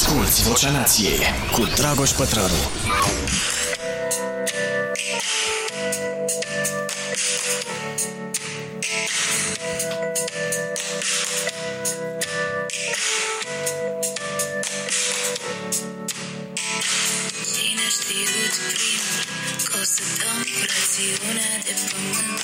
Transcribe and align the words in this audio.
Asculți 0.00 0.42
Vocea 0.42 0.70
Nației 0.70 1.18
cu 1.52 1.64
Dragoș 1.76 2.10
Pătrălu. 2.10 2.62
Cine 17.54 17.82
a 17.86 17.90
știut 17.96 18.54
primul 18.72 19.22
că 19.64 19.76
o 19.80 19.84
să 19.84 20.02
dăm 20.18 20.40
rațiunea 20.70 21.52
de 21.64 21.74
pământ? 21.90 22.40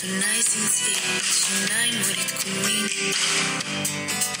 Tu 0.00 0.06
n-ai 0.06 0.42
simțit 0.50 1.24
și 1.38 1.52
n-ai 1.68 1.90
murit 2.00 2.30
cu 2.30 2.48
mine 2.64 4.37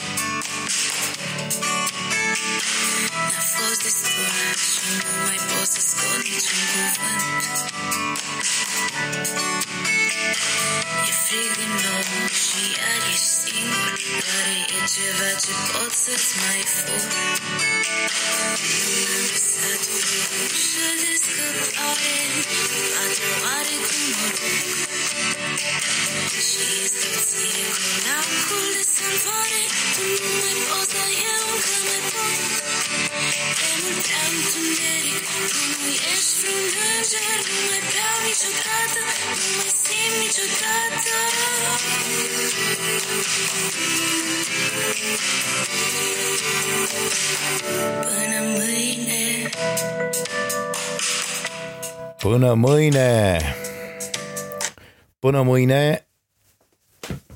N-a 3.32 3.42
fost 3.54 3.80
destul 3.82 4.30
și 4.70 4.90
nu 5.04 5.12
mai 5.24 5.38
pot 5.50 5.68
să 5.74 5.80
scot 5.88 6.20
niciun 6.30 6.62
cuvânt 6.72 7.42
E 11.08 11.12
frig 11.24 11.50
din 11.60 11.72
nou 11.84 12.02
și 12.42 12.62
iar 12.78 13.02
ești 13.12 13.28
singur 13.42 13.92
Oare 14.28 14.56
e 14.76 14.80
ceva 14.94 15.30
ce 15.42 15.52
pot 15.70 15.92
să-ți 16.02 16.32
mai 16.42 16.62
fur? 16.74 17.02
Nu 18.62 18.74
mi-am 18.92 19.24
lăsat 19.32 19.82
ușa 20.42 20.88
de 21.00 21.12
scăpare 21.22 22.16
Patra 22.94 23.32
oare 23.42 23.76
cum 23.86 24.04
mă 24.18 24.28
rog 24.38 24.87
Și 26.48 26.64
este 26.84 27.08
ție 27.28 27.66
cu 27.80 27.88
lacul 28.06 28.66
de 28.76 28.82
salvare 28.94 29.62
Tu 29.94 30.02
nu 30.22 30.30
mai 30.42 30.56
poți, 30.68 30.90
dar 30.94 31.10
eu 31.32 31.42
încă 31.54 31.76
mai 31.86 32.00
pot 32.12 32.40
E 33.68 33.70
mult 33.82 33.98
prea 34.06 34.24
întuneric 34.32 35.24
Tu 35.52 35.62
nu 35.70 35.88
ești 36.12 36.32
vreun 36.38 36.66
înger 36.92 37.38
Nu 37.48 37.58
mai 37.68 37.82
beau 37.92 38.16
niciodată 38.28 39.00
Nu 39.38 39.46
mai 39.56 39.70
simt 39.82 40.16
niciodată 40.24 41.14
Până 48.06 48.38
mâine 48.54 49.22
Până 52.16 52.52
mâine! 52.54 53.38
Până 55.18 55.42
mâine 55.42 56.08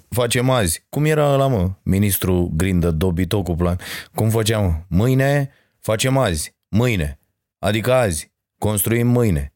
facem 0.08 0.50
azi. 0.50 0.84
Cum 0.88 1.04
era 1.04 1.32
ăla, 1.32 1.46
mă? 1.46 1.70
Ministru 1.82 2.50
Grindă, 2.56 2.90
dobito 2.90 3.42
cu 3.42 3.54
plan. 3.54 3.78
Cum 4.14 4.30
făceam? 4.30 4.84
Mâine 4.88 5.50
facem 5.80 6.16
azi. 6.16 6.54
Mâine. 6.68 7.18
Adică 7.58 7.92
azi. 7.92 8.32
Construim 8.58 9.06
mâine. 9.06 9.52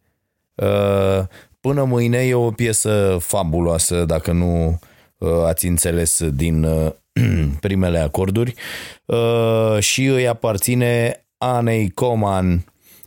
Uh, 0.55 1.25
Până 1.67 1.85
mâine 1.85 2.19
e 2.19 2.35
o 2.35 2.51
piesă 2.51 3.17
fabuloasă, 3.21 4.05
dacă 4.05 4.33
nu 4.33 4.81
uh, 5.19 5.43
ați 5.45 5.67
înțeles 5.67 6.29
din 6.29 6.65
uh, 6.65 6.93
primele 7.61 7.99
acorduri. 7.99 8.55
Uh, 9.05 9.77
Și 9.79 10.05
îi 10.05 10.29
aparține 10.29 11.25
Anei 11.39 11.91
Coman, 11.91 12.65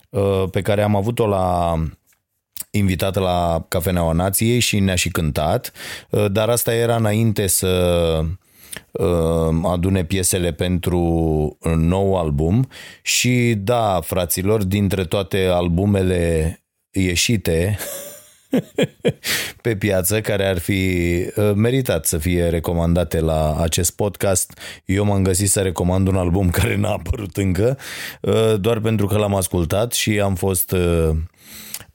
uh, 0.09 0.43
pe 0.51 0.61
care 0.61 0.81
am 0.81 0.95
avut-o 0.95 1.27
la 1.27 1.75
invitată 2.71 3.19
la 3.19 3.65
Cafeneaua 3.67 4.11
Nației 4.11 4.59
și 4.59 4.79
ne-a 4.79 4.95
și 4.95 5.09
cântat, 5.09 5.71
uh, 6.09 6.25
dar 6.31 6.49
asta 6.49 6.73
era 6.73 6.95
înainte 6.95 7.47
să 7.47 8.23
uh, 8.91 9.55
adune 9.63 10.03
piesele 10.03 10.51
pentru 10.51 10.99
un 11.59 11.87
nou 11.87 12.17
album 12.17 12.67
și 13.01 13.53
da, 13.57 13.99
fraților, 14.03 14.63
dintre 14.63 15.05
toate 15.05 15.45
albumele 15.45 16.53
ieșite 16.91 17.77
pe 19.61 19.75
piață 19.75 20.21
care 20.21 20.45
ar 20.45 20.57
fi 20.57 20.91
uh, 21.35 21.51
meritat 21.55 22.05
să 22.05 22.17
fie 22.17 22.49
recomandate 22.49 23.19
la 23.19 23.61
acest 23.61 23.95
podcast. 23.95 24.59
Eu 24.85 25.05
m-am 25.05 25.23
găsit 25.23 25.49
să 25.49 25.61
recomand 25.61 26.07
un 26.07 26.15
album 26.15 26.49
care 26.59 26.75
n-a 26.75 26.91
apărut 26.91 27.37
încă, 27.37 27.77
uh, 28.21 28.59
doar 28.59 28.79
pentru 28.79 29.07
că 29.07 29.17
l-am 29.17 29.35
ascultat 29.35 29.93
și 29.93 30.19
am 30.19 30.35
fost 30.35 30.75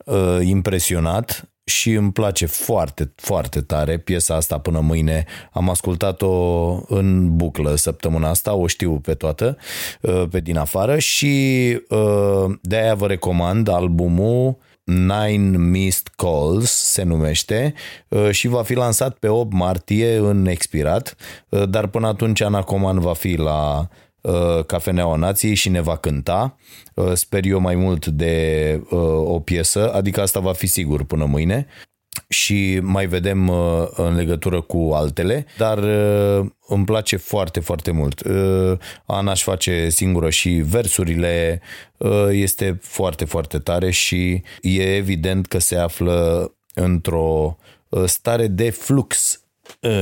uh, 0.05 0.15
uh, 0.15 0.47
impresionat 0.47 1.49
și 1.65 1.93
îmi 1.93 2.13
place 2.13 2.47
foarte, 2.47 3.13
foarte 3.17 3.61
tare 3.61 3.99
piesa 3.99 4.35
asta 4.35 4.59
până 4.59 4.81
mâine. 4.81 5.25
Am 5.53 5.69
ascultat-o 5.69 6.73
în 6.87 7.37
buclă 7.37 7.75
săptămâna 7.75 8.29
asta, 8.29 8.55
o 8.55 8.67
știu 8.67 8.93
pe 8.93 9.15
toată, 9.15 9.57
uh, 10.01 10.25
pe 10.31 10.41
din 10.41 10.57
afară 10.57 10.99
și 10.99 11.35
uh, 11.89 12.55
de-aia 12.61 12.95
vă 12.95 13.07
recomand 13.07 13.69
albumul 13.69 14.57
Nine 14.85 15.57
Missed 15.57 16.09
Calls 16.17 16.71
se 16.71 17.03
numește 17.03 17.75
uh, 18.09 18.31
și 18.31 18.49
va 18.49 18.63
fi 18.63 18.75
lansat 18.75 19.17
pe 19.19 19.29
8 19.29 19.53
martie 19.53 20.17
în 20.17 20.47
expirat, 20.47 21.17
uh, 21.49 21.69
dar 21.69 21.87
până 21.87 22.07
atunci 22.07 22.41
Ana 22.41 22.63
Coman 22.63 22.99
va 23.01 23.15
fi 23.15 23.35
la 23.37 23.79
uh, 23.79 23.87
Cafeneaua 24.67 25.17
Nației 25.17 25.55
și 25.55 25.69
ne 25.69 25.81
va 25.81 25.97
cânta. 25.97 26.57
Uh, 26.95 27.13
Sper 27.13 27.45
eu 27.45 27.61
mai 27.61 27.75
mult 27.75 28.07
de 28.07 28.81
uh, 28.91 28.99
o 29.25 29.41
piesă, 29.41 29.93
adică 29.93 30.21
asta 30.21 30.41
va 30.41 30.53
fi 30.53 30.67
sigur 30.67 31.05
până 31.05 31.25
mâine 31.25 31.67
și 32.29 32.79
mai 32.83 33.07
vedem 33.07 33.49
uh, 33.49 33.87
în 33.97 34.15
legătură 34.15 34.61
cu 34.61 34.91
altele, 34.95 35.47
dar 35.59 35.79
uh, 35.79 36.47
îmi 36.67 36.85
place 36.85 37.17
foarte, 37.17 37.61
foarte 37.61 37.91
mult. 37.91 38.21
Uh, 38.21 38.79
Ana 39.07 39.31
își 39.31 39.43
face 39.43 39.89
singură 39.89 40.31
și 40.31 40.51
versurile, 40.51 41.61
uh, 41.97 42.29
este 42.31 42.79
foarte, 42.83 43.25
foarte 43.25 43.59
tare 43.59 43.91
și 43.91 44.43
e 44.63 44.97
evident 44.97 45.47
că 45.47 45.59
se 45.59 45.77
află 45.77 46.53
într-o 46.75 47.57
uh, 47.89 48.05
stare 48.05 48.47
de 48.47 48.71
flux 48.71 49.39
Uh, 49.39 49.44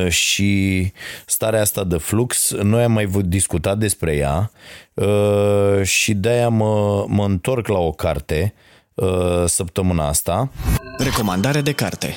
și 0.08 0.92
starea 1.26 1.60
asta 1.60 1.84
de 1.84 1.96
flux, 1.96 2.52
noi 2.52 2.82
am 2.82 2.92
mai 2.92 3.10
discutat 3.24 3.78
despre 3.78 4.16
ea 4.16 4.50
uh, 4.94 5.82
și 5.82 6.14
de-aia 6.14 6.48
mă, 6.48 7.04
mă 7.08 7.24
întorc 7.24 7.66
la 7.66 7.78
o 7.78 7.90
carte 7.90 8.54
uh, 8.94 9.44
săptămâna 9.46 10.08
asta. 10.08 10.50
Recomandare 10.98 11.60
de 11.60 11.72
carte. 11.72 12.16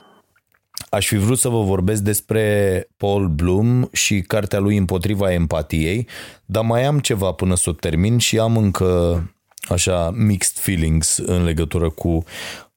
Aș 0.89 1.07
fi 1.07 1.17
vrut 1.17 1.37
să 1.37 1.49
vă 1.49 1.61
vorbesc 1.61 2.01
despre 2.01 2.87
Paul 2.97 3.27
Bloom 3.27 3.87
și 3.91 4.21
cartea 4.21 4.59
lui 4.59 4.77
Împotriva 4.77 5.31
empatiei, 5.31 6.07
dar 6.45 6.63
mai 6.63 6.85
am 6.85 6.99
ceva 6.99 7.31
până 7.31 7.55
să 7.55 7.69
o 7.69 7.73
termin 7.73 8.17
și 8.17 8.39
am 8.39 8.57
încă 8.57 9.23
așa 9.69 10.11
mixed 10.15 10.57
feelings 10.57 11.17
în 11.17 11.43
legătură 11.43 11.89
cu 11.89 12.23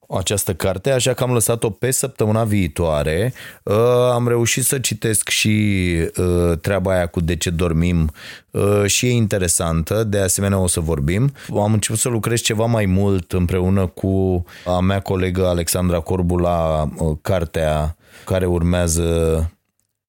această 0.08 0.54
carte, 0.54 0.90
așa 0.90 1.12
că 1.12 1.22
am 1.22 1.32
lăsat-o 1.32 1.70
pe 1.70 1.90
săptămâna 1.90 2.44
viitoare. 2.44 3.32
Uh, 3.62 3.74
Am 4.12 4.28
reușit 4.28 4.64
să 4.64 4.78
citesc 4.78 5.28
și 5.28 5.84
uh, 6.16 6.58
treaba 6.60 6.92
aia 6.92 7.06
cu 7.06 7.20
de 7.20 7.36
ce 7.36 7.50
dormim 7.50 8.10
uh, 8.50 8.84
și 8.86 9.06
e 9.06 9.10
interesantă, 9.10 10.04
de 10.04 10.18
asemenea 10.18 10.58
o 10.58 10.66
să 10.66 10.80
vorbim. 10.80 11.32
Am 11.54 11.72
început 11.72 11.98
să 11.98 12.08
lucrez 12.08 12.40
ceva 12.40 12.64
mai 12.64 12.86
mult 12.86 13.32
împreună 13.32 13.86
cu 13.86 14.44
a 14.64 14.80
mea 14.80 15.00
colegă 15.00 15.46
Alexandra 15.46 16.00
Corbu 16.00 16.36
la 16.36 16.88
uh, 16.98 17.16
cartea 17.22 17.96
care 18.24 18.46
urmează 18.46 19.02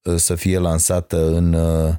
uh, 0.03 0.15
să 0.15 0.35
fie 0.35 0.59
lansată 0.59 1.27
în 1.27 1.53
uh, 1.53 1.93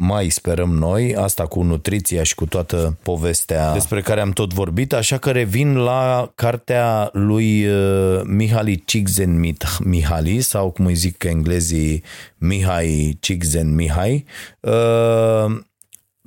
mai 0.00 0.28
sperăm 0.28 0.74
noi, 0.74 1.14
asta 1.16 1.46
cu 1.46 1.62
nutriția 1.62 2.22
și 2.22 2.34
cu 2.34 2.46
toată 2.46 2.98
povestea 3.02 3.72
despre 3.72 4.00
care 4.00 4.20
am 4.20 4.30
tot 4.30 4.52
vorbit, 4.52 4.92
așa 4.92 5.18
că 5.18 5.30
revin 5.30 5.76
la 5.76 6.32
cartea 6.34 7.10
lui 7.12 7.66
uh, 7.66 8.20
Mihaly 8.24 8.82
Csikszentmihalyi 8.84 10.40
sau 10.40 10.70
cum 10.70 10.86
îi 10.86 10.94
zic 10.94 11.24
englezii 11.24 12.02
Mihai 12.36 13.16
Csikszentmihalyi, 13.20 14.24
uh, 14.60 15.56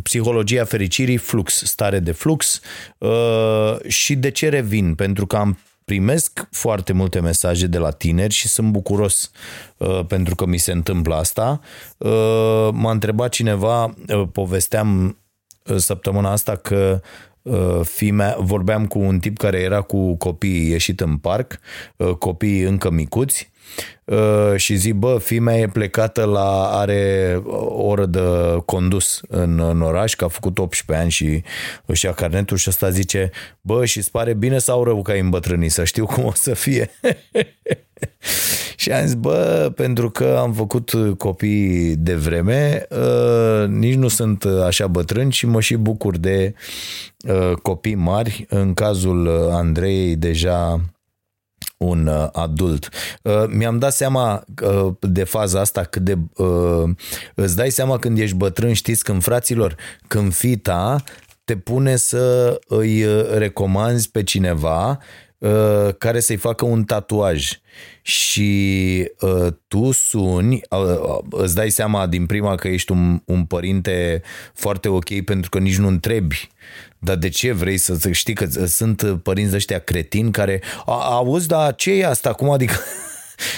Psihologia 0.03 0.65
fericirii, 0.65 1.17
flux, 1.17 1.61
stare 1.65 1.99
de 1.99 2.11
flux 2.11 2.61
uh, 2.97 3.75
și 3.87 4.15
de 4.15 4.31
ce 4.31 4.49
revin? 4.49 4.95
Pentru 4.95 5.27
că 5.27 5.35
am 5.35 5.57
primesc 5.91 6.47
foarte 6.51 6.93
multe 6.93 7.19
mesaje 7.19 7.67
de 7.67 7.77
la 7.77 7.89
tineri 7.89 8.33
și 8.33 8.47
sunt 8.47 8.71
bucuros 8.71 9.31
uh, 9.77 10.05
pentru 10.07 10.35
că 10.35 10.45
mi 10.45 10.57
se 10.57 10.71
întâmplă 10.71 11.15
asta. 11.15 11.59
Uh, 11.97 12.69
m-a 12.71 12.91
întrebat 12.91 13.29
cineva, 13.29 13.83
uh, 13.85 14.23
povesteam 14.31 15.17
uh, 15.65 15.77
săptămâna 15.77 16.31
asta 16.31 16.55
că 16.55 17.01
uh, 17.41 17.79
fimea, 17.83 18.35
vorbeam 18.39 18.87
cu 18.87 18.99
un 18.99 19.19
tip 19.19 19.37
care 19.37 19.59
era 19.59 19.81
cu 19.81 20.15
copiii 20.15 20.69
ieșit 20.69 20.99
în 20.99 21.17
parc, 21.17 21.59
uh, 21.95 22.09
copiii 22.09 22.61
încă 22.61 22.89
micuți 22.89 23.51
uh, 24.05 24.53
și 24.55 24.75
zic, 24.75 24.93
bă, 24.93 25.17
fimea 25.17 25.57
e 25.57 25.67
plecată 25.67 26.23
la, 26.23 26.79
are 26.79 27.41
o 27.45 27.83
oră 27.83 28.05
de 28.05 28.19
condus 28.65 29.21
în, 29.27 29.59
în 29.59 29.81
oraș, 29.81 30.13
că 30.15 30.23
a 30.23 30.27
făcut 30.27 30.57
18 30.57 31.03
ani 31.03 31.11
și 31.11 31.43
își 31.85 32.05
ia 32.05 32.13
carnetul 32.13 32.57
și 32.57 32.69
ăsta 32.69 32.89
zice, 32.89 33.31
bă, 33.61 33.85
și 33.85 33.97
îți 33.97 34.11
pare 34.11 34.33
bine 34.33 34.57
sau 34.57 34.83
rău 34.83 35.01
că 35.01 35.11
ai 35.11 35.19
îmbătrânit, 35.19 35.71
să 35.71 35.83
știu 35.83 36.05
cum 36.05 36.25
o 36.25 36.31
să 36.33 36.53
fie. 36.53 36.89
și 38.75 38.91
am 38.91 39.05
zis, 39.05 39.13
bă, 39.13 39.71
pentru 39.75 40.09
că 40.09 40.37
am 40.39 40.53
făcut 40.53 40.91
copii 41.17 41.95
de 41.95 42.15
vreme, 42.15 42.87
uh, 42.89 43.67
nici 43.67 43.95
nu 43.95 44.07
sunt 44.07 44.43
așa 44.43 44.87
bătrân 44.87 45.29
și 45.29 45.45
mă 45.45 45.61
și 45.61 45.75
bucur 45.75 46.17
de 46.17 46.53
uh, 47.27 47.53
copii 47.61 47.95
mari. 47.95 48.45
În 48.49 48.73
cazul 48.73 49.49
Andrei, 49.51 50.15
deja 50.15 50.81
un 51.81 52.07
uh, 52.07 52.27
adult. 52.31 52.89
Uh, 53.21 53.43
mi-am 53.47 53.79
dat 53.79 53.93
seama 53.93 54.43
uh, 54.63 54.93
de 54.99 55.23
faza 55.23 55.59
asta 55.59 55.83
cât 55.83 56.01
de... 56.01 56.17
Îți 57.35 57.55
dai 57.55 57.69
seama 57.69 57.97
când 57.97 58.19
ești 58.19 58.35
bătrân, 58.35 58.73
știți, 58.73 59.03
când 59.03 59.23
fraților, 59.23 59.75
când 60.07 60.33
fita 60.33 61.03
te 61.43 61.57
pune 61.57 61.95
să 61.95 62.59
îi 62.67 63.05
recomanzi 63.37 64.11
pe 64.11 64.23
cineva 64.23 64.99
care 65.97 66.19
să-i 66.19 66.35
facă 66.35 66.65
un 66.65 66.83
tatuaj 66.83 67.49
și 68.01 69.11
uh, 69.19 69.47
tu 69.67 69.91
suni, 69.91 70.61
uh, 70.69 71.17
îți 71.29 71.55
dai 71.55 71.69
seama 71.69 72.07
din 72.07 72.25
prima 72.25 72.55
că 72.55 72.67
ești 72.67 72.91
un, 72.91 73.21
un 73.25 73.45
părinte 73.45 74.21
foarte 74.53 74.89
ok 74.89 75.21
pentru 75.21 75.49
că 75.49 75.57
nici 75.57 75.77
nu 75.77 75.87
întrebi 75.87 76.49
dar 77.03 77.15
de 77.15 77.29
ce 77.29 77.51
vrei 77.51 77.77
să 77.77 78.11
știi 78.11 78.33
că 78.33 78.45
sunt 78.65 79.19
părinți 79.23 79.55
ăștia 79.55 79.79
cretini 79.79 80.31
care 80.31 80.61
auzi, 80.85 81.47
dar 81.47 81.75
ce 81.75 81.91
e 81.91 82.05
asta? 82.05 82.33
Cum 82.33 82.49
adică? 82.49 82.73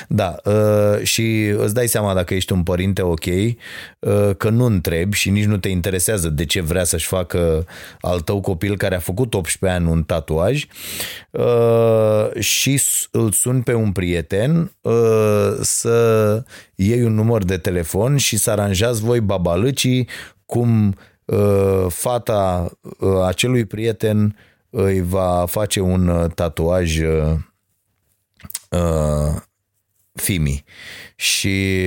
Da, 0.08 0.36
uh, 0.44 1.04
și 1.04 1.54
îți 1.58 1.74
dai 1.74 1.88
seama 1.88 2.14
dacă 2.14 2.34
ești 2.34 2.54
un 2.54 2.64
părinte 2.64 3.02
ok, 3.02 3.26
uh, 3.26 4.36
că 4.38 4.50
nu 4.50 4.66
întrebi 4.66 5.16
și 5.16 5.30
nici 5.30 5.46
nu 5.46 5.58
te 5.58 5.70
interesează 5.70 6.30
de 6.30 6.46
ce 6.46 6.62
vrea 6.62 6.84
să-și 6.84 7.08
facă 7.08 7.66
al 8.02 8.20
tău 8.20 8.42
copil 8.42 8.78
care 8.78 8.96
a 8.96 9.00
făcut 9.00 9.34
18 9.34 9.80
ani 9.80 9.90
un 9.90 10.04
tatuaj 10.04 10.66
uh, 11.32 12.40
și 12.40 12.82
îl 13.12 13.32
sun 13.32 13.62
pe 13.62 13.74
un 13.74 13.92
prieten 13.92 14.72
să 15.62 16.44
iei 16.76 17.04
un 17.04 17.14
număr 17.14 17.44
de 17.44 17.58
telefon 17.58 18.18
și 18.18 18.38
să 18.38 18.52
aranjați 18.52 19.02
voi 19.02 19.20
babalăcii 19.20 20.08
cum 20.46 20.96
fata 21.88 22.72
acelui 23.26 23.66
prieten 23.66 24.36
îi 24.70 25.02
va 25.02 25.46
face 25.48 25.80
un 25.80 26.32
tatuaj 26.36 27.00
Fimi. 30.14 30.64
Și 31.16 31.78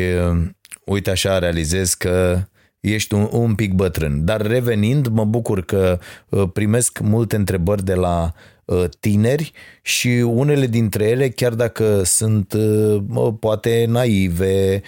uite 0.84 1.10
așa 1.10 1.38
realizez 1.38 1.94
că 1.94 2.42
ești 2.80 3.14
un, 3.14 3.28
un 3.32 3.54
pic 3.54 3.72
bătrân. 3.72 4.24
Dar 4.24 4.46
revenind, 4.46 5.06
mă 5.06 5.24
bucur 5.24 5.64
că 5.64 5.98
uh, 6.28 6.48
primesc 6.52 6.98
multe 6.98 7.36
întrebări 7.36 7.84
de 7.84 7.94
la 7.94 8.32
uh, 8.64 8.84
tineri 9.00 9.52
și 9.82 10.08
unele 10.08 10.66
dintre 10.66 11.04
ele, 11.04 11.28
chiar 11.28 11.54
dacă 11.54 12.02
sunt 12.04 12.52
uh, 12.52 13.34
poate 13.40 13.84
naive, 13.88 14.82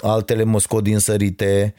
altele 0.00 0.44
mă 0.44 0.60
scot 0.60 0.82
din 0.82 0.98
sărite, 0.98 1.74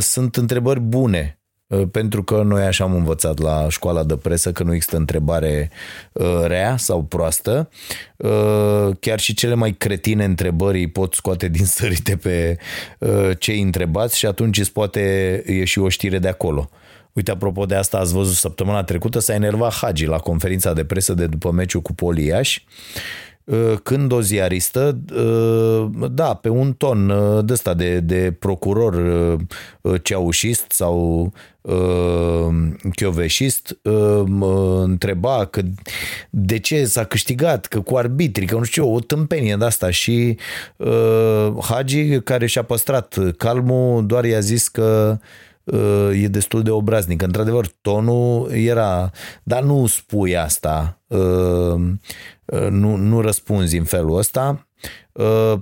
sunt 0.00 0.36
întrebări 0.36 0.80
bune 0.80 1.36
Uh, 1.36 1.41
pentru 1.90 2.22
că 2.22 2.42
noi 2.42 2.62
așa 2.62 2.84
am 2.84 2.94
învățat 2.94 3.38
la 3.38 3.66
școala 3.68 4.04
de 4.04 4.16
presă 4.16 4.52
că 4.52 4.62
nu 4.62 4.74
există 4.74 4.96
întrebare 4.96 5.70
uh, 6.12 6.40
rea 6.44 6.76
sau 6.76 7.02
proastă. 7.02 7.68
Uh, 8.16 8.88
chiar 9.00 9.20
și 9.20 9.34
cele 9.34 9.54
mai 9.54 9.72
cretine 9.72 10.24
întrebări 10.24 10.86
pot 10.86 11.14
scoate 11.14 11.48
din 11.48 11.64
sărite 11.64 12.16
pe 12.16 12.58
cei 13.38 13.60
întrebați 13.60 14.18
și 14.18 14.26
atunci 14.26 14.58
îți 14.58 14.72
poate 14.72 15.42
ieși 15.46 15.78
o 15.78 15.88
știre 15.88 16.18
de 16.18 16.28
acolo. 16.28 16.70
Uite, 17.12 17.30
apropo 17.30 17.66
de 17.66 17.74
asta, 17.74 17.98
ați 17.98 18.12
văzut 18.12 18.34
săptămâna 18.34 18.82
trecută, 18.82 19.18
s-a 19.18 19.34
enervat 19.34 19.74
Hagi 19.74 20.06
la 20.06 20.18
conferința 20.18 20.72
de 20.72 20.84
presă 20.84 21.14
de 21.14 21.26
după 21.26 21.50
meciul 21.50 21.80
cu 21.80 21.92
Poliaș 21.92 22.58
Uh, 22.58 23.31
când 23.82 24.12
o 24.12 24.20
ziaristă, 24.20 24.98
uh, 25.16 26.08
da, 26.10 26.34
pe 26.34 26.48
un 26.48 26.72
ton 26.72 27.08
uh, 27.08 27.44
de 27.44 27.52
ăsta 27.52 27.74
de, 27.74 28.00
de 28.00 28.36
procuror 28.38 28.96
ceaușist 30.02 30.64
sau 30.68 31.32
chioveșist 32.94 33.78
mă 34.24 34.82
întreba 34.84 35.46
că 35.46 35.62
de 36.30 36.58
ce 36.58 36.84
s-a 36.84 37.04
câștigat, 37.04 37.66
că 37.66 37.80
cu 37.80 37.96
arbitrii, 37.96 38.46
că 38.46 38.56
nu 38.56 38.62
știu 38.62 38.94
o 38.94 39.00
tâmpenie 39.00 39.56
de 39.56 39.64
asta 39.64 39.90
și 39.90 40.36
Hagi 41.60 42.20
care 42.20 42.46
și-a 42.46 42.62
păstrat 42.62 43.18
calmul 43.36 44.06
doar 44.06 44.24
i-a 44.24 44.40
zis 44.40 44.68
că 44.68 45.18
e 46.22 46.28
destul 46.28 46.62
de 46.62 46.70
obraznic. 46.70 47.22
Într-adevăr, 47.22 47.66
tonul 47.80 48.50
era, 48.52 49.10
dar 49.42 49.62
nu 49.62 49.86
spui 49.86 50.36
asta, 50.36 51.00
nu, 52.70 52.96
nu 52.96 53.20
răspunzi 53.20 53.76
în 53.76 53.84
felul 53.84 54.18
ăsta. 54.18 54.66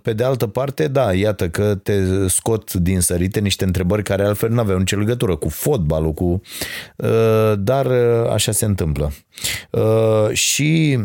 Pe 0.03 0.13
de 0.13 0.25
altă 0.25 0.47
parte, 0.47 0.89
da, 0.89 1.15
iată 1.15 1.49
că 1.49 1.75
te 1.75 2.29
scot 2.29 2.73
din 2.73 3.01
sărite 3.01 3.41
niște 3.41 3.65
întrebări 3.65 4.03
care 4.03 4.25
altfel 4.25 4.51
nu 4.51 4.61
aveau 4.61 4.79
nicio 4.79 4.99
legătură 4.99 5.37
cu 5.37 5.49
fotbalul, 5.49 6.13
cu... 6.13 6.41
dar 7.59 7.87
așa 8.31 8.53
se 8.53 8.65
întâmplă. 8.65 9.13
Și 10.33 10.99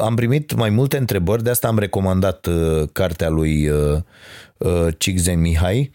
am 0.00 0.14
primit 0.14 0.54
mai 0.54 0.70
multe 0.70 0.96
întrebări, 0.96 1.42
de 1.42 1.50
asta 1.50 1.68
am 1.68 1.78
recomandat 1.78 2.48
cartea 2.92 3.28
lui 3.28 3.70
Cixen 4.98 5.40
Mihai, 5.40 5.90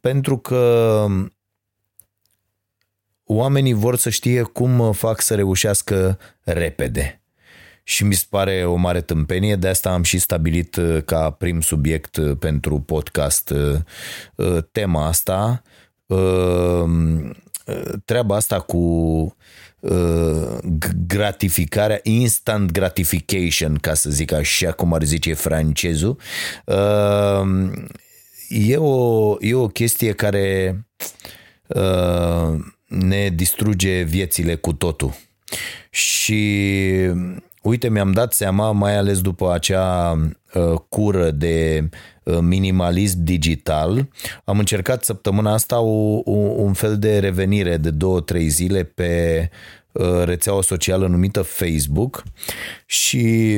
pentru 0.00 0.38
că 0.38 1.06
oamenii 3.24 3.72
vor 3.72 3.96
să 3.96 4.10
știe 4.10 4.42
cum 4.42 4.92
fac 4.92 5.20
să 5.20 5.34
reușească 5.34 6.18
repede. 6.40 7.18
Și 7.86 8.04
mi 8.04 8.14
se 8.14 8.24
pare 8.28 8.64
o 8.64 8.74
mare 8.74 9.00
tâmpenie, 9.00 9.56
de 9.56 9.68
asta 9.68 9.90
am 9.90 10.02
și 10.02 10.18
stabilit 10.18 10.80
ca 11.04 11.30
prim 11.30 11.60
subiect 11.60 12.18
pentru 12.38 12.80
podcast 12.80 13.52
tema 14.72 15.06
asta, 15.06 15.62
treaba 18.04 18.36
asta 18.36 18.60
cu 18.60 19.36
gratificarea, 21.06 22.00
instant 22.02 22.70
gratification, 22.70 23.74
ca 23.74 23.94
să 23.94 24.10
zic 24.10 24.32
așa 24.32 24.72
cum 24.72 24.92
ar 24.92 25.02
zice 25.02 25.34
francezul, 25.34 26.18
e 28.48 28.76
o, 28.76 29.36
e 29.40 29.54
o 29.54 29.66
chestie 29.66 30.12
care 30.12 30.78
ne 32.86 33.28
distruge 33.28 34.02
viețile 34.02 34.54
cu 34.54 34.72
totul. 34.72 35.14
Și 35.90 36.70
uite, 37.62 37.90
mi-am 37.90 38.12
dat 38.12 38.32
seama, 38.32 38.72
mai 38.72 38.96
ales 38.96 39.20
după 39.20 39.52
acea 39.52 40.12
uh, 40.54 40.80
cură 40.88 41.30
de 41.30 41.88
uh, 42.22 42.38
minimalism 42.40 43.22
digital, 43.22 44.08
am 44.44 44.58
încercat 44.58 45.04
săptămâna 45.04 45.52
asta 45.52 45.80
o, 45.80 46.20
o, 46.24 46.32
un 46.36 46.72
fel 46.72 46.98
de 46.98 47.18
revenire 47.18 47.76
de 47.76 47.90
două, 47.90 48.20
trei 48.20 48.48
zile 48.48 48.82
pe 48.82 49.50
uh, 49.92 50.22
rețeaua 50.24 50.62
socială 50.62 51.06
numită 51.06 51.42
Facebook 51.42 52.22
și 52.86 53.56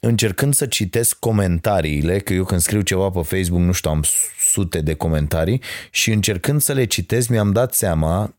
încercând 0.00 0.54
să 0.54 0.66
citesc 0.66 1.18
comentariile, 1.18 2.18
că 2.18 2.32
eu 2.32 2.44
când 2.44 2.60
scriu 2.60 2.80
ceva 2.80 3.10
pe 3.10 3.20
Facebook, 3.22 3.60
nu 3.60 3.72
știu, 3.72 3.90
am 3.90 4.04
sute 4.38 4.80
de 4.80 4.94
comentarii 4.94 5.62
și 5.90 6.10
încercând 6.12 6.60
să 6.60 6.72
le 6.72 6.84
citesc, 6.84 7.28
mi-am 7.28 7.52
dat 7.52 7.74
seama 7.74 8.34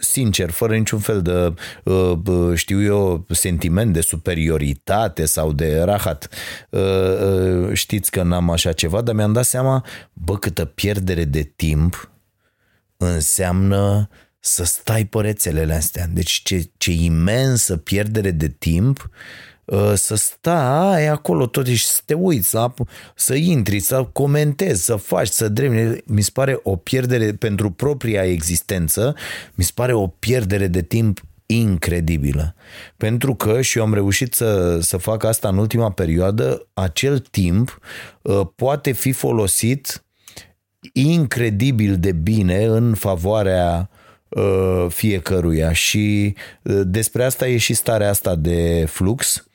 sincer, 0.00 0.50
fără 0.50 0.76
niciun 0.76 0.98
fel 0.98 1.22
de, 1.22 1.54
uh, 1.84 2.54
știu 2.54 2.82
eu, 2.82 3.26
sentiment 3.28 3.92
de 3.92 4.00
superioritate 4.00 5.24
sau 5.24 5.52
de 5.52 5.80
rahat. 5.80 6.28
Uh, 6.70 6.80
uh, 6.80 7.72
știți 7.72 8.10
că 8.10 8.22
n-am 8.22 8.50
așa 8.50 8.72
ceva, 8.72 9.00
dar 9.00 9.14
mi-am 9.14 9.32
dat 9.32 9.44
seama, 9.44 9.84
bă, 10.12 10.38
câtă 10.38 10.64
pierdere 10.64 11.24
de 11.24 11.42
timp 11.56 12.10
înseamnă 12.96 14.08
să 14.38 14.64
stai 14.64 15.04
pe 15.04 15.20
rețelele 15.20 15.74
astea. 15.74 16.06
Deci 16.12 16.40
ce, 16.44 16.70
ce 16.76 16.92
imensă 16.92 17.76
pierdere 17.76 18.30
de 18.30 18.48
timp 18.48 18.98
uh, 18.98 19.10
Uh, 19.59 19.59
să 19.94 20.14
stai 20.14 21.06
acolo 21.06 21.46
tot 21.46 21.66
și 21.66 21.86
să 21.86 22.00
te 22.04 22.14
uiți, 22.14 22.48
să, 22.48 22.70
să 23.14 23.34
intri, 23.34 23.80
să 23.80 24.08
comentezi, 24.12 24.84
să 24.84 24.96
faci, 24.96 25.28
să 25.28 25.48
drepni. 25.48 26.02
Mi 26.04 26.22
se 26.22 26.30
pare 26.32 26.60
o 26.62 26.76
pierdere 26.76 27.32
pentru 27.32 27.70
propria 27.70 28.24
existență, 28.24 29.14
mi 29.54 29.64
se 29.64 29.72
pare 29.74 29.92
o 29.92 30.06
pierdere 30.06 30.66
de 30.66 30.82
timp 30.82 31.20
incredibilă. 31.46 32.54
Pentru 32.96 33.34
că, 33.34 33.60
și 33.60 33.78
eu 33.78 33.84
am 33.84 33.94
reușit 33.94 34.34
să, 34.34 34.78
să 34.80 34.96
fac 34.96 35.24
asta 35.24 35.48
în 35.48 35.58
ultima 35.58 35.90
perioadă, 35.90 36.68
acel 36.74 37.18
timp 37.18 37.78
uh, 38.22 38.40
poate 38.56 38.92
fi 38.92 39.12
folosit 39.12 40.04
incredibil 40.92 41.96
de 41.96 42.12
bine 42.12 42.64
în 42.64 42.94
favoarea 42.94 43.90
uh, 44.28 44.86
fiecăruia 44.88 45.72
și 45.72 46.34
despre 46.82 47.24
asta 47.24 47.48
e 47.48 47.56
și 47.56 47.74
starea 47.74 48.08
asta 48.08 48.34
de 48.34 48.84
flux 48.88 49.44
Uh, 49.44 49.49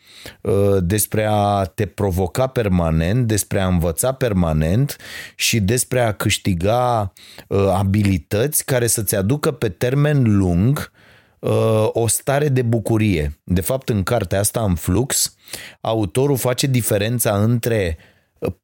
despre 0.79 1.27
a 1.29 1.63
te 1.63 1.85
provoca 1.85 2.47
permanent, 2.47 3.27
despre 3.27 3.59
a 3.59 3.67
învăța 3.67 4.11
permanent 4.11 4.97
și 5.35 5.59
despre 5.59 5.99
a 5.99 6.11
câștiga 6.11 7.13
uh, 7.47 7.67
abilități 7.73 8.65
care 8.65 8.87
să-ți 8.87 9.15
aducă 9.15 9.51
pe 9.51 9.69
termen 9.69 10.37
lung 10.37 10.91
uh, 11.39 11.87
o 11.91 12.07
stare 12.07 12.49
de 12.49 12.61
bucurie. 12.61 13.39
De 13.43 13.61
fapt, 13.61 13.89
în 13.89 14.03
cartea 14.03 14.39
asta, 14.39 14.61
în 14.61 14.75
flux, 14.75 15.35
autorul 15.81 16.37
face 16.37 16.67
diferența 16.67 17.43
între 17.43 17.97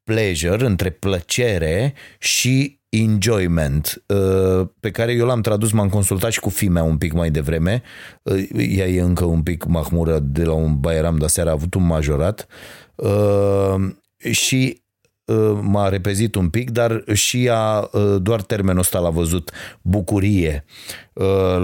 pleasure, 0.04 0.66
între 0.66 0.90
plăcere 0.90 1.94
și 2.18 2.80
enjoyment, 2.94 4.02
uh, 4.06 4.68
pe 4.80 4.90
care 4.90 5.12
eu 5.12 5.26
l-am 5.26 5.40
tradus, 5.40 5.72
m-am 5.72 5.88
consultat 5.88 6.30
și 6.30 6.40
cu 6.40 6.48
fimea 6.48 6.82
un 6.82 6.96
pic 6.96 7.12
mai 7.12 7.30
devreme. 7.30 7.82
Uh, 8.22 8.48
ea 8.56 8.86
e 8.86 9.00
încă 9.00 9.24
un 9.24 9.42
pic 9.42 9.64
mahmură 9.64 10.18
de 10.18 10.44
la 10.44 10.52
un 10.52 10.80
baieram, 10.80 11.16
dar 11.16 11.28
seara 11.28 11.50
a 11.50 11.52
avut 11.52 11.74
un 11.74 11.86
majorat. 11.86 12.46
Uh, 12.94 13.74
și 14.30 14.80
m-a 15.60 15.88
repezit 15.88 16.34
un 16.34 16.48
pic, 16.48 16.70
dar 16.70 17.04
și 17.12 17.44
ea 17.44 17.90
doar 18.18 18.42
termenul 18.42 18.80
ăsta 18.80 18.98
l-a 18.98 19.10
văzut, 19.10 19.50
bucurie 19.82 20.64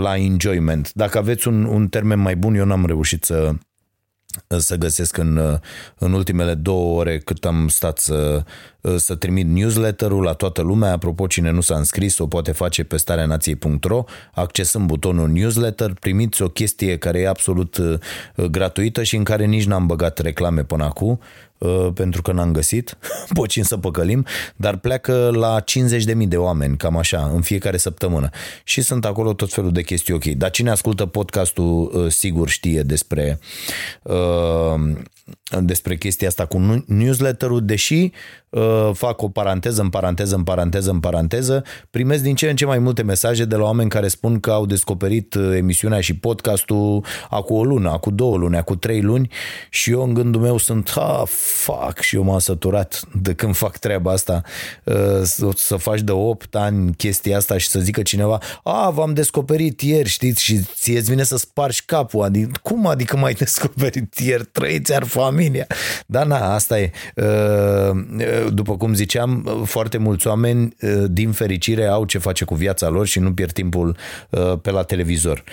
la 0.00 0.16
enjoyment. 0.16 0.92
Dacă 0.92 1.18
aveți 1.18 1.48
un, 1.48 1.64
un 1.64 1.88
termen 1.88 2.18
mai 2.18 2.36
bun, 2.36 2.54
eu 2.54 2.64
n-am 2.64 2.86
reușit 2.86 3.24
să, 3.24 3.52
să 4.46 4.76
găsesc 4.76 5.16
în, 5.16 5.60
în 5.98 6.12
ultimele 6.12 6.54
două 6.54 6.98
ore 6.98 7.18
cât 7.18 7.44
am 7.44 7.68
stat 7.68 7.98
să, 7.98 8.44
să 8.96 9.14
trimit 9.14 9.46
newsletterul 9.46 10.22
la 10.22 10.32
toată 10.32 10.62
lumea. 10.62 10.92
Apropo, 10.92 11.26
cine 11.26 11.50
nu 11.50 11.60
s-a 11.60 11.76
înscris 11.76 12.18
o 12.18 12.26
poate 12.26 12.52
face 12.52 12.84
pe 12.84 12.96
stareanației.ro 12.96 14.04
accesând 14.32 14.86
butonul 14.86 15.28
newsletter, 15.28 15.94
primiți 16.00 16.42
o 16.42 16.48
chestie 16.48 16.96
care 16.96 17.20
e 17.20 17.28
absolut 17.28 17.76
uh, 17.76 17.98
gratuită 18.50 19.02
și 19.02 19.16
în 19.16 19.24
care 19.24 19.44
nici 19.44 19.64
n-am 19.64 19.86
băgat 19.86 20.18
reclame 20.18 20.64
până 20.64 20.84
acum 20.84 21.20
Uh, 21.58 21.88
pentru 21.94 22.22
că 22.22 22.32
n-am 22.32 22.52
găsit, 22.52 22.98
pocin 23.34 23.62
să 23.62 23.76
păcălim, 23.76 24.26
dar 24.56 24.76
pleacă 24.76 25.30
la 25.34 25.60
50.000 25.60 26.28
de 26.28 26.36
oameni, 26.36 26.76
cam 26.76 26.96
așa, 26.96 27.30
în 27.34 27.40
fiecare 27.40 27.76
săptămână. 27.76 28.28
Și 28.64 28.80
sunt 28.80 29.04
acolo 29.04 29.32
tot 29.32 29.52
felul 29.52 29.72
de 29.72 29.82
chestii 29.82 30.14
ok. 30.14 30.24
Dar 30.24 30.50
cine 30.50 30.70
ascultă 30.70 31.06
podcastul 31.06 31.90
uh, 31.94 32.10
sigur 32.10 32.48
știe 32.48 32.82
despre 32.82 33.38
uh, 34.02 34.74
despre 35.60 35.96
chestia 35.96 36.28
asta 36.28 36.46
cu 36.46 36.84
newsletterul, 36.86 37.64
deși 37.64 38.10
uh, 38.48 38.90
fac 38.92 39.22
o 39.22 39.28
paranteză 39.28 39.82
în 39.82 39.88
paranteză 39.88 40.34
în 40.34 40.42
paranteză 40.42 40.90
în 40.90 41.00
paranteză, 41.00 41.64
primesc 41.90 42.22
din 42.22 42.34
ce 42.34 42.50
în 42.50 42.56
ce 42.56 42.64
mai 42.64 42.78
multe 42.78 43.02
mesaje 43.02 43.44
de 43.44 43.56
la 43.56 43.62
oameni 43.62 43.88
care 43.88 44.08
spun 44.08 44.40
că 44.40 44.50
au 44.50 44.66
descoperit 44.66 45.34
uh, 45.34 45.56
emisiunea 45.56 46.00
și 46.00 46.14
podcastul 46.14 47.04
acum 47.30 47.56
o 47.56 47.64
lună, 47.64 47.90
acum 47.90 48.14
două 48.14 48.36
luni, 48.36 48.56
acum 48.56 48.78
trei 48.78 49.00
luni 49.00 49.30
și 49.70 49.90
eu 49.90 50.02
în 50.02 50.14
gândul 50.14 50.40
meu 50.40 50.56
sunt, 50.56 50.90
ha, 50.90 51.22
fuck, 51.26 52.00
și 52.00 52.16
eu 52.16 52.22
m-am 52.22 52.38
săturat 52.38 53.00
de 53.22 53.34
când 53.34 53.56
fac 53.56 53.78
treaba 53.78 54.12
asta, 54.12 54.42
uh, 54.84 54.94
să, 55.22 55.48
să 55.54 55.76
faci 55.76 56.00
de 56.00 56.12
8 56.12 56.54
ani 56.54 56.94
chestia 56.94 57.36
asta 57.36 57.58
și 57.58 57.68
să 57.68 57.80
zică 57.80 58.02
cineva, 58.02 58.38
a, 58.62 58.90
v-am 58.90 59.14
descoperit 59.14 59.80
ieri, 59.80 60.08
știți, 60.08 60.42
și 60.42 60.60
ție 60.74 60.98
îți 60.98 61.10
vine 61.10 61.22
să 61.22 61.36
spargi 61.36 61.84
capul, 61.84 62.22
adică, 62.22 62.50
cum 62.62 62.86
adică 62.86 63.16
m-ai 63.16 63.32
descoperit 63.32 64.14
ieri, 64.14 64.44
trăiți 64.44 64.94
ar 64.94 65.04
familia. 65.18 65.66
Dar 66.06 66.26
na, 66.26 66.54
asta 66.54 66.80
e. 66.80 66.90
Uh, 67.14 68.52
după 68.52 68.76
cum 68.76 68.94
ziceam, 68.94 69.62
foarte 69.64 69.98
mulți 69.98 70.26
oameni, 70.26 70.74
uh, 70.80 71.04
din 71.10 71.32
fericire, 71.32 71.86
au 71.86 72.04
ce 72.04 72.18
face 72.18 72.44
cu 72.44 72.54
viața 72.54 72.88
lor 72.88 73.06
și 73.06 73.18
nu 73.18 73.32
pierd 73.32 73.52
timpul 73.52 73.96
uh, 74.30 74.52
pe 74.62 74.70
la 74.70 74.82
televizor. 74.82 75.44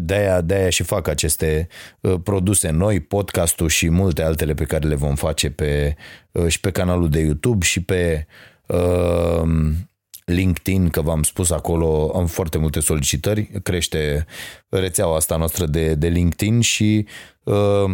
De-aia, 0.00 0.40
de-aia 0.40 0.68
și 0.68 0.82
fac 0.82 1.08
aceste 1.08 1.68
produse 2.22 2.70
noi, 2.70 3.00
podcastul 3.00 3.68
și 3.68 3.90
multe 3.90 4.22
altele 4.22 4.54
pe 4.54 4.64
care 4.64 4.88
le 4.88 4.94
vom 4.94 5.14
face 5.14 5.50
pe, 5.50 5.96
și 6.46 6.60
pe 6.60 6.70
canalul 6.70 7.08
de 7.08 7.20
YouTube 7.20 7.64
și 7.64 7.82
pe 7.82 8.26
LinkedIn, 10.24 10.88
că 10.88 11.00
v-am 11.00 11.22
spus 11.22 11.50
acolo, 11.50 12.12
am 12.16 12.26
foarte 12.26 12.58
multe 12.58 12.80
solicitări, 12.80 13.50
crește 13.62 14.26
rețeaua 14.68 15.16
asta 15.16 15.36
noastră 15.36 15.66
de, 15.66 15.94
de 15.94 16.08
LinkedIn 16.08 16.60
și 16.60 17.06
uh, 17.06 17.30
Uh, 17.50 17.90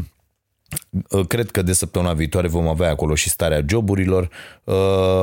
cred 1.28 1.50
că 1.50 1.62
de 1.62 1.72
săptămâna 1.72 2.12
viitoare 2.12 2.48
vom 2.48 2.68
avea 2.68 2.90
acolo 2.90 3.14
și 3.14 3.28
starea 3.28 3.64
joburilor, 3.68 4.28
uh, 4.64 4.74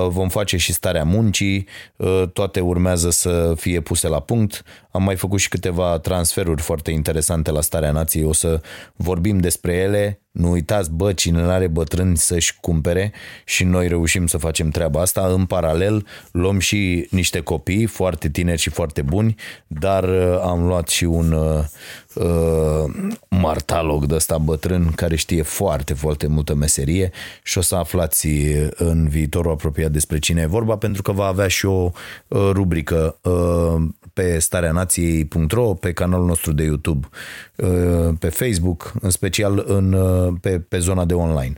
vom 0.08 0.30
face 0.30 0.58
și 0.58 0.74
starea 0.74 1.04
muncii, 1.04 1.68
uh, 1.96 2.24
toate 2.34 2.60
urmează 2.60 3.10
să 3.10 3.54
fie 3.58 3.80
puse 3.82 4.08
la 4.08 4.20
punct. 4.20 4.64
Am 4.96 5.04
mai 5.04 5.16
făcut 5.16 5.40
și 5.40 5.50
câteva 5.50 6.00
transferuri 6.00 6.62
foarte 6.62 6.92
interesante 6.92 7.52
la 7.52 7.62
starea 7.62 7.92
nației, 7.92 8.24
o 8.24 8.34
să 8.34 8.62
vorbim 8.96 9.38
despre 9.38 9.74
ele. 9.74 10.22
Nu 10.32 10.52
uitați, 10.52 10.92
bă, 10.92 11.14
cine 11.14 11.42
nu 11.42 11.50
are 11.50 11.68
bătrâni 11.68 12.18
să-și 12.18 12.58
cumpere 12.62 13.12
și 13.46 13.64
noi 13.64 13.88
reușim 13.88 14.28
să 14.28 14.38
facem 14.38 14.70
treaba 14.70 15.02
asta. 15.02 15.28
În 15.28 15.46
paralel, 15.46 16.06
luăm 16.32 16.60
și 16.60 17.08
niște 17.10 17.40
copii 17.40 17.86
foarte 17.86 18.30
tineri 18.30 18.62
și 18.62 18.70
foarte 18.70 19.02
buni, 19.02 19.36
dar 19.68 20.10
am 20.44 20.66
luat 20.66 20.88
și 20.88 21.04
un 21.04 21.32
uh, 21.32 21.64
martalog 23.30 24.06
de 24.06 24.16
ăsta 24.16 24.38
bătrân 24.38 24.92
care 24.96 25.16
știe 25.16 25.42
foarte, 25.42 25.94
foarte 25.94 26.28
multă 26.28 26.56
meserie 26.56 27.12
și 27.44 27.58
o 27.58 27.62
să 27.62 27.76
aflați 27.76 28.28
în 28.76 29.08
viitorul 29.08 29.52
apropiat 29.52 29.92
despre 29.92 30.20
cine 30.20 30.42
e 30.42 30.46
vorba 30.46 30.78
pentru 30.78 31.02
că 31.02 31.12
va 31.12 31.26
avea 31.26 31.48
și 31.48 31.66
o 31.66 31.92
uh, 32.28 32.50
rubrică 32.52 33.20
uh, 33.22 33.82
pe 34.14 34.40
stareanației.ro, 34.90 35.74
pe 35.74 35.92
canalul 35.92 36.26
nostru 36.26 36.52
de 36.52 36.64
YouTube, 36.64 37.08
uh, 37.56 38.14
pe 38.20 38.30
Facebook, 38.30 38.94
în 39.02 39.10
special 39.10 39.64
în, 39.68 39.98
pe, 40.42 40.60
pe 40.60 40.78
zona 40.80 41.06
de 41.06 41.14
online. 41.14 41.54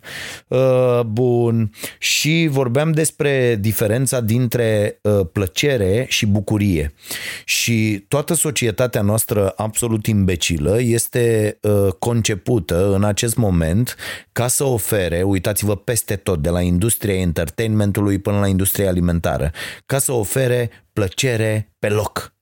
Bun. 1.06 1.72
Și 2.00 2.48
vorbeam 2.52 2.92
despre 2.92 3.58
diferența 3.60 4.22
dintre 4.22 5.00
plăcere 5.32 6.06
și 6.10 6.26
bucurie. 6.26 6.94
Și 7.46 8.06
toată 8.08 8.34
societatea 8.34 9.02
noastră 9.02 9.54
absolut 9.56 10.06
imbecilă 10.06 10.82
este 10.82 11.60
concepută 12.00 12.94
în 12.94 13.04
acest 13.04 13.36
moment 13.36 13.96
ca 14.32 14.48
să 14.48 14.64
ofere, 14.64 15.22
uitați-vă 15.24 15.76
peste 15.76 16.16
tot, 16.16 16.42
de 16.42 16.50
la 16.50 16.62
industria 16.62 17.16
entertainmentului 17.16 18.20
până 18.20 18.40
la 18.40 18.48
industria 18.48 18.90
alimentară, 18.90 19.52
ca 19.86 19.98
să 19.98 20.12
ofere 20.12 20.70
plăcere 20.94 21.74
pe 21.80 21.90
loc. 21.90 22.35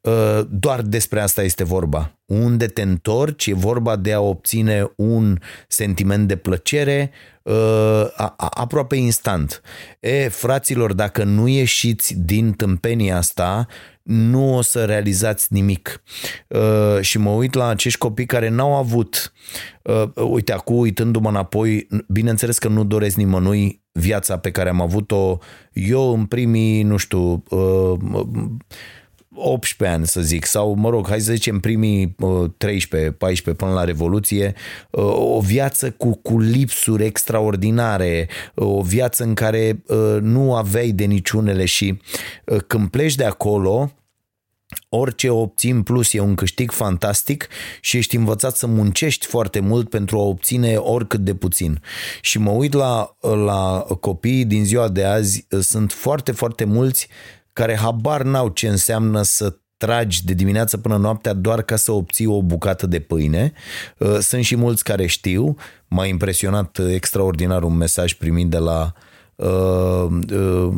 Uh, 0.00 0.40
doar 0.50 0.82
despre 0.82 1.20
asta 1.20 1.42
este 1.42 1.64
vorba. 1.64 2.18
Unde 2.26 2.66
te 2.66 2.82
întorci, 2.82 3.46
e 3.46 3.54
vorba 3.54 3.96
de 3.96 4.12
a 4.12 4.20
obține 4.20 4.92
un 4.96 5.38
sentiment 5.68 6.28
de 6.28 6.36
plăcere 6.36 7.10
uh, 7.42 8.04
aproape 8.36 8.96
instant. 8.96 9.60
E, 10.00 10.28
fraților, 10.28 10.92
dacă 10.92 11.24
nu 11.24 11.48
ieșiți 11.48 12.14
din 12.18 12.52
tâmpenia 12.52 13.16
asta, 13.16 13.66
nu 14.02 14.56
o 14.56 14.60
să 14.60 14.84
realizați 14.84 15.46
nimic. 15.50 16.02
Uh, 16.48 17.00
și 17.00 17.18
mă 17.18 17.30
uit 17.30 17.54
la 17.54 17.66
acești 17.68 17.98
copii 17.98 18.26
care 18.26 18.48
n-au 18.48 18.74
avut, 18.74 19.32
uite, 20.14 20.52
acum 20.52 20.76
uitându-mă 20.76 21.28
înapoi, 21.28 21.86
bineînțeles 22.08 22.58
că 22.58 22.68
nu 22.68 22.84
doresc 22.84 23.16
nimănui 23.16 23.82
viața 23.92 24.38
pe 24.38 24.50
care 24.50 24.68
am 24.68 24.80
avut-o 24.80 25.38
eu 25.72 26.14
în 26.14 26.24
primii, 26.24 26.82
nu 26.82 26.96
știu, 26.96 27.42
18 29.34 29.96
ani, 29.96 30.06
să 30.06 30.20
zic, 30.20 30.44
sau, 30.44 30.74
mă 30.74 30.90
rog, 30.90 31.08
hai 31.08 31.20
să 31.20 31.32
zicem 31.32 31.60
primii 31.60 32.16
13, 32.56 33.10
14 33.10 33.64
până 33.64 33.76
la 33.76 33.84
Revoluție, 33.84 34.54
uh, 34.90 35.04
o 35.16 35.40
viață 35.40 35.90
cu, 35.90 36.14
cu 36.14 36.38
lipsuri 36.38 37.04
extraordinare, 37.04 38.28
uh, 38.54 38.66
o 38.66 38.82
viață 38.82 39.24
în 39.24 39.34
care 39.34 39.82
uh, 39.86 40.16
nu 40.20 40.54
aveai 40.54 40.90
de 40.90 41.04
niciunele 41.04 41.64
și 41.64 42.00
când 42.66 42.88
pleci 42.88 43.14
de 43.14 43.24
acolo, 43.24 43.92
orice 44.88 45.30
obții 45.30 45.70
în 45.70 45.82
plus 45.82 46.12
e 46.12 46.20
un 46.20 46.34
câștig 46.34 46.70
fantastic 46.70 47.48
și 47.80 47.96
ești 47.96 48.16
învățat 48.16 48.56
să 48.56 48.66
muncești 48.66 49.26
foarte 49.26 49.60
mult 49.60 49.88
pentru 49.88 50.18
a 50.18 50.22
obține 50.22 50.76
oricât 50.76 51.20
de 51.20 51.34
puțin. 51.34 51.82
Și 52.20 52.38
mă 52.38 52.50
uit 52.50 52.72
la, 52.72 53.16
la 53.20 53.86
copiii 54.00 54.44
din 54.44 54.64
ziua 54.64 54.88
de 54.88 55.04
azi, 55.04 55.46
sunt 55.60 55.92
foarte, 55.92 56.32
foarte 56.32 56.64
mulți 56.64 57.08
care 57.60 57.76
habar 57.76 58.22
n-au 58.22 58.48
ce 58.48 58.68
înseamnă 58.68 59.22
să 59.22 59.56
tragi 59.76 60.24
de 60.24 60.32
dimineață 60.32 60.76
până 60.76 60.96
noaptea 60.96 61.32
doar 61.32 61.62
ca 61.62 61.76
să 61.76 61.92
obții 61.92 62.26
o 62.26 62.42
bucată 62.42 62.86
de 62.86 62.98
pâine. 62.98 63.52
Uh, 63.98 64.18
sunt 64.18 64.44
și 64.44 64.56
mulți 64.56 64.84
care 64.84 65.06
știu. 65.06 65.56
M-a 65.88 66.06
impresionat 66.06 66.78
extraordinar 66.92 67.62
un 67.62 67.76
mesaj 67.76 68.12
primit 68.12 68.48
de 68.48 68.58
la 68.58 68.92
uh, 69.34 70.06
uh, 70.32 70.72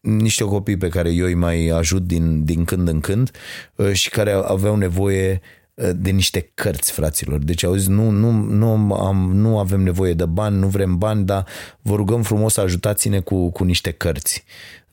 niște 0.00 0.44
copii 0.44 0.76
pe 0.76 0.88
care 0.88 1.10
eu 1.10 1.26
îi 1.26 1.34
mai 1.34 1.66
ajut 1.66 2.02
din, 2.02 2.44
din 2.44 2.64
când 2.64 2.88
în 2.88 3.00
când 3.00 3.30
uh, 3.76 3.92
și 3.92 4.10
care 4.10 4.32
aveau 4.32 4.76
nevoie 4.76 5.40
uh, 5.74 5.90
de 5.94 6.10
niște 6.10 6.50
cărți, 6.54 6.92
fraților. 6.92 7.38
Deci 7.38 7.64
auzi, 7.64 7.90
nu, 7.90 8.10
nu, 8.10 8.30
nu, 8.30 8.94
am, 8.94 9.30
nu 9.32 9.58
avem 9.58 9.80
nevoie 9.80 10.14
de 10.14 10.24
bani, 10.24 10.58
nu 10.58 10.66
vrem 10.66 10.98
bani, 10.98 11.24
dar 11.24 11.46
vă 11.82 11.94
rugăm 11.94 12.22
frumos 12.22 12.56
ajutați-ne 12.56 13.20
cu, 13.20 13.50
cu 13.50 13.64
niște 13.64 13.90
cărți. 13.90 14.44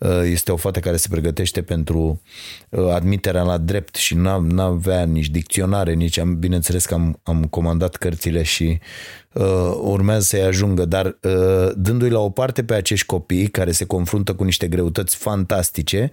Uh, 0.03 0.21
este 0.23 0.51
o 0.51 0.55
fată 0.55 0.79
care 0.79 0.97
se 0.97 1.07
pregătește 1.09 1.61
pentru 1.61 2.21
uh, 2.69 2.89
admiterea 2.89 3.41
la 3.41 3.57
drept 3.57 3.95
și 3.95 4.15
nu 4.15 4.61
avea 4.61 5.03
nici 5.03 5.29
dicționare, 5.29 5.93
nici 5.93 6.17
am, 6.17 6.39
bineînțeles 6.39 6.85
că 6.85 6.93
am, 6.93 7.19
am 7.23 7.43
comandat 7.43 7.95
cărțile 7.95 8.43
și 8.43 8.79
uh, 9.33 9.77
urmează 9.81 10.21
să-i 10.21 10.41
ajungă, 10.41 10.85
dar 10.85 11.05
uh, 11.05 11.71
dându-i 11.75 12.09
la 12.09 12.19
o 12.19 12.29
parte 12.29 12.63
pe 12.63 12.73
acești 12.73 13.05
copii 13.05 13.47
care 13.47 13.71
se 13.71 13.85
confruntă 13.85 14.35
cu 14.35 14.43
niște 14.43 14.67
greutăți 14.67 15.15
fantastice, 15.15 16.11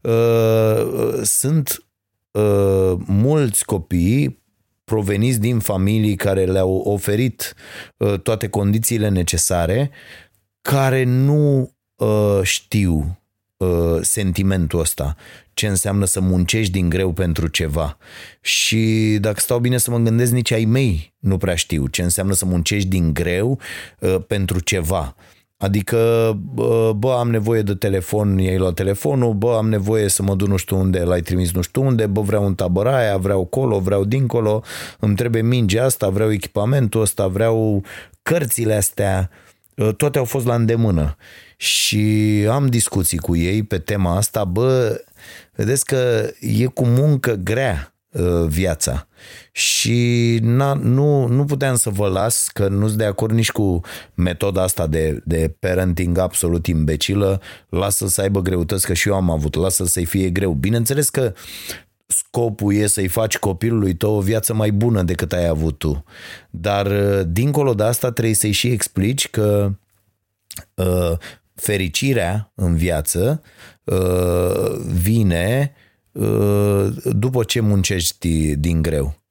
uh, 0.00 1.20
sunt 1.22 1.84
uh, 2.30 2.92
mulți 3.06 3.64
copii 3.64 4.42
proveniți 4.84 5.40
din 5.40 5.58
familii 5.58 6.16
care 6.16 6.44
le-au 6.44 6.76
oferit 6.76 7.54
uh, 7.96 8.20
toate 8.20 8.48
condițiile 8.48 9.08
necesare, 9.08 9.90
care 10.62 11.04
nu 11.04 11.70
uh, 11.96 12.40
știu 12.42 13.19
uh, 13.60 13.98
sentimentul 14.00 14.80
ăsta, 14.80 15.16
ce 15.54 15.66
înseamnă 15.66 16.04
să 16.04 16.20
muncești 16.20 16.72
din 16.72 16.88
greu 16.88 17.12
pentru 17.12 17.46
ceva. 17.46 17.96
Și 18.40 19.16
dacă 19.20 19.40
stau 19.40 19.58
bine 19.58 19.76
să 19.78 19.90
mă 19.90 19.98
gândesc, 19.98 20.32
nici 20.32 20.52
ai 20.52 20.64
mei 20.64 21.14
nu 21.18 21.36
prea 21.36 21.54
știu 21.54 21.86
ce 21.86 22.02
înseamnă 22.02 22.32
să 22.32 22.44
muncești 22.44 22.88
din 22.88 23.12
greu 23.12 23.58
uh, 23.98 24.16
pentru 24.26 24.60
ceva. 24.60 25.14
Adică, 25.56 26.32
bă, 26.96 27.16
am 27.18 27.30
nevoie 27.30 27.62
de 27.62 27.74
telefon, 27.74 28.38
i-ai 28.38 28.58
luat 28.58 28.74
telefonul, 28.74 29.32
bă, 29.32 29.56
am 29.56 29.68
nevoie 29.68 30.08
să 30.08 30.22
mă 30.22 30.34
duc 30.34 30.48
nu 30.48 30.56
știu 30.56 30.78
unde, 30.78 31.02
l-ai 31.02 31.20
trimis 31.20 31.52
nu 31.52 31.60
știu 31.60 31.82
unde, 31.82 32.06
bă, 32.06 32.20
vreau 32.20 32.44
un 32.44 32.54
tabăraia, 32.54 33.16
vreau 33.16 33.44
colo, 33.44 33.78
vreau 33.78 34.04
dincolo, 34.04 34.62
îmi 34.98 35.14
trebuie 35.14 35.42
mingea 35.42 35.84
asta, 35.84 36.08
vreau 36.08 36.32
echipamentul 36.32 37.00
ăsta, 37.00 37.26
vreau 37.26 37.82
cărțile 38.22 38.74
astea, 38.74 39.30
toate 39.96 40.18
au 40.18 40.24
fost 40.24 40.46
la 40.46 40.54
îndemână. 40.54 41.16
Și 41.60 42.46
am 42.50 42.66
discuții 42.66 43.18
cu 43.18 43.36
ei 43.36 43.62
pe 43.62 43.78
tema 43.78 44.16
asta, 44.16 44.44
bă, 44.44 45.00
vedeți 45.52 45.84
că 45.84 46.30
e 46.40 46.66
cu 46.66 46.84
muncă 46.84 47.34
grea 47.34 47.94
Uh, 48.10 48.46
viața. 48.46 49.06
Și 49.52 50.38
na, 50.42 50.74
nu, 50.74 51.26
nu 51.26 51.44
puteam 51.44 51.76
să 51.76 51.90
vă 51.90 52.08
las, 52.08 52.48
că 52.48 52.68
nu 52.68 52.86
sunt 52.86 52.98
de 52.98 53.04
acord 53.04 53.34
nici 53.34 53.52
cu 53.52 53.80
metoda 54.14 54.62
asta 54.62 54.86
de, 54.86 55.22
de 55.24 55.56
parenting 55.58 56.18
absolut 56.18 56.66
imbecilă, 56.66 57.40
lasă 57.68 58.06
să 58.06 58.20
aibă 58.20 58.40
greutăți, 58.40 58.86
că 58.86 58.94
și 58.94 59.08
eu 59.08 59.14
am 59.14 59.30
avut, 59.30 59.54
lasă 59.54 59.84
să-i 59.84 60.04
fie 60.04 60.30
greu. 60.30 60.52
Bineînțeles 60.52 61.08
că 61.08 61.32
scopul 62.06 62.74
e 62.74 62.86
să-i 62.86 63.08
faci 63.08 63.38
copilului 63.38 63.94
tău 63.94 64.14
o 64.14 64.20
viață 64.20 64.54
mai 64.54 64.70
bună 64.70 65.02
decât 65.02 65.32
ai 65.32 65.46
avut 65.46 65.78
tu. 65.78 66.04
Dar 66.50 66.86
uh, 66.86 67.20
dincolo 67.26 67.74
de 67.74 67.82
asta 67.82 68.10
trebuie 68.12 68.34
să-i 68.34 68.52
și 68.52 68.68
explici 68.68 69.28
că 69.28 69.72
uh, 70.74 71.12
fericirea 71.60 72.52
în 72.54 72.76
viață 72.76 73.42
uh, 73.84 74.76
vine 75.02 75.74
Uh, 76.12 76.86
după 77.04 77.44
ce 77.44 77.60
muncești 77.60 78.56
din 78.56 78.82
greu. 78.82 79.22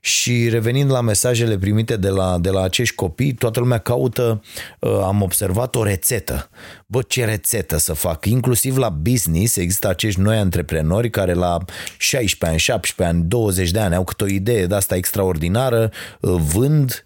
Și 0.00 0.48
revenind 0.48 0.90
la 0.90 1.00
mesajele 1.00 1.58
primite 1.58 1.96
de 1.96 2.08
la, 2.08 2.38
de 2.38 2.50
la 2.50 2.62
acești 2.62 2.94
copii, 2.94 3.34
toată 3.34 3.60
lumea 3.60 3.78
caută, 3.78 4.42
uh, 4.78 5.00
am 5.02 5.22
observat 5.22 5.74
o 5.74 5.82
rețetă. 5.82 6.50
Bă, 6.86 7.02
ce 7.02 7.24
rețetă 7.24 7.76
să 7.76 7.92
fac? 7.92 8.24
Inclusiv 8.24 8.76
la 8.76 8.88
business 8.88 9.56
există 9.56 9.88
acești 9.88 10.20
noi 10.20 10.36
antreprenori 10.36 11.10
care 11.10 11.32
la 11.32 11.58
16 11.98 12.44
ani, 12.50 12.58
17 12.58 13.16
ani, 13.16 13.28
20 13.28 13.70
de 13.70 13.78
ani 13.78 13.94
au 13.94 14.04
câte 14.04 14.24
o 14.24 14.26
idee 14.26 14.66
de 14.66 14.74
asta 14.74 14.96
extraordinară, 14.96 15.90
uh, 16.20 16.34
vând 16.52 17.02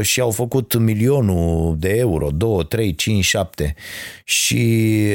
și 0.00 0.20
au 0.20 0.30
făcut 0.30 0.78
milionul 0.78 1.76
de 1.78 1.88
euro, 1.88 2.28
2, 2.30 2.66
3, 2.68 2.94
5, 2.94 3.24
7. 3.24 3.74
Și 4.24 5.08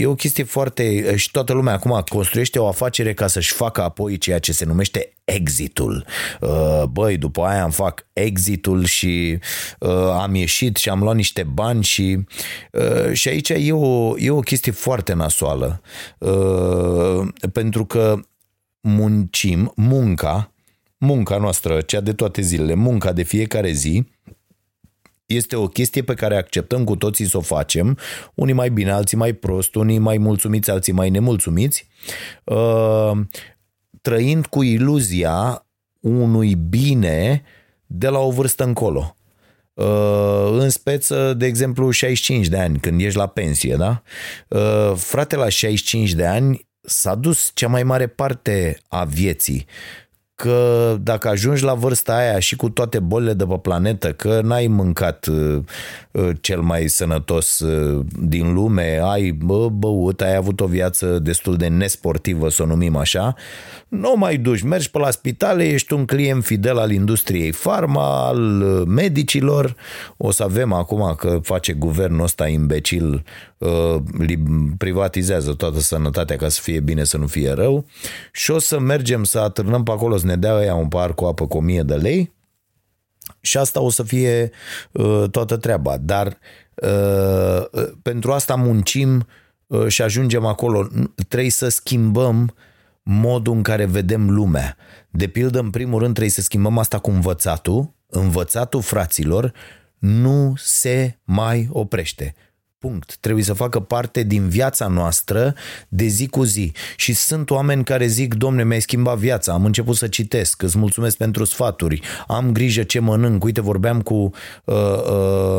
e 0.00 0.06
o 0.06 0.14
chestie 0.14 0.44
foarte... 0.44 1.16
și 1.16 1.30
toată 1.30 1.52
lumea 1.52 1.72
acum 1.72 2.02
construiește 2.08 2.58
o 2.58 2.66
afacere 2.66 3.14
ca 3.14 3.26
să-și 3.26 3.52
facă 3.52 3.82
apoi 3.82 4.18
ceea 4.18 4.38
ce 4.38 4.52
se 4.52 4.64
numește 4.64 5.12
exitul. 5.24 6.04
Uh, 6.40 6.82
băi, 6.90 7.16
după 7.16 7.42
aia 7.42 7.62
am 7.62 7.70
fac 7.70 8.06
exitul 8.12 8.84
și 8.84 9.38
uh, 9.78 9.90
am 10.20 10.34
ieșit 10.34 10.76
și 10.76 10.88
am 10.88 11.02
luat 11.02 11.16
niște 11.16 11.42
bani 11.42 11.82
și, 11.82 12.18
uh, 12.72 13.12
și 13.12 13.28
aici 13.28 13.48
e 13.48 13.72
o, 13.72 14.18
e 14.18 14.30
o 14.30 14.40
chestie 14.40 14.72
foarte 14.72 15.12
nasoală. 15.12 15.80
Pentru 17.52 17.84
că 17.84 18.20
muncim, 18.80 19.72
munca, 19.76 20.52
munca 20.98 21.36
noastră, 21.36 21.80
cea 21.80 22.00
de 22.00 22.12
toate 22.12 22.42
zilele, 22.42 22.74
munca 22.74 23.12
de 23.12 23.22
fiecare 23.22 23.70
zi, 23.70 24.08
este 25.26 25.56
o 25.56 25.66
chestie 25.66 26.02
pe 26.02 26.14
care 26.14 26.36
acceptăm 26.36 26.84
cu 26.84 26.96
toții 26.96 27.24
să 27.24 27.36
o 27.36 27.40
facem, 27.40 27.98
unii 28.34 28.54
mai 28.54 28.70
bine, 28.70 28.90
alții 28.90 29.16
mai 29.16 29.32
prost, 29.32 29.74
unii 29.74 29.98
mai 29.98 30.18
mulțumiți, 30.18 30.70
alții 30.70 30.92
mai 30.92 31.10
nemulțumiți, 31.10 31.88
trăind 34.02 34.46
cu 34.46 34.62
iluzia 34.62 35.67
unui 36.00 36.54
bine 36.54 37.42
de 37.86 38.08
la 38.08 38.18
o 38.18 38.30
vârstă 38.30 38.64
încolo. 38.64 39.16
Uh, 39.74 40.48
în 40.50 40.70
speță, 40.70 41.34
de 41.34 41.46
exemplu, 41.46 41.90
65 41.90 42.46
de 42.46 42.58
ani, 42.58 42.78
când 42.78 43.00
ești 43.00 43.18
la 43.18 43.26
pensie, 43.26 43.74
da? 43.76 44.02
Uh, 44.48 44.92
frate, 44.96 45.36
la 45.36 45.48
65 45.48 46.12
de 46.12 46.26
ani 46.26 46.68
s-a 46.80 47.14
dus 47.14 47.50
cea 47.54 47.68
mai 47.68 47.82
mare 47.82 48.06
parte 48.06 48.78
a 48.88 49.04
vieții 49.04 49.66
că 50.42 50.96
dacă 51.02 51.28
ajungi 51.28 51.64
la 51.64 51.74
vârsta 51.74 52.16
aia 52.16 52.38
și 52.38 52.56
cu 52.56 52.70
toate 52.70 52.98
bolile 52.98 53.32
de 53.32 53.44
pe 53.44 53.58
planetă, 53.62 54.12
că 54.12 54.40
n-ai 54.42 54.66
mâncat 54.66 55.26
uh, 55.26 55.58
uh, 56.10 56.30
cel 56.40 56.60
mai 56.60 56.88
sănătos 56.88 57.58
uh, 57.58 58.04
din 58.20 58.52
lume, 58.52 59.00
ai 59.02 59.30
bă, 59.30 59.68
băut, 59.68 60.20
ai 60.20 60.34
avut 60.34 60.60
o 60.60 60.66
viață 60.66 61.18
destul 61.18 61.56
de 61.56 61.66
nesportivă, 61.66 62.48
să 62.48 62.62
o 62.62 62.66
numim 62.66 62.96
așa, 62.96 63.34
nu 63.88 64.14
mai 64.16 64.36
duci, 64.36 64.62
mergi 64.62 64.90
pe 64.90 64.98
la 64.98 65.10
spitale, 65.10 65.68
ești 65.68 65.92
un 65.92 66.04
client 66.04 66.44
fidel 66.44 66.78
al 66.78 66.90
industriei 66.90 67.52
farma, 67.52 68.26
al 68.26 68.38
medicilor, 68.86 69.76
o 70.16 70.30
să 70.30 70.42
avem 70.42 70.72
acum 70.72 71.14
că 71.14 71.38
face 71.42 71.72
guvernul 71.72 72.22
ăsta 72.22 72.48
imbecil, 72.48 73.24
privatizează 74.78 75.52
toată 75.52 75.80
sănătatea 75.80 76.36
ca 76.36 76.48
să 76.48 76.60
fie 76.62 76.80
bine, 76.80 77.04
să 77.04 77.16
nu 77.16 77.26
fie 77.26 77.50
rău 77.50 77.86
și 78.32 78.50
o 78.50 78.58
să 78.58 78.78
mergem 78.78 79.24
să 79.24 79.38
atârnăm 79.38 79.82
pe 79.82 79.90
acolo, 79.90 80.16
să 80.16 80.26
ne 80.26 80.36
dea 80.36 80.62
ea 80.64 80.74
un 80.74 80.88
par 80.88 81.14
cu 81.14 81.24
apă 81.24 81.46
cu 81.46 81.56
1000 81.56 81.82
de 81.82 81.94
lei 81.94 82.36
și 83.40 83.58
asta 83.58 83.80
o 83.80 83.90
să 83.90 84.02
fie 84.02 84.50
uh, 84.92 85.24
toată 85.30 85.56
treaba. 85.56 85.96
Dar 85.96 86.38
uh, 86.74 87.64
uh, 87.72 87.88
pentru 88.02 88.32
asta 88.32 88.54
muncim 88.54 89.26
uh, 89.66 89.86
și 89.86 90.02
ajungem 90.02 90.44
acolo. 90.44 90.88
Trebuie 91.28 91.50
să 91.50 91.68
schimbăm 91.68 92.54
modul 93.10 93.54
în 93.54 93.62
care 93.62 93.84
vedem 93.84 94.30
lumea. 94.30 94.76
De 95.10 95.26
pildă, 95.26 95.58
în 95.58 95.70
primul 95.70 95.98
rând, 95.98 96.12
trebuie 96.12 96.34
să 96.34 96.40
schimbăm 96.40 96.78
asta 96.78 96.98
cu 96.98 97.10
învățatul. 97.10 97.94
Învățatul 98.06 98.82
fraților 98.82 99.52
nu 99.98 100.52
se 100.56 101.18
mai 101.24 101.68
oprește. 101.70 102.34
Punct. 102.78 103.16
Trebuie 103.20 103.44
să 103.44 103.52
facă 103.52 103.80
parte 103.80 104.22
din 104.22 104.48
viața 104.48 104.86
noastră 104.86 105.54
de 105.88 106.06
zi 106.06 106.26
cu 106.26 106.42
zi. 106.42 106.72
Și 106.96 107.12
sunt 107.12 107.50
oameni 107.50 107.84
care 107.84 108.06
zic, 108.06 108.34
domne, 108.34 108.64
mi-ai 108.64 108.80
schimbat 108.80 109.16
viața, 109.16 109.52
am 109.52 109.64
început 109.64 109.96
să 109.96 110.08
citesc, 110.08 110.62
îți 110.62 110.78
mulțumesc 110.78 111.16
pentru 111.16 111.44
sfaturi, 111.44 112.00
am 112.26 112.52
grijă 112.52 112.82
ce 112.82 112.98
mănânc. 112.98 113.44
Uite, 113.44 113.60
vorbeam 113.60 114.02
cu 114.02 114.30
uh, 114.64 114.74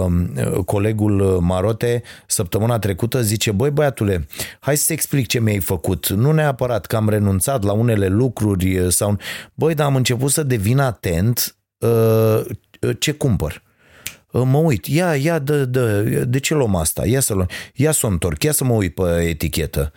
uh, 0.05 0.63
colegul 0.65 1.21
Marote 1.41 2.03
săptămâna 2.27 2.79
trecută, 2.79 3.21
zice, 3.21 3.51
băi 3.51 3.71
băiatule, 3.71 4.27
hai 4.59 4.77
să 4.77 4.93
explic 4.93 5.27
ce 5.27 5.39
mi-ai 5.39 5.59
făcut. 5.59 6.09
Nu 6.09 6.31
neapărat 6.31 6.85
că 6.85 6.95
am 6.95 7.09
renunțat 7.09 7.63
la 7.63 7.71
unele 7.71 8.07
lucruri 8.07 8.91
sau... 8.91 9.17
Băi, 9.53 9.75
dar 9.75 9.85
am 9.85 9.95
început 9.95 10.31
să 10.31 10.43
devin 10.43 10.79
atent 10.79 11.55
uh, 11.77 12.45
ce 12.99 13.11
cumpăr 13.11 13.67
mă 14.31 14.57
uit, 14.57 14.85
ia, 14.85 15.15
ia, 15.15 15.39
dă, 15.39 15.65
dă, 15.65 16.01
de 16.27 16.39
ce 16.39 16.53
luăm 16.53 16.75
asta? 16.75 17.07
Ia 17.07 17.19
să 17.19 17.33
luăm, 17.33 17.47
ia 17.73 17.91
să 17.91 18.05
o 18.05 18.09
întorc, 18.09 18.43
ia 18.43 18.51
să 18.51 18.63
mă 18.63 18.73
uit 18.73 18.93
pe 18.93 19.25
etichetă. 19.29 19.91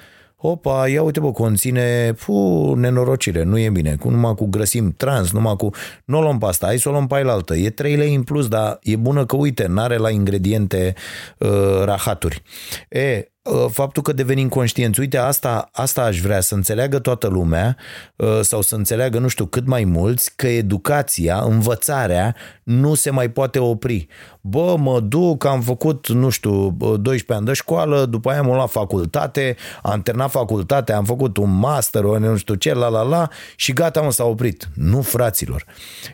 Opa, 0.44 0.88
ia 0.88 1.02
uite 1.02 1.20
bă, 1.20 1.32
conține, 1.32 2.12
fu, 2.16 2.32
nenorocire, 2.76 3.42
nu 3.42 3.58
e 3.58 3.70
bine, 3.70 3.96
cu, 3.96 4.10
numai 4.10 4.34
cu 4.34 4.46
grăsim 4.46 4.94
trans, 4.96 5.32
numai 5.32 5.56
cu, 5.56 5.70
nu 6.04 6.18
o 6.18 6.20
luăm 6.20 6.38
pe 6.38 6.46
asta, 6.46 6.66
hai 6.66 6.78
să 6.78 6.88
o 6.88 6.92
luăm 6.92 7.06
pe 7.06 7.14
altă. 7.14 7.56
E 7.56 7.70
3 7.70 7.96
lei 7.96 8.14
în 8.14 8.22
plus, 8.22 8.48
dar 8.48 8.78
e 8.82 8.96
bună 8.96 9.26
că, 9.26 9.36
uite, 9.36 9.66
n-are 9.66 9.96
la 9.96 10.10
ingrediente 10.10 10.94
uh, 11.38 11.82
rahaturi. 11.84 12.42
E, 12.88 13.26
Uh, 13.26 13.31
faptul 13.70 14.02
că 14.02 14.12
devenim 14.12 14.48
conștienți, 14.48 15.00
uite, 15.00 15.16
asta, 15.16 15.68
asta 15.72 16.02
aș 16.02 16.20
vrea 16.20 16.40
să 16.40 16.54
înțeleagă 16.54 16.98
toată 16.98 17.26
lumea 17.26 17.76
uh, 18.16 18.40
sau 18.40 18.60
să 18.62 18.74
înțeleagă, 18.74 19.18
nu 19.18 19.28
știu, 19.28 19.46
cât 19.46 19.66
mai 19.66 19.84
mulți, 19.84 20.32
că 20.36 20.46
educația, 20.46 21.40
învățarea 21.40 22.36
nu 22.62 22.94
se 22.94 23.10
mai 23.10 23.30
poate 23.30 23.58
opri. 23.58 24.06
Bă, 24.40 24.76
mă 24.78 25.00
duc, 25.00 25.44
am 25.44 25.60
făcut, 25.60 26.08
nu 26.08 26.28
știu, 26.28 26.70
12 26.70 27.32
ani 27.32 27.44
de 27.44 27.52
școală, 27.52 28.04
după 28.04 28.30
aia 28.30 28.38
am 28.38 28.46
luat 28.46 28.70
facultate, 28.70 29.56
am 29.82 30.02
terminat 30.02 30.30
facultate, 30.30 30.92
am 30.92 31.04
făcut 31.04 31.36
un 31.36 31.58
master, 31.58 32.02
nu 32.02 32.36
știu 32.36 32.54
ce, 32.54 32.74
la 32.74 32.88
la 32.88 33.02
la, 33.02 33.28
și 33.56 33.72
gata, 33.72 34.00
mă, 34.00 34.10
s-a 34.10 34.24
oprit. 34.24 34.68
Nu, 34.74 35.00
fraților. 35.00 35.64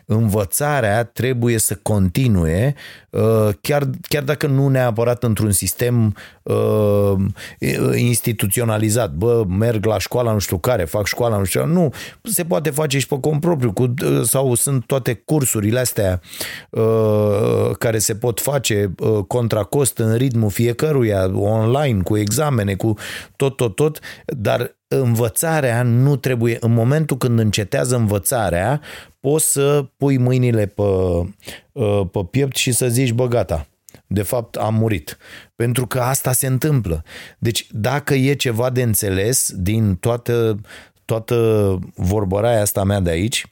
Învățarea 0.05 1.03
trebuie 1.03 1.57
să 1.57 1.75
continue 1.81 2.75
uh, 3.08 3.08
chiar, 3.61 3.89
chiar 4.01 4.23
dacă 4.23 4.47
nu 4.47 4.67
neapărat 4.67 5.23
într-un 5.23 5.51
sistem 5.51 6.15
uh, 6.43 7.13
instituționalizat, 7.95 9.11
bă, 9.11 9.45
merg 9.47 9.85
la 9.85 9.97
școala 9.97 10.31
nu 10.31 10.39
știu 10.39 10.57
care, 10.57 10.83
fac 10.83 11.05
școala 11.05 11.37
nu 11.37 11.43
știu 11.43 11.59
care, 11.59 11.71
nu, 11.71 11.93
se 12.23 12.45
poate 12.45 12.69
face 12.69 12.99
și 12.99 13.07
pe 13.07 13.19
cont 13.19 13.41
propriu 13.41 13.71
cu, 13.71 13.93
sau 14.23 14.53
sunt 14.53 14.85
toate 14.85 15.13
cursurile 15.25 15.79
astea 15.79 16.21
care 17.77 17.97
se 17.97 18.15
pot 18.15 18.39
face 18.39 18.93
contra 19.27 19.63
cost 19.63 19.97
în 19.97 20.15
ritmul 20.15 20.49
fiecăruia, 20.49 21.31
online, 21.33 22.01
cu 22.01 22.17
examene, 22.17 22.75
cu 22.75 22.93
tot, 23.35 23.55
tot, 23.55 23.75
tot, 23.75 23.99
dar 24.25 24.77
învățarea 24.87 25.83
nu 25.83 26.15
trebuie, 26.15 26.57
în 26.59 26.73
momentul 26.73 27.17
când 27.17 27.39
încetează 27.39 27.95
învățarea, 27.95 28.81
poți 29.19 29.51
să 29.51 29.85
pui 29.97 30.17
mâinile 30.17 30.65
pe, 30.65 30.81
uh, 30.81 32.01
pe 32.11 32.19
piept 32.31 32.55
și 32.55 32.71
să 32.71 32.87
zici, 32.87 33.11
bă, 33.11 33.27
gata, 33.27 33.67
de 34.07 34.21
fapt 34.21 34.55
am 34.55 34.73
murit. 34.73 35.17
Pentru 35.55 35.87
că 35.87 35.99
asta 35.99 36.31
se 36.31 36.47
întâmplă. 36.47 37.03
Deci 37.37 37.67
dacă 37.71 38.13
e 38.13 38.33
ceva 38.33 38.69
de 38.69 38.81
înțeles 38.81 39.51
din 39.55 39.95
toată, 39.95 40.59
toată 41.05 41.79
vorbăraia 41.95 42.61
asta 42.61 42.83
mea 42.83 42.99
de 42.99 43.09
aici, 43.09 43.45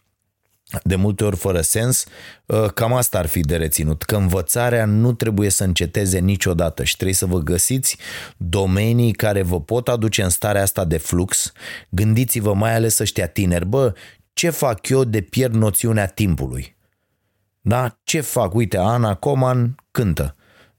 de 0.84 0.96
multe 0.96 1.24
ori 1.24 1.36
fără 1.36 1.62
sens, 1.62 2.06
uh, 2.46 2.66
cam 2.74 2.94
asta 2.94 3.18
ar 3.18 3.26
fi 3.26 3.40
de 3.40 3.56
reținut, 3.56 4.04
că 4.04 4.16
învățarea 4.16 4.86
nu 4.86 5.14
trebuie 5.14 5.50
să 5.50 5.64
înceteze 5.64 6.20
niciodată 6.20 6.84
și 6.84 6.96
trebuie 6.96 7.16
să 7.16 7.26
vă 7.26 7.40
găsiți 7.40 7.98
domenii 8.38 9.12
care 9.12 9.42
vă 9.42 9.62
pot 9.62 9.88
aduce 9.88 10.24
în 10.24 10.30
starea 10.30 10.62
asta 10.62 10.86
de 10.86 10.98
flux. 10.98 11.52
Gândiți-vă 11.90 12.54
mai 12.54 12.76
ales 12.76 13.00
ăștia 13.00 13.28
tineri, 13.28 13.66
bă, 13.66 13.94
ce 14.38 14.50
fac 14.50 14.90
eu 14.90 15.04
de 15.04 15.22
pierd 15.22 15.54
noțiunea 15.54 16.06
timpului? 16.06 16.76
Da? 17.62 18.00
Ce 18.04 18.22
fac? 18.22 18.54
Uite, 18.54 18.78
Ana 18.78 19.16
Coman 19.16 19.76
cântă 19.92 20.36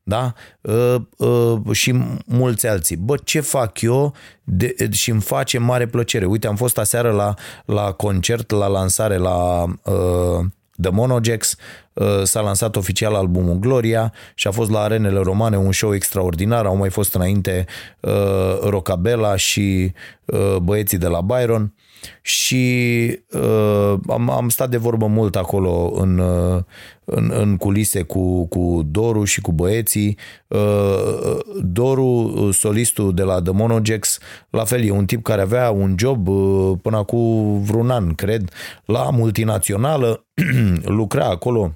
da? 0.09 0.33
Uh, 0.61 0.95
uh, 1.17 1.73
și 1.73 1.95
mulți 2.27 2.67
alții. 2.67 2.97
Bă, 2.97 3.17
ce 3.25 3.41
fac 3.41 3.81
eu 3.81 4.15
de, 4.45 4.75
și 4.91 5.11
îmi 5.11 5.21
face 5.21 5.59
mare 5.59 5.87
plăcere. 5.87 6.25
Uite, 6.25 6.47
am 6.47 6.57
fost 6.57 6.79
aseară 6.79 7.11
la, 7.11 7.35
la 7.65 7.93
concert, 7.93 8.51
la 8.51 8.67
lansare 8.67 9.17
la 9.17 9.63
uh, 9.63 10.45
The 10.81 10.91
Monogex, 10.91 11.57
uh, 11.93 12.23
s-a 12.23 12.41
lansat 12.41 12.77
oficial 12.77 13.15
albumul 13.15 13.55
Gloria 13.55 14.13
și 14.35 14.47
a 14.47 14.51
fost 14.51 14.71
la 14.71 14.81
arenele 14.81 15.21
romane 15.21 15.57
un 15.57 15.73
show 15.73 15.95
extraordinar, 15.95 16.67
au 16.67 16.77
mai 16.77 16.91
fost 16.91 17.15
înainte 17.15 17.65
uh, 18.01 18.59
Rocabella 18.63 19.37
și 19.37 19.93
uh, 20.25 20.57
băieții 20.63 20.99
de 20.99 21.07
la 21.07 21.21
Byron 21.21 21.75
și 22.23 23.19
uh, 23.33 23.95
am, 24.09 24.31
am 24.31 24.49
stat 24.49 24.71
de 24.71 24.77
vorbă 24.77 25.07
mult 25.07 25.37
acolo 25.37 25.93
în, 25.95 26.19
uh, 26.19 26.63
în, 27.05 27.31
în 27.35 27.57
culise 27.57 28.03
cu, 28.03 28.47
cu 28.47 28.83
Doru 28.91 29.25
și 29.25 29.41
cu 29.41 29.53
băieții. 29.53 30.19
Uh, 30.49 31.39
Doru, 31.63 32.49
solistul 32.53 33.15
de 33.15 33.23
la 33.23 33.43
The 33.43 33.53
Monogex, 33.53 34.19
la 34.51 34.65
fel, 34.65 34.85
e 34.85 34.91
un 34.91 35.07
tip 35.07 35.23
care 35.23 35.41
avea 35.41 35.71
un 35.71 35.95
job 35.99 36.29
uh, 36.29 36.73
până 36.83 36.97
acum 36.97 37.63
vreun 37.63 37.91
an, 37.91 38.15
cred, 38.15 38.51
la 38.85 39.11
multinațională, 39.11 40.27
lucra 40.99 41.25
acolo 41.25 41.73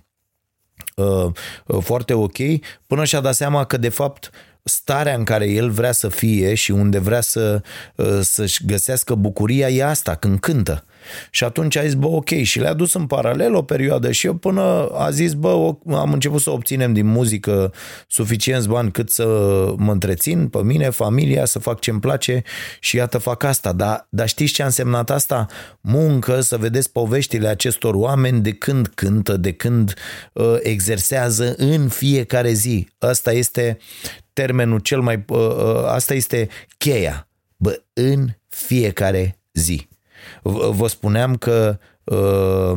uh, 0.97 1.33
foarte 1.81 2.15
ok, 2.15 2.37
până 2.87 3.05
și-a 3.05 3.21
dat 3.21 3.35
seama 3.35 3.65
că 3.65 3.77
de 3.77 3.89
fapt 3.89 4.31
starea 4.63 5.15
în 5.15 5.25
care 5.25 5.47
el 5.47 5.71
vrea 5.71 5.93
să 5.93 6.09
fie 6.09 6.55
și 6.55 6.71
unde 6.71 6.99
vrea 6.99 7.21
să, 7.21 7.63
să-și 8.21 8.67
găsească 8.67 9.15
bucuria 9.15 9.69
e 9.69 9.85
asta, 9.85 10.15
când 10.15 10.41
cântă. 10.41 10.85
Și 11.31 11.45
atunci 11.45 11.77
a 11.77 11.83
zis, 11.83 11.95
bă, 11.95 12.07
ok, 12.07 12.29
și 12.29 12.59
le-a 12.59 12.75
dus 12.75 12.95
în 12.95 13.07
paralel 13.07 13.55
o 13.55 13.63
perioadă 13.63 14.11
și 14.13 14.27
eu 14.27 14.35
până 14.35 14.89
a 14.93 15.11
zis, 15.11 15.33
bă, 15.33 15.75
am 15.87 16.13
început 16.13 16.41
să 16.41 16.51
obținem 16.51 16.93
din 16.93 17.07
muzică 17.07 17.73
suficienți 18.09 18.69
bani 18.69 18.91
cât 18.91 19.11
să 19.11 19.25
mă 19.77 19.93
întrețin 19.93 20.49
pe 20.49 20.63
mine, 20.63 20.91
familia, 20.91 21.45
să 21.45 21.59
fac 21.59 21.81
ce-mi 21.81 22.01
place 22.01 22.43
și 22.81 22.97
iată 22.97 23.19
fac 23.19 23.43
asta. 23.43 23.73
Dar, 23.73 24.07
dar 24.11 24.29
știți 24.29 24.53
ce 24.53 24.63
a 24.63 24.65
însemnat 24.65 25.11
asta? 25.11 25.47
Muncă, 25.81 26.41
să 26.41 26.57
vedeți 26.57 26.93
poveștile 26.93 27.49
acestor 27.49 27.95
oameni 27.95 28.41
de 28.41 28.53
când 28.53 28.87
cântă, 28.87 29.37
de 29.37 29.53
când 29.53 29.95
uh, 30.33 30.57
exersează 30.61 31.55
în 31.57 31.89
fiecare 31.89 32.53
zi. 32.53 32.89
Asta 32.99 33.33
este 33.33 33.79
termenul 34.33 34.79
cel 34.79 35.01
mai... 35.01 35.25
Uh, 35.29 35.39
uh, 35.39 35.85
asta 35.85 36.15
este 36.15 36.49
cheia. 36.79 37.29
Bă, 37.57 37.83
în 37.93 38.29
fiecare 38.49 39.39
zi. 39.53 39.89
Vă 40.71 40.87
spuneam 40.87 41.37
că 41.37 41.79
uh, 42.05 42.73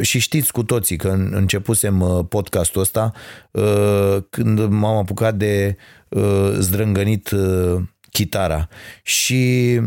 și 0.00 0.18
știți 0.18 0.52
cu 0.52 0.62
toții 0.62 0.96
că 0.96 1.08
începusem 1.30 2.00
uh, 2.00 2.24
podcastul 2.28 2.80
ăsta 2.80 3.12
uh, 3.50 4.16
când 4.30 4.64
m-am 4.66 4.96
apucat 4.96 5.34
de 5.34 5.76
zdrângănit 6.58 7.30
chitara. 8.10 8.68
Și 9.02 9.80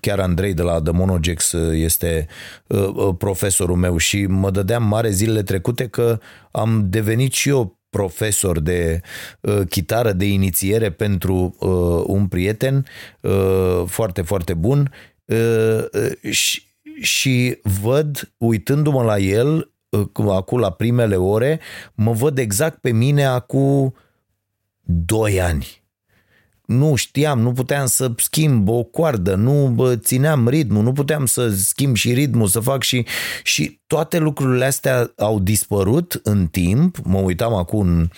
chiar 0.00 0.20
Andrei 0.20 0.54
de 0.54 0.62
la 0.62 0.80
The 0.82 0.92
Monogex 0.92 1.52
este 1.72 2.26
profesorul 3.18 3.76
meu 3.76 3.96
și 3.96 4.26
mă 4.26 4.50
dădeam 4.50 4.82
mare 4.82 5.10
zilele 5.10 5.42
trecute 5.42 5.86
că 5.86 6.20
am 6.50 6.86
devenit 6.88 7.32
și 7.32 7.48
eu 7.48 7.77
profesor 7.90 8.60
de 8.60 9.00
uh, 9.40 9.60
chitară 9.68 10.12
de 10.12 10.24
inițiere 10.24 10.90
pentru 10.90 11.56
uh, 11.58 12.04
un 12.06 12.26
prieten 12.26 12.86
uh, 13.20 13.82
foarte, 13.86 14.22
foarte 14.22 14.54
bun 14.54 14.92
uh, 15.24 15.84
uh, 15.92 16.30
și, 16.32 16.62
și 17.00 17.58
văd, 17.82 18.32
uitându-mă 18.36 19.02
la 19.02 19.18
el, 19.18 19.72
uh, 19.88 20.28
acum 20.28 20.58
la 20.58 20.70
primele 20.70 21.16
ore, 21.16 21.60
mă 21.94 22.12
văd 22.12 22.38
exact 22.38 22.80
pe 22.80 22.92
mine 22.92 23.24
acum 23.24 23.94
doi 24.82 25.40
ani. 25.40 25.82
Nu 26.64 26.94
știam, 26.94 27.40
nu 27.40 27.52
puteam 27.52 27.86
să 27.86 28.12
schimb 28.16 28.68
o 28.68 28.82
coardă, 28.82 29.34
nu 29.34 29.68
bă, 29.68 29.96
țineam 29.96 30.48
ritmul, 30.48 30.82
nu 30.82 30.92
puteam 30.92 31.26
să 31.26 31.48
schimb 31.48 31.96
și 31.96 32.12
ritmul, 32.12 32.46
să 32.46 32.60
fac 32.60 32.82
și... 32.82 33.06
Și 33.42 33.77
toate 33.88 34.18
lucrurile 34.18 34.64
astea 34.64 35.12
au 35.16 35.40
dispărut 35.40 36.20
în 36.22 36.46
timp. 36.46 36.96
Mă 37.04 37.18
uitam 37.18 37.54
acum 37.54 37.80
în, 37.80 38.08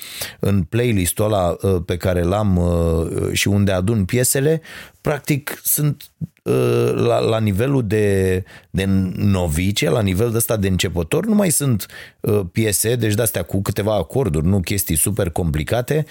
în 0.40 0.62
playlistul 0.62 1.24
ăla 1.24 1.56
uh, 1.62 1.82
pe 1.86 1.96
care 1.96 2.22
l-am 2.22 2.56
uh, 2.56 3.32
și 3.32 3.48
unde 3.48 3.72
adun 3.72 4.04
piesele. 4.04 4.60
Practic 5.00 5.60
sunt 5.64 6.10
uh, 6.42 6.92
la, 6.94 7.18
la 7.18 7.38
nivelul 7.38 7.86
de, 7.86 8.44
de 8.70 8.84
novice, 9.16 9.90
la 9.90 10.00
nivel 10.00 10.30
de 10.30 10.36
ăsta 10.36 10.56
de 10.56 10.68
începător, 10.68 11.26
nu 11.26 11.34
mai 11.34 11.50
sunt 11.50 11.86
piese, 12.52 12.94
deci 12.94 13.14
de-astea 13.14 13.42
cu 13.42 13.62
câteva 13.62 13.94
acorduri, 13.94 14.46
nu 14.46 14.60
chestii 14.60 14.96
super 14.96 15.30
complicate, 15.30 16.06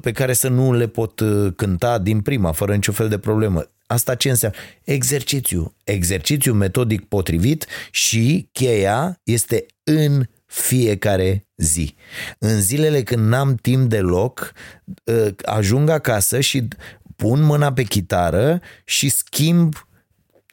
pe 0.00 0.12
care 0.12 0.32
să 0.32 0.48
nu 0.48 0.72
le 0.72 0.86
pot 0.86 1.22
cânta 1.56 1.98
din 1.98 2.20
prima, 2.20 2.52
fără 2.52 2.74
niciun 2.74 2.94
fel 2.94 3.08
de 3.08 3.18
problemă. 3.18 3.68
Asta 3.86 4.14
ce 4.14 4.30
înseamnă? 4.30 4.58
Exercițiu. 4.84 5.74
Exercițiu 5.84 6.52
metodic 6.52 7.04
potrivit 7.04 7.66
și 7.90 8.48
cheia 8.52 9.20
este 9.22 9.66
în 9.82 10.26
fiecare 10.46 11.46
zi. 11.56 11.94
În 12.38 12.60
zilele 12.60 13.02
când 13.02 13.26
n-am 13.26 13.54
timp 13.54 13.88
deloc, 13.88 14.52
ă, 15.06 15.34
ajung 15.44 15.88
acasă 15.88 16.40
și 16.40 16.68
pun 17.16 17.42
mâna 17.42 17.72
pe 17.72 17.82
chitară 17.82 18.60
și 18.84 19.08
schimb 19.08 19.86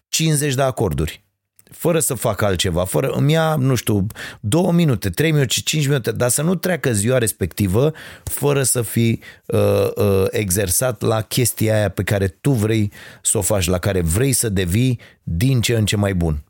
50 0.08 0.54
de 0.54 0.62
acorduri 0.62 1.24
fără 1.72 2.00
să 2.00 2.14
fac 2.14 2.42
altceva, 2.42 2.86
fără, 2.86 3.08
îmi 3.08 3.32
ia, 3.32 3.56
nu 3.56 3.76
știu, 3.76 4.06
două 4.40 4.72
minute, 4.72 5.10
trei 5.10 5.32
minute, 5.32 5.54
cinci 5.64 5.88
minute, 5.88 6.12
dar 6.12 6.30
să 6.30 6.42
nu 6.42 6.56
treacă 6.56 6.94
ziua 6.94 7.18
respectivă 7.18 7.94
fără 8.24 8.64
să 8.64 8.82
fii 8.82 9.22
uh, 9.46 9.60
uh, 9.96 10.26
exersat 10.30 11.02
la 11.02 11.22
chestia 11.22 11.76
aia 11.76 11.90
pe 11.90 12.04
care 12.04 12.28
tu 12.28 12.52
vrei 12.52 12.92
să 13.22 13.38
o 13.38 13.42
faci, 13.42 13.68
la 13.68 13.78
care 13.78 14.02
vrei 14.02 14.34
să 14.34 14.50
devii 14.50 15.00
din 15.24 15.62
ce 15.62 15.76
în 15.76 15.86
ce 15.86 15.96
mai 15.96 16.14
bun. 16.14 16.44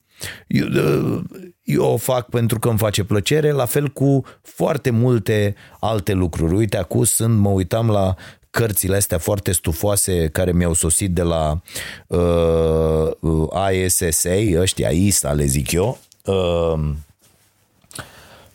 Eu, 0.48 0.68
uh, 0.68 1.24
eu 1.64 1.84
o 1.84 1.98
fac 1.98 2.30
pentru 2.30 2.60
că 2.60 2.70
îmi 2.70 2.78
face 2.78 3.04
plăcere, 3.04 3.52
la 3.52 3.66
fel 3.66 3.88
cu 3.88 4.26
foarte 4.42 4.90
multe 4.90 5.56
alte 5.80 6.14
lucruri. 6.14 6.56
Uite, 6.56 6.78
acum 6.78 7.04
sunt, 7.04 7.38
mă 7.38 7.50
uitam 7.50 7.90
la 7.90 8.16
cărțile 8.52 8.96
astea 8.96 9.18
foarte 9.18 9.52
stufoase 9.52 10.30
care 10.32 10.52
mi-au 10.52 10.74
sosit 10.74 11.12
de 11.12 11.22
la 11.22 11.62
uh, 12.08 13.74
ISSA, 13.74 14.30
ăștia 14.56 14.90
ISA 14.90 15.32
le 15.32 15.46
zic 15.46 15.72
eu, 15.72 16.00
uh, 16.26 16.80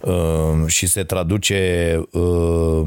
uh, 0.01 0.67
și 0.67 0.87
se 0.87 1.05
traduce 1.05 2.01
uh, 2.13 2.83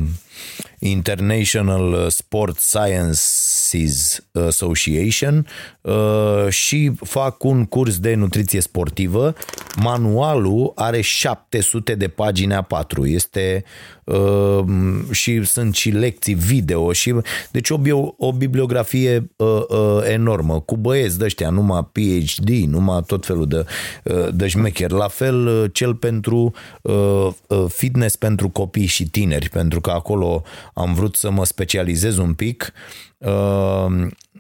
International 0.80 2.10
Sport 2.10 2.60
Sciences 2.60 4.24
Association 4.48 5.48
uh, 5.82 6.50
și 6.50 6.92
fac 7.04 7.44
un 7.44 7.66
curs 7.66 8.00
de 8.00 8.14
nutriție 8.14 8.60
sportivă. 8.60 9.34
Manualul 9.82 10.72
are 10.76 11.02
700 11.02 11.96
de 11.96 12.08
pagini 12.08 12.54
A4. 12.54 13.04
Este 13.04 13.64
uh, 14.04 14.64
și 15.12 15.44
sunt 15.44 15.76
și 15.76 15.90
lecții 15.90 16.34
video 16.34 16.92
și 16.92 17.16
deci 17.52 17.70
o, 17.70 17.78
bio, 17.78 18.14
o 18.18 18.32
bibliografie 18.32 19.32
uh, 19.36 19.48
uh, 19.68 20.00
enormă 20.04 20.60
cu 20.60 20.78
băieți 20.78 21.18
de 21.18 21.26
ăștia, 21.26 21.50
numai 21.50 21.90
PhD, 21.92 22.50
numai 22.50 23.04
tot 23.08 23.26
felul 23.26 23.48
de, 23.48 23.66
uh, 24.04 24.28
de 24.34 24.48
șmecher. 24.48 24.92
La 24.92 25.08
fel 25.08 25.48
uh, 25.48 25.70
cel 25.74 25.96
pentru 25.96 26.54
uh, 26.82 27.28
uh, 27.48 27.66
fitness 27.68 28.16
pentru 28.16 28.50
copii 28.50 28.86
și 28.86 29.10
tineri, 29.10 29.50
pentru 29.50 29.82
că 29.82 29.90
acolo 29.90 30.29
am 30.74 30.94
vrut 30.94 31.16
să 31.16 31.30
mă 31.30 31.46
specializez 31.46 32.18
un 32.18 32.34
pic. 32.34 32.74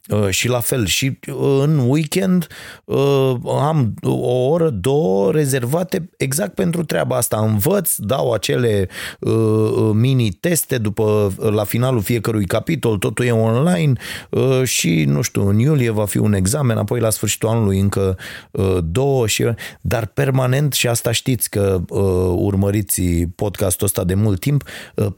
Uh, 0.09 0.19
Uh, 0.19 0.29
și 0.29 0.47
la 0.47 0.59
fel 0.59 0.85
și 0.85 1.19
uh, 1.27 1.59
în 1.61 1.77
weekend 1.87 2.47
uh, 2.85 3.33
am 3.45 3.93
o 4.01 4.27
oră, 4.27 4.69
două 4.69 5.31
rezervate 5.31 6.09
exact 6.17 6.53
pentru 6.53 6.83
treaba 6.83 7.15
asta. 7.15 7.39
Învăț, 7.39 7.95
dau 7.97 8.31
acele 8.31 8.87
mini-teste 9.93 10.77
după 10.77 11.33
la 11.37 11.63
finalul 11.63 12.01
fiecărui 12.01 12.45
capitol, 12.45 12.97
totul 12.97 13.25
e 13.25 13.31
online 13.31 13.93
și 14.63 15.03
nu 15.03 15.21
știu, 15.21 15.47
în 15.47 15.59
iulie 15.59 15.89
va 15.89 16.05
fi 16.05 16.17
un 16.17 16.33
examen, 16.33 16.77
apoi 16.77 16.99
la 16.99 17.09
sfârșitul 17.09 17.49
anului 17.49 17.79
încă 17.79 18.17
două 18.83 19.27
și 19.27 19.45
dar 19.81 20.05
permanent 20.05 20.73
și 20.73 20.87
asta 20.87 21.11
știți 21.11 21.49
că 21.49 21.81
urmăriți 22.35 23.01
podcastul 23.35 23.85
ăsta 23.85 24.03
de 24.03 24.13
mult 24.13 24.39
timp, 24.39 24.63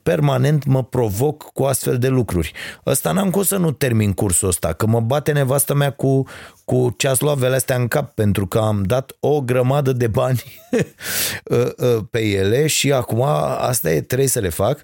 permanent 0.04 0.66
mă 0.66 0.84
provoc 0.84 1.44
cu 1.44 1.64
astfel 1.64 1.98
de 1.98 2.08
lucruri. 2.08 2.52
Ăsta 2.86 3.12
n-am 3.12 3.30
cum 3.30 3.44
să 3.44 3.58
nu 3.58 3.72
termin 3.72 4.14
cursul 4.14 4.48
ăsta 4.48 4.74
că 4.82 4.88
mă 4.88 5.00
bate 5.00 5.32
nevastă 5.32 5.74
mea 5.74 5.92
cu, 5.92 6.28
cu 6.66 6.94
ceasloavele 6.98 7.56
astea 7.56 7.76
în 7.76 7.88
cap 7.88 8.14
pentru 8.14 8.48
că 8.48 8.58
am 8.58 8.84
dat 8.84 9.16
o 9.20 9.42
grămadă 9.42 9.92
de 9.92 10.08
bani 10.08 10.44
uh, 10.72 10.80
uh, 11.78 11.98
pe 12.12 12.26
ele 12.26 12.68
și 12.68 12.92
acum 12.92 13.22
asta 13.58 13.92
e, 13.92 14.02
trebuie 14.02 14.28
să 14.28 14.40
le 14.40 14.50
fac. 14.50 14.84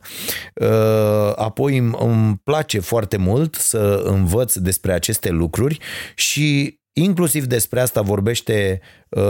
Uh, 0.53 1.31
apoi 1.36 1.77
îmi 1.77 2.41
place 2.43 2.79
foarte 2.79 3.17
mult 3.17 3.55
să 3.55 4.01
învăț 4.05 4.55
despre 4.55 4.93
aceste 4.93 5.29
lucruri 5.29 5.77
și 6.15 6.79
Inclusiv 6.99 7.45
despre 7.45 7.79
asta 7.79 8.01
vorbește 8.01 8.81
uh, 9.10 9.23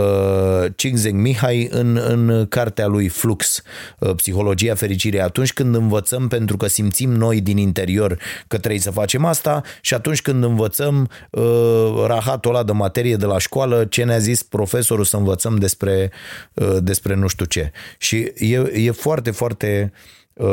Csikszentmihalyi 0.76 1.68
Mihai 1.68 1.80
în, 1.80 1.96
în 1.96 2.46
cartea 2.48 2.86
lui 2.86 3.08
Flux, 3.08 3.62
uh, 3.98 4.14
Psihologia 4.14 4.74
fericirii. 4.74 5.20
Atunci 5.20 5.52
când 5.52 5.74
învățăm, 5.74 6.28
pentru 6.28 6.56
că 6.56 6.66
simțim 6.66 7.10
noi 7.10 7.40
din 7.40 7.56
interior 7.56 8.18
că 8.46 8.58
trebuie 8.58 8.80
să 8.80 8.90
facem 8.90 9.24
asta 9.24 9.62
și 9.80 9.94
atunci 9.94 10.22
când 10.22 10.44
învățăm 10.44 11.10
uh, 11.30 12.04
rahatul 12.06 12.50
ăla 12.54 12.62
de 12.62 12.72
materie 12.72 13.16
de 13.16 13.26
la 13.26 13.38
școală, 13.38 13.84
ce 13.84 14.04
ne-a 14.04 14.18
zis 14.18 14.42
profesorul 14.42 15.04
să 15.04 15.16
învățăm 15.16 15.56
despre, 15.56 16.10
uh, 16.54 16.76
despre 16.80 17.14
nu 17.14 17.26
știu 17.26 17.44
ce. 17.44 17.72
Și 17.98 18.16
e, 18.36 18.56
e 18.74 18.90
foarte, 18.90 19.30
foarte 19.30 19.92
uh, 20.32 20.46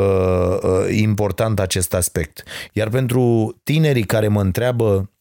uh, 0.62 0.86
important 0.90 1.60
acest 1.60 1.94
aspect. 1.94 2.42
Iar 2.72 2.88
pentru 2.88 3.56
tinerii 3.62 4.04
care 4.04 4.28
mă 4.28 4.40
întreabă 4.40 4.84
Uh, 4.96 5.15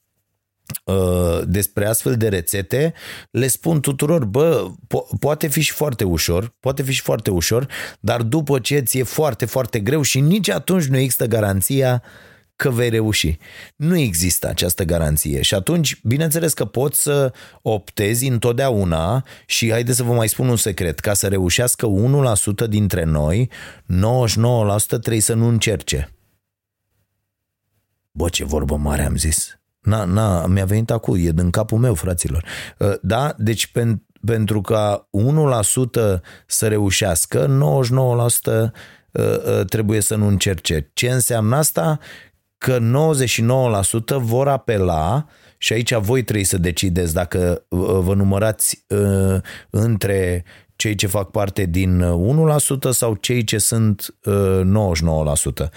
despre 1.43 1.85
astfel 1.85 2.17
de 2.17 2.27
rețete, 2.27 2.93
le 3.31 3.47
spun 3.47 3.81
tuturor, 3.81 4.25
bă, 4.25 4.71
po- 4.71 5.19
poate 5.19 5.47
fi 5.47 5.61
și 5.61 5.71
foarte 5.71 6.03
ușor, 6.03 6.55
poate 6.59 6.83
fi 6.83 6.91
și 6.91 7.01
foarte 7.01 7.29
ușor, 7.31 7.67
dar 7.99 8.21
după 8.21 8.59
ce 8.59 8.79
ți 8.79 8.97
e 8.97 9.03
foarte, 9.03 9.45
foarte 9.45 9.79
greu 9.79 10.01
și 10.01 10.19
nici 10.19 10.49
atunci 10.49 10.85
nu 10.85 10.97
există 10.97 11.25
garanția 11.25 12.03
că 12.55 12.69
vei 12.69 12.89
reuși. 12.89 13.37
Nu 13.75 13.97
există 13.97 14.47
această 14.47 14.83
garanție 14.83 15.41
și 15.41 15.53
atunci, 15.53 15.99
bineînțeles 16.03 16.53
că 16.53 16.65
poți 16.65 17.01
să 17.01 17.33
optezi 17.61 18.27
întotdeauna 18.27 19.25
și 19.45 19.71
haide 19.71 19.93
să 19.93 20.03
vă 20.03 20.13
mai 20.13 20.27
spun 20.27 20.47
un 20.47 20.55
secret, 20.55 20.99
ca 20.99 21.13
să 21.13 21.27
reușească 21.27 21.87
1% 22.65 22.69
dintre 22.69 23.03
noi, 23.03 23.49
99% 23.83 23.87
trebuie 24.87 25.21
să 25.21 25.33
nu 25.33 25.47
încerce. 25.47 26.09
Bă, 28.11 28.29
ce 28.29 28.43
vorbă 28.43 28.75
mare 28.75 29.05
am 29.05 29.15
zis. 29.15 29.59
Na, 29.85 30.05
na, 30.05 30.45
mi-a 30.45 30.65
venit 30.65 30.91
acum, 30.91 31.15
e 31.17 31.29
din 31.29 31.49
capul 31.49 31.77
meu, 31.77 31.93
fraților. 31.93 32.45
Uh, 32.77 32.93
da? 33.01 33.33
Deci 33.37 33.67
pen, 33.67 34.03
pentru 34.25 34.61
ca 34.61 35.09
1% 36.17 36.21
să 36.45 36.67
reușească, 36.67 37.47
99% 37.47 37.49
uh, 37.51 38.69
uh, 39.11 39.65
trebuie 39.65 40.01
să 40.01 40.15
nu 40.15 40.27
încerce. 40.27 40.89
Ce 40.93 41.09
înseamnă 41.09 41.55
asta? 41.55 41.99
Că 42.57 42.79
99% 42.79 44.17
vor 44.17 44.47
apela 44.47 45.25
și 45.57 45.73
aici 45.73 45.93
voi 45.93 46.23
trebuie 46.23 46.45
să 46.45 46.57
decideți 46.57 47.13
dacă 47.13 47.65
vă 47.99 48.13
numărați 48.15 48.85
între 49.69 50.43
cei 50.75 50.95
ce 50.95 51.07
fac 51.07 51.31
parte 51.31 51.65
din 51.65 52.03
1% 52.87 52.89
sau 52.89 53.15
cei 53.15 53.43
ce 53.43 53.57
sunt 53.57 54.15
99%. 55.67 55.69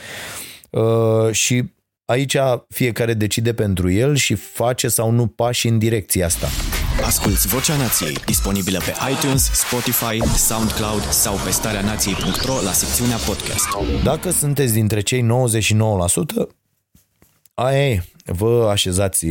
Și 1.30 1.64
Aici 2.10 2.36
fiecare 2.68 3.14
decide 3.14 3.54
pentru 3.54 3.90
el 3.90 4.16
și 4.16 4.34
face 4.34 4.88
sau 4.88 5.10
nu 5.10 5.26
pași 5.26 5.68
în 5.68 5.78
direcția 5.78 6.26
asta. 6.26 6.46
Asculți 7.04 7.48
Vocea 7.48 7.76
Nației, 7.76 8.14
disponibilă 8.24 8.78
pe 8.78 8.92
iTunes, 9.12 9.50
Spotify, 9.52 10.36
SoundCloud 10.36 11.02
sau 11.02 11.36
pe 11.44 11.50
starea 11.50 11.80
nației.ro 11.80 12.60
la 12.64 12.72
secțiunea 12.72 13.16
podcast. 13.16 13.66
Dacă 14.04 14.30
sunteți 14.30 14.72
dintre 14.72 15.00
cei 15.00 15.26
99%, 16.46 16.48
aia 17.54 17.88
e, 17.88 18.02
vă 18.24 18.68
așezați 18.70 19.26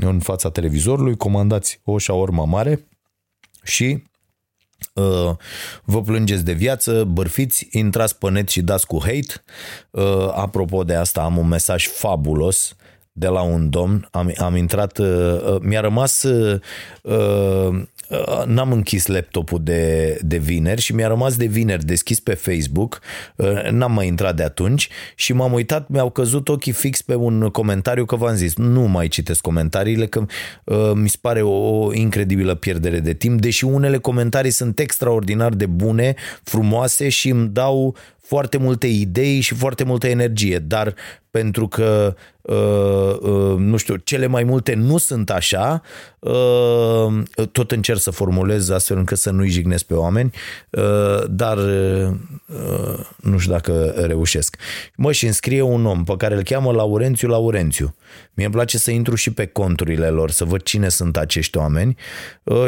în 0.00 0.20
fața 0.20 0.50
televizorului, 0.50 1.16
comandați 1.16 1.80
o 1.84 1.98
șaorma 1.98 2.44
mare 2.44 2.86
și 3.62 3.84
Uh, 3.92 4.15
vă 5.84 6.02
plângeți 6.02 6.44
de 6.44 6.52
viață, 6.52 7.04
bărfiți, 7.04 7.68
intrați 7.70 8.18
pe 8.18 8.30
net 8.30 8.48
și 8.48 8.62
dați 8.62 8.86
cu 8.86 8.98
hate. 9.00 9.42
Uh, 9.90 10.28
apropo 10.34 10.84
de 10.84 10.94
asta, 10.94 11.20
am 11.22 11.36
un 11.36 11.48
mesaj 11.48 11.86
fabulos 11.86 12.76
de 13.12 13.26
la 13.26 13.42
un 13.42 13.70
domn. 13.70 14.08
Am, 14.10 14.32
am 14.36 14.56
intrat, 14.56 14.98
uh, 14.98 15.56
mi-a 15.60 15.80
rămas 15.80 16.24
Uh, 17.02 17.82
n-am 18.46 18.72
închis 18.72 19.06
laptopul 19.06 19.60
de, 19.62 20.18
de 20.22 20.36
vineri 20.36 20.80
și 20.80 20.94
mi-a 20.94 21.08
rămas 21.08 21.36
de 21.36 21.46
vineri 21.46 21.84
deschis 21.84 22.20
pe 22.20 22.34
Facebook, 22.34 23.00
uh, 23.36 23.68
n-am 23.70 23.92
mai 23.92 24.06
intrat 24.06 24.36
de 24.36 24.42
atunci 24.42 24.88
și 25.14 25.32
m-am 25.32 25.52
uitat, 25.52 25.88
mi-au 25.88 26.10
căzut 26.10 26.48
ochii 26.48 26.72
fix 26.72 27.02
pe 27.02 27.14
un 27.14 27.48
comentariu 27.48 28.04
că 28.04 28.16
v-am 28.16 28.34
zis, 28.34 28.56
nu 28.56 28.82
mai 28.82 29.08
citesc 29.08 29.40
comentariile 29.40 30.06
că 30.06 30.24
uh, 30.64 30.92
mi 30.94 31.08
se 31.08 31.16
pare 31.20 31.42
o 31.42 31.92
incredibilă 31.92 32.54
pierdere 32.54 33.00
de 33.00 33.12
timp, 33.12 33.40
deși 33.40 33.64
unele 33.64 33.98
comentarii 33.98 34.50
sunt 34.50 34.78
extraordinar 34.78 35.52
de 35.52 35.66
bune, 35.66 36.14
frumoase 36.42 37.08
și 37.08 37.28
îmi 37.28 37.48
dau 37.48 37.96
foarte 38.20 38.56
multe 38.56 38.86
idei 38.86 39.40
și 39.40 39.54
foarte 39.54 39.84
multă 39.84 40.06
energie, 40.06 40.58
dar 40.58 40.94
pentru 41.30 41.68
că 41.68 42.14
Uh, 42.16 42.35
uh, 42.46 43.58
nu 43.58 43.76
știu, 43.76 43.96
cele 43.96 44.26
mai 44.26 44.44
multe 44.44 44.74
nu 44.74 44.98
sunt 44.98 45.30
așa, 45.30 45.82
uh, 46.18 47.46
tot 47.52 47.70
încerc 47.70 47.98
să 47.98 48.10
formulez 48.10 48.68
astfel 48.68 48.96
încât 48.96 49.18
să 49.18 49.30
nu-i 49.30 49.48
jignesc 49.48 49.84
pe 49.84 49.94
oameni, 49.94 50.30
dar 51.28 51.58
nu 53.16 53.38
știu 53.38 53.52
dacă 53.52 53.94
reușesc. 54.06 54.56
Mă, 54.96 55.12
și 55.12 55.26
înscrie 55.26 55.62
un 55.62 55.86
om 55.86 56.04
pe 56.04 56.14
care 56.16 56.34
îl 56.34 56.42
cheamă 56.42 56.72
Laurențiu 56.72 57.28
Laurențiu. 57.28 57.94
Mie 58.34 58.44
îmi 58.44 58.54
place 58.54 58.78
să 58.78 58.90
intru 58.90 59.14
și 59.14 59.32
pe 59.32 59.46
conturile 59.46 60.08
lor, 60.08 60.30
să 60.30 60.44
văd 60.44 60.62
cine 60.62 60.88
sunt 60.88 61.16
acești 61.16 61.58
oameni 61.58 61.96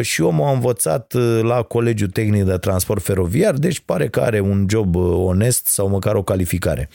și 0.00 0.20
omul 0.20 0.46
a 0.46 0.50
învățat 0.50 1.14
la 1.42 1.62
Colegiul 1.62 2.08
Tehnic 2.08 2.44
de 2.44 2.56
Transport 2.56 3.02
Feroviar, 3.02 3.54
deci 3.54 3.80
pare 3.80 4.08
că 4.08 4.20
are 4.20 4.40
un 4.40 4.66
job 4.68 4.96
onest 4.96 5.66
sau 5.66 5.88
măcar 5.88 6.14
o 6.14 6.22
calificare. 6.22 6.88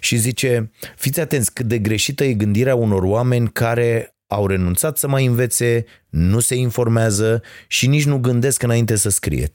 Și 0.00 0.16
zice, 0.16 0.70
fiți 0.96 1.20
atenți 1.20 1.52
cât 1.52 1.66
de 1.66 1.78
greșită 1.78 2.23
e 2.24 2.32
gândirea 2.32 2.74
unor 2.74 3.02
oameni 3.02 3.48
care 3.52 4.16
au 4.26 4.46
renunțat 4.46 4.98
să 4.98 5.08
mai 5.08 5.24
învețe, 5.24 5.84
nu 6.08 6.40
se 6.40 6.54
informează 6.54 7.42
și 7.66 7.86
nici 7.86 8.04
nu 8.04 8.18
gândesc 8.18 8.62
înainte 8.62 8.96
să 8.96 9.08
scrie. 9.08 9.50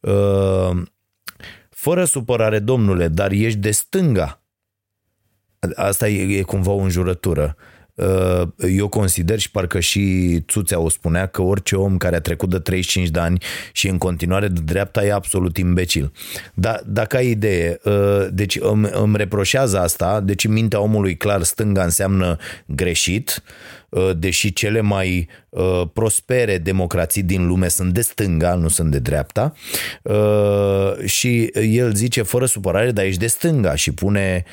Uh, 0.00 0.82
fără 1.70 2.04
supărare, 2.04 2.58
domnule, 2.58 3.08
dar 3.08 3.30
ești 3.30 3.58
de 3.58 3.70
stânga. 3.70 4.42
Asta 5.74 6.08
e, 6.08 6.38
e 6.38 6.42
cumva 6.42 6.70
o 6.70 6.78
înjurătură. 6.78 7.56
Uh, 8.00 8.48
eu 8.76 8.88
consider 8.88 9.38
și 9.38 9.50
parcă 9.50 9.80
și 9.80 10.38
Țuțea 10.48 10.80
o 10.80 10.88
spunea 10.88 11.26
că 11.26 11.42
orice 11.42 11.76
om 11.76 11.96
care 11.96 12.16
a 12.16 12.20
trecut 12.20 12.50
de 12.50 12.58
35 12.58 13.08
de 13.08 13.20
ani 13.20 13.42
și 13.72 13.88
în 13.88 13.98
continuare 13.98 14.48
de 14.48 14.60
dreapta 14.64 15.04
e 15.04 15.12
absolut 15.12 15.56
imbecil. 15.56 16.12
Dar 16.54 16.82
dacă 16.86 17.16
ai 17.16 17.30
idee, 17.30 17.80
uh, 17.84 18.26
deci 18.30 18.58
îmi, 18.60 18.88
îmi 18.92 19.16
reproșează 19.16 19.78
asta, 19.78 20.20
deci 20.20 20.44
în 20.44 20.52
mintea 20.52 20.80
omului 20.80 21.16
clar 21.16 21.42
stânga 21.42 21.82
înseamnă 21.82 22.36
greșit, 22.66 23.42
uh, 23.88 24.10
deși 24.16 24.52
cele 24.52 24.80
mai 24.80 25.28
uh, 25.48 25.82
prospere 25.92 26.58
democrații 26.58 27.22
din 27.22 27.46
lume 27.46 27.68
sunt 27.68 27.92
de 27.92 28.00
stânga, 28.00 28.54
nu 28.54 28.68
sunt 28.68 28.90
de 28.90 28.98
dreapta 28.98 29.52
și 31.04 31.44
el 31.52 31.94
zice 31.94 32.22
fără 32.22 32.46
supărare, 32.46 32.90
dar 32.90 33.04
ești 33.04 33.20
de 33.20 33.26
stânga 33.26 33.74
și 33.74 33.92
pune 33.92 34.44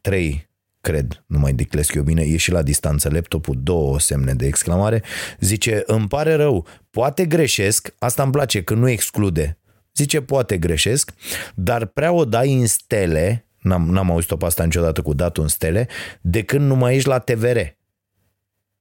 trei 0.00 0.47
cred, 0.80 1.24
nu 1.26 1.38
mai 1.38 1.52
declesc 1.52 1.94
eu 1.94 2.02
bine, 2.02 2.22
e 2.22 2.36
și 2.36 2.50
la 2.50 2.62
distanță 2.62 3.10
laptopul, 3.12 3.54
două 3.62 4.00
semne 4.00 4.32
de 4.32 4.46
exclamare, 4.46 5.02
zice, 5.40 5.82
îmi 5.86 6.08
pare 6.08 6.34
rău, 6.34 6.66
poate 6.90 7.26
greșesc, 7.26 7.94
asta 7.98 8.22
îmi 8.22 8.32
place, 8.32 8.62
că 8.62 8.74
nu 8.74 8.88
exclude, 8.88 9.58
zice, 9.94 10.20
poate 10.20 10.58
greșesc, 10.58 11.12
dar 11.54 11.86
prea 11.86 12.12
o 12.12 12.24
dai 12.24 12.54
în 12.54 12.66
stele, 12.66 13.46
n-am, 13.58 13.90
n-am 13.90 14.10
auzit-o 14.10 14.36
pe 14.36 14.44
asta 14.44 14.64
niciodată 14.64 15.02
cu 15.02 15.14
datul 15.14 15.42
în 15.42 15.48
stele, 15.48 15.88
de 16.20 16.42
când 16.42 16.66
nu 16.66 16.74
mai 16.74 16.94
ești 16.94 17.08
la 17.08 17.18
TVR. 17.18 17.58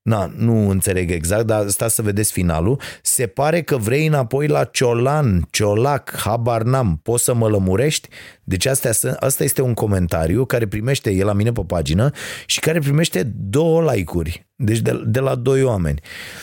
Na, 0.07 0.31
nu 0.35 0.69
înțeleg 0.69 1.11
exact, 1.11 1.45
dar 1.45 1.67
stați 1.67 1.95
să 1.95 2.01
vedeți 2.01 2.31
finalul. 2.31 2.79
Se 3.01 3.27
pare 3.27 3.61
că 3.61 3.77
vrei 3.77 4.05
înapoi 4.05 4.47
la 4.47 4.63
Ciolan, 4.63 5.47
Ciolac, 5.51 6.15
habar 6.15 6.61
n-am, 6.61 6.99
poți 7.03 7.23
să 7.23 7.33
mă 7.33 7.47
lămurești? 7.47 8.07
Deci 8.43 8.65
asta, 8.65 8.89
asta 9.19 9.43
este 9.43 9.61
un 9.61 9.73
comentariu 9.73 10.45
care 10.45 10.67
primește, 10.67 11.11
el 11.11 11.25
la 11.25 11.33
mine 11.33 11.51
pe 11.51 11.63
pagină, 11.67 12.11
și 12.45 12.59
care 12.59 12.79
primește 12.79 13.23
două 13.35 13.91
like-uri. 13.91 14.46
Deci 14.59 14.79
de, 14.79 15.01
de 15.05 15.19
la 15.19 15.35
doi 15.35 15.63
oameni. 15.63 15.99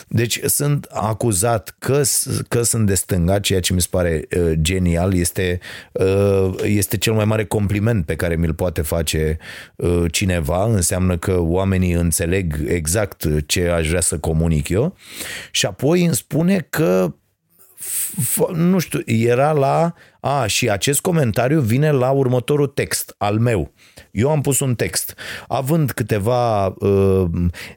Deci 0.09 0.41
sunt 0.45 0.85
acuzat 0.91 1.75
că, 1.79 2.03
că 2.49 2.63
sunt 2.63 2.87
de 2.87 2.95
stânga, 2.95 3.39
ceea 3.39 3.61
ce 3.61 3.73
mi 3.73 3.81
se 3.81 3.87
pare 3.91 4.29
uh, 4.37 4.53
genial. 4.61 5.15
Este, 5.15 5.61
uh, 5.93 6.55
este 6.63 6.97
cel 6.97 7.13
mai 7.13 7.25
mare 7.25 7.45
compliment 7.45 8.07
pe 8.07 8.17
care 8.17 8.37
mi-l 8.37 8.55
poate 8.55 8.83
face 8.83 9.39
uh, 9.77 10.05
cineva. 10.11 10.65
Înseamnă 10.65 11.19
că 11.19 11.41
oamenii 11.41 11.93
înțeleg 11.93 12.65
exact 12.67 13.47
ce 13.47 13.69
aș 13.69 13.89
vrea 13.89 14.01
să 14.01 14.19
comunic 14.19 14.69
eu. 14.69 14.97
Și 15.51 15.67
apoi 15.67 16.05
îmi 16.05 16.15
spune 16.15 16.67
că 16.71 17.15
nu 18.55 18.79
știu, 18.79 19.01
era 19.05 19.53
la... 19.53 19.95
A, 20.21 20.47
și 20.47 20.71
acest 20.71 21.01
comentariu 21.01 21.61
vine 21.61 21.91
la 21.91 22.11
următorul 22.11 22.67
text 22.67 23.15
al 23.19 23.39
meu. 23.39 23.73
Eu 24.11 24.31
am 24.31 24.41
pus 24.41 24.61
un 24.61 24.75
text, 24.75 25.15
având 25.49 25.91
câteva 25.91 26.67
uh, 26.67 27.25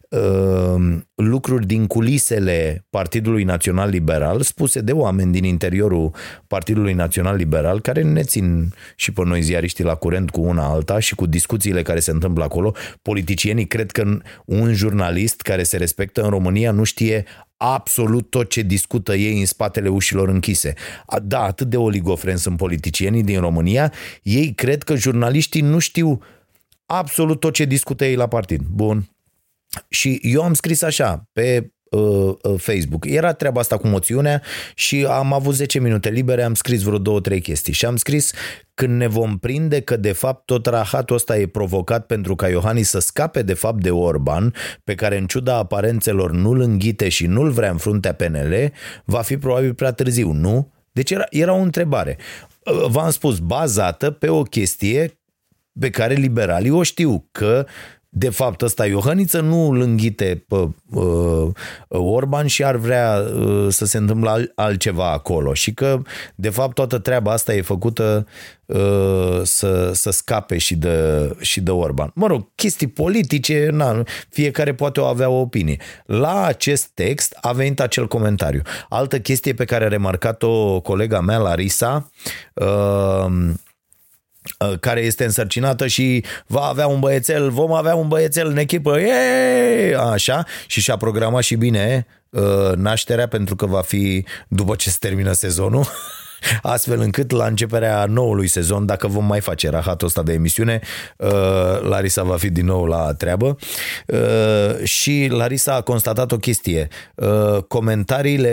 uh, 0.10 0.98
lucruri 1.15 1.65
din 1.65 1.88
culisele 1.88 2.86
Partidului 2.89 3.43
Național 3.43 3.89
Liberal, 3.89 4.41
spuse 4.41 4.80
de 4.80 4.91
oameni 4.91 5.32
din 5.32 5.43
interiorul 5.43 6.12
Partidului 6.48 6.93
Național 6.93 7.36
Liberal, 7.36 7.82
care 7.82 8.02
ne 8.02 8.22
țin 8.22 8.74
și 8.96 9.12
pe 9.12 9.22
noi 9.26 9.41
ziariștii 9.41 9.84
la 9.84 9.96
curent 9.96 10.30
cu 10.30 10.41
una 10.41 10.65
alta 10.65 11.00
și 11.00 11.15
cu 11.15 11.26
discuțiile 11.26 11.82
care 11.82 12.00
se 12.00 12.12
întâmplă 12.12 12.43
acolo. 12.43 12.74
Politicienii 13.02 13.67
cred 13.67 13.91
că 13.91 14.17
un 14.46 14.74
jurnalist 14.74 15.41
care 15.41 15.63
se 15.63 15.78
respectă 15.78 16.22
în 16.24 16.30
România 16.30 16.72
nu 16.72 16.84
știe 16.84 17.26
absolut 17.58 18.30
tot 18.30 18.50
ce 18.50 18.62
discută 18.62 19.15
ei 19.15 19.39
în 19.39 19.46
spatele 19.46 19.89
ușilor 19.89 20.30
închise. 20.30 20.74
Da, 21.24 21.41
atât 21.41 21.70
de 21.70 21.78
oligofreni 21.78 22.39
sunt 22.39 22.58
politicienii 22.58 23.24
din 23.24 23.39
România, 23.39 23.93
ei 24.24 24.54
cred 24.54 24.84
că 24.84 24.96
jurnaliștii 24.96 25.62
nu 25.62 25.80
știu 25.80 26.22
absolut 26.86 27.39
tot 27.39 27.54
ce 27.54 27.65
discută 27.65 28.06
ei 28.06 28.15
la 28.15 28.28
partid. 28.28 28.62
Bun. 28.62 29.10
Și 29.89 30.20
eu 30.22 30.43
am 30.43 30.54
scris 30.54 30.82
așa, 30.82 31.30
pe 31.34 31.58
uh, 31.58 31.63
uh 31.63 31.70
Facebook. 32.58 33.06
Era 33.06 33.34
treaba 33.34 33.60
asta 33.60 33.78
cu 33.78 33.88
moțiunea 33.88 34.41
și 34.76 35.06
am 35.10 35.34
avut 35.34 35.54
10 35.54 35.80
minute 35.80 36.10
libere, 36.10 36.43
am 36.43 36.54
scris 36.54 36.82
vreo 36.82 36.97
două, 36.97 37.19
trei 37.19 37.41
chestii 37.41 37.73
și 37.73 37.86
am 37.86 37.95
scris 37.95 38.32
când 38.73 38.97
ne 38.97 39.08
vom 39.08 39.38
prinde 39.38 39.82
că 39.82 39.97
de 39.97 40.12
fapt 40.12 40.45
tot 40.45 40.65
rahatul 40.65 41.15
ăsta 41.15 41.38
e 41.38 41.47
provocat 41.47 42.06
pentru 42.06 42.36
ca 42.36 42.47
Iohannis 42.47 42.89
să 42.89 43.00
scape 43.00 43.41
de 43.41 43.54
fapt 43.54 43.82
de 43.82 43.91
Orban, 43.91 44.54
pe 44.84 44.95
care 44.95 45.17
în 45.17 45.26
ciuda 45.26 45.56
aparențelor 45.56 46.32
nu-l 46.32 46.60
înghite 46.60 47.10
și 47.10 47.26
nu-l 47.26 47.50
vrea 47.50 47.71
în 47.71 47.78
fruntea 47.78 48.13
PNL, 48.13 48.71
va 49.06 49.21
fi 49.21 49.38
probabil 49.38 49.73
prea 49.73 49.91
târziu, 49.91 50.32
nu? 50.32 50.71
Deci 50.91 51.12
era, 51.12 51.26
era 51.30 51.54
o 51.54 51.62
întrebare. 51.62 52.17
V-am 52.88 53.10
spus, 53.10 53.39
bazată 53.39 54.12
pe 54.12 54.30
o 54.30 54.41
chestie 54.41 55.19
pe 55.80 55.89
care 55.89 56.13
liberalii 56.13 56.69
o 56.69 56.84
știu, 56.84 57.28
că 57.32 57.65
de 58.17 58.30
fapt 58.30 58.62
ăsta 58.62 58.86
Iohăniță 58.86 59.39
nu 59.39 59.69
îl 59.69 59.82
înghite 59.82 60.43
pe 60.47 60.69
uh, 60.89 61.47
Orban 61.88 62.47
și 62.47 62.63
ar 62.63 62.75
vrea 62.75 63.15
uh, 63.15 63.67
să 63.69 63.86
se 63.86 63.97
întâmple 63.97 64.51
altceva 64.56 65.12
acolo 65.12 65.53
și 65.53 65.73
că 65.73 66.01
de 66.36 66.49
fapt 66.49 66.73
toată 66.73 66.97
treaba 66.97 67.32
asta 67.32 67.53
e 67.53 67.62
făcută 67.62 68.27
uh, 68.65 69.41
să, 69.43 69.91
să 69.93 70.10
scape 70.10 70.58
și 70.58 70.75
de, 70.75 71.30
și 71.39 71.62
de 71.62 71.71
Orban. 71.71 72.12
Mă 72.15 72.27
rog, 72.27 72.47
chestii 72.56 72.88
politice, 72.88 73.69
na, 73.71 74.03
fiecare 74.30 74.73
poate 74.73 74.99
o 74.99 75.06
avea 75.06 75.30
o 75.30 75.39
opinie. 75.39 75.77
La 76.06 76.45
acest 76.45 76.88
text 76.93 77.38
a 77.41 77.51
venit 77.51 77.80
acel 77.80 78.08
comentariu. 78.08 78.62
Altă 78.89 79.19
chestie 79.19 79.53
pe 79.53 79.65
care 79.65 79.86
a 79.86 79.88
remarcat-o 79.88 80.80
colega 80.80 81.21
mea, 81.21 81.38
Larisa, 81.38 82.12
uh, 82.53 82.65
Uh, 83.27 83.53
care 84.79 84.99
este 84.99 85.23
însărcinată 85.23 85.88
și 85.88 86.23
va 86.47 86.62
avea 86.62 86.88
un 86.88 86.99
băiețel, 86.99 87.49
vom 87.49 87.73
avea 87.73 87.95
un 87.95 88.07
băiețel 88.07 88.47
în 88.47 88.57
echipă, 88.57 88.99
Yay! 88.99 90.12
așa, 90.12 90.45
și 90.67 90.81
și-a 90.81 90.97
programat 90.97 91.43
și 91.43 91.55
bine 91.55 92.07
uh, 92.29 92.71
nașterea 92.75 93.27
pentru 93.27 93.55
că 93.55 93.65
va 93.65 93.81
fi 93.81 94.25
după 94.47 94.75
ce 94.75 94.89
se 94.89 94.97
termină 94.99 95.31
sezonul. 95.31 95.86
astfel 96.62 97.00
încât 97.00 97.32
la 97.32 97.45
începerea 97.45 98.06
noului 98.06 98.47
sezon, 98.47 98.86
dacă 98.86 99.08
vom 99.08 99.26
mai 99.26 99.39
face 99.39 99.69
rahatul 99.69 100.08
ăsta 100.08 100.23
de 100.23 100.34
emisiune, 100.34 100.80
uh, 101.17 101.30
Larisa 101.89 102.23
va 102.23 102.38
fi 102.38 102.50
din 102.50 102.65
nou 102.65 102.86
la 102.86 103.13
treabă 103.13 103.58
uh, 104.08 104.84
și 104.84 105.28
Larisa 105.32 105.73
a 105.73 105.82
constatat 105.82 106.32
o 106.32 106.38
chestie. 106.38 106.88
Uh, 107.15 107.63
comentariile 107.67 108.45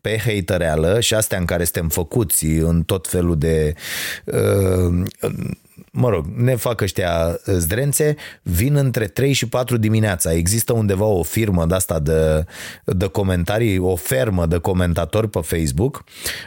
pe 0.00 0.18
hatereală 0.24 1.00
și 1.00 1.14
astea 1.14 1.38
în 1.38 1.44
care 1.44 1.64
suntem 1.64 1.88
făcuți 1.88 2.44
în 2.44 2.82
tot 2.82 3.08
felul 3.08 3.38
de 3.38 3.74
mă 5.90 6.08
rog, 6.08 6.26
ne 6.36 6.56
fac 6.56 6.80
ăștia 6.80 7.38
zdrențe, 7.44 8.16
vin 8.42 8.74
între 8.74 9.06
3 9.06 9.32
și 9.32 9.48
4 9.48 9.76
dimineața. 9.76 10.32
Există 10.32 10.72
undeva 10.72 11.04
o 11.04 11.22
firmă 11.22 11.66
de 11.66 11.74
asta 11.74 11.98
de, 11.98 12.44
de 12.84 13.06
comentarii, 13.06 13.78
o 13.78 13.96
fermă 13.96 14.46
de 14.46 14.58
comentatori 14.58 15.28
pe 15.28 15.40
Facebook 15.42 16.04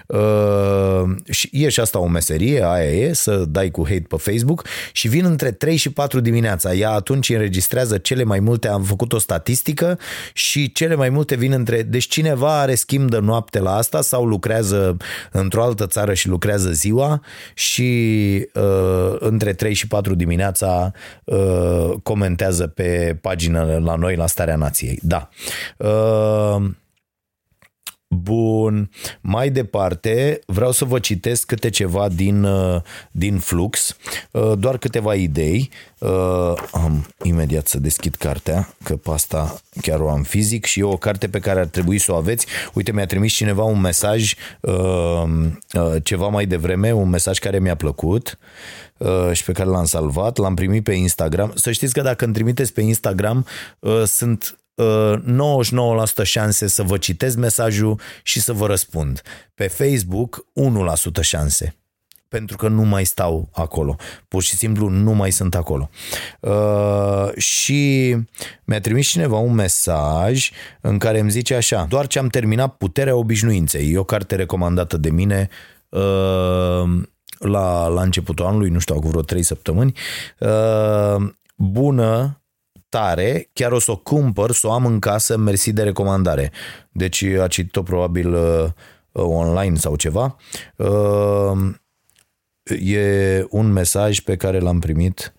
uh, 0.08 1.04
și 1.30 1.50
e 1.52 1.70
și 1.70 1.80
asta 1.80 2.00
o 2.00 2.08
meserie, 2.08 2.66
aia 2.66 2.92
e, 2.92 3.14
să 3.14 3.46
dai 3.48 3.72
cu 3.72 3.84
hate 3.84 4.06
pe 4.08 4.16
Facebook 4.18 4.66
și 4.92 5.08
vin 5.08 5.26
între 5.26 5.52
3 5.52 5.76
și 5.76 5.92
4 5.92 6.20
dimineața. 6.20 6.74
Ea 6.74 6.92
atunci 6.92 7.30
înregistrează 7.30 7.98
cele 7.98 8.24
mai 8.24 8.40
multe, 8.40 8.68
am 8.68 8.84
făcut 8.84 9.14
o 9.14 9.18
statistică 9.18 10.00
și 10.34 10.72
cele 10.72 10.96
mai 10.96 11.10
multe 11.10 11.36
vin 11.36 11.52
între, 11.52 11.82
deci 11.82 12.08
cineva 12.08 12.60
are 12.60 12.76
schimb 12.76 13.10
de 13.10 13.20
noapte 13.20 13.60
la 13.60 13.76
asta 13.76 14.02
sau 14.02 14.26
lucrează 14.26 14.98
într-o 15.32 15.64
altă 15.64 15.88
țară 15.88 16.14
și 16.14 16.28
lucrează 16.28 16.72
ziua 16.72 17.22
și 17.54 17.92
uh, 18.54 19.33
între 19.34 19.54
3 19.54 19.74
și 19.74 19.88
4 19.88 20.16
dimineața 20.16 20.92
uh, 21.24 21.94
comentează 22.04 22.68
pe 22.68 23.18
pagină 23.22 23.80
la 23.84 23.96
noi 23.96 24.16
la 24.16 24.28
Starea 24.28 24.56
Nației. 24.56 25.00
Da. 25.02 25.30
Uh, 28.14 28.20
Bun, 28.22 28.90
mai 29.22 29.50
departe 29.50 30.40
vreau 30.46 30.72
să 30.72 30.86
vă 30.86 31.00
citesc 31.00 31.46
câte 31.46 31.70
ceva 31.70 32.10
din, 32.10 32.44
uh, 32.44 32.82
din 33.12 33.40
Flux, 33.40 33.98
uh, 34.32 34.52
doar 34.58 34.78
câteva 34.78 35.16
idei. 35.16 35.70
Uh, 35.98 36.54
am 36.72 37.08
imediat 37.24 37.68
să 37.68 37.80
deschid 37.80 38.16
cartea, 38.16 38.74
că 38.84 38.96
pe 38.96 39.10
asta 39.12 39.62
chiar 39.82 40.00
o 40.00 40.10
am 40.10 40.24
fizic 40.24 40.66
și 40.66 40.80
e 40.80 40.84
o 40.84 40.98
carte 40.98 41.28
pe 41.28 41.40
care 41.40 41.60
ar 41.60 41.66
trebui 41.66 41.98
să 41.98 42.12
o 42.12 42.16
aveți. 42.16 42.46
Uite, 42.74 42.92
mi-a 42.92 43.06
trimis 43.06 43.34
cineva 43.34 43.64
un 43.64 43.80
mesaj 43.80 44.34
ceva 46.04 46.28
mai 46.28 46.46
devreme, 46.46 46.92
un 46.92 47.10
mesaj 47.10 47.40
care 47.40 47.60
mi-a 47.60 47.76
plăcut 47.76 48.38
și 49.32 49.44
pe 49.44 49.52
care 49.52 49.70
l-am 49.70 49.86
salvat, 49.86 50.38
l-am 50.38 50.56
primit 50.56 50.84
pe 50.84 50.94
Instagram. 50.94 51.52
Să 51.56 51.72
știți 51.72 51.94
că 51.94 52.02
dacă 52.02 52.26
îmi 52.26 52.34
trimiteți 52.34 52.74
pe 52.74 52.82
Instagram, 52.82 53.46
sunt 54.06 54.58
99% 54.82 56.24
șanse 56.24 56.68
să 56.68 56.84
vă 56.84 56.98
citesc 56.98 57.38
mesajul 57.38 58.00
și 58.24 58.42
să 58.42 58.54
vă 58.54 58.66
răspund. 58.66 59.22
Pe 59.54 59.68
Facebook, 59.68 60.46
1% 61.20 61.22
șanse 61.22 61.76
pentru 62.34 62.58
că 62.58 62.68
nu 62.68 62.82
mai 62.82 63.06
stau 63.06 63.50
acolo. 63.52 63.96
Pur 64.28 64.42
și 64.42 64.56
simplu 64.56 64.88
nu 64.88 65.12
mai 65.12 65.32
sunt 65.32 65.56
acolo. 65.56 65.90
Uh, 66.40 67.36
și 67.36 68.16
mi-a 68.64 68.80
trimis 68.80 69.08
cineva 69.08 69.38
un 69.38 69.54
mesaj 69.54 70.52
în 70.82 70.98
care 70.98 71.20
îmi 71.20 71.32
zice 71.32 71.56
așa, 71.56 71.86
doar 71.90 72.08
ce 72.08 72.20
am 72.20 72.28
terminat 72.28 72.78
Puterea 72.78 73.16
Obișnuinței. 73.16 73.92
E 73.92 73.98
o 73.98 74.04
carte 74.04 74.36
recomandată 74.36 74.98
de 74.98 75.10
mine 75.10 75.50
uh, 75.90 76.84
la, 77.38 77.88
la 77.88 78.02
începutul 78.02 78.46
anului, 78.46 78.70
nu 78.70 78.80
știu, 78.80 78.96
acum 78.96 79.10
vreo 79.10 79.22
trei 79.22 79.44
săptămâni. 79.44 79.94
Uh, 80.40 81.30
bună, 81.56 82.42
tare, 82.94 83.50
chiar 83.54 83.72
o 83.72 83.80
să 83.80 83.92
o 83.92 83.98
cumpăr, 83.98 84.52
să 84.52 84.68
o 84.68 84.72
am 84.72 84.86
în 84.86 85.00
casă, 85.00 85.38
mersi 85.38 85.74
de 85.74 85.84
recomandare. 85.84 86.52
Deci 86.92 87.24
a 87.24 87.48
citit-o 87.48 87.84
probabil 87.84 88.34
uh, 88.34 88.70
online 89.12 89.76
sau 89.76 89.96
ceva. 89.96 90.36
Uh, 90.76 91.74
e 92.80 93.46
un 93.50 93.72
mesaj 93.72 94.20
pe 94.20 94.36
care 94.36 94.60
l-am 94.60 94.80
primit 94.80 95.34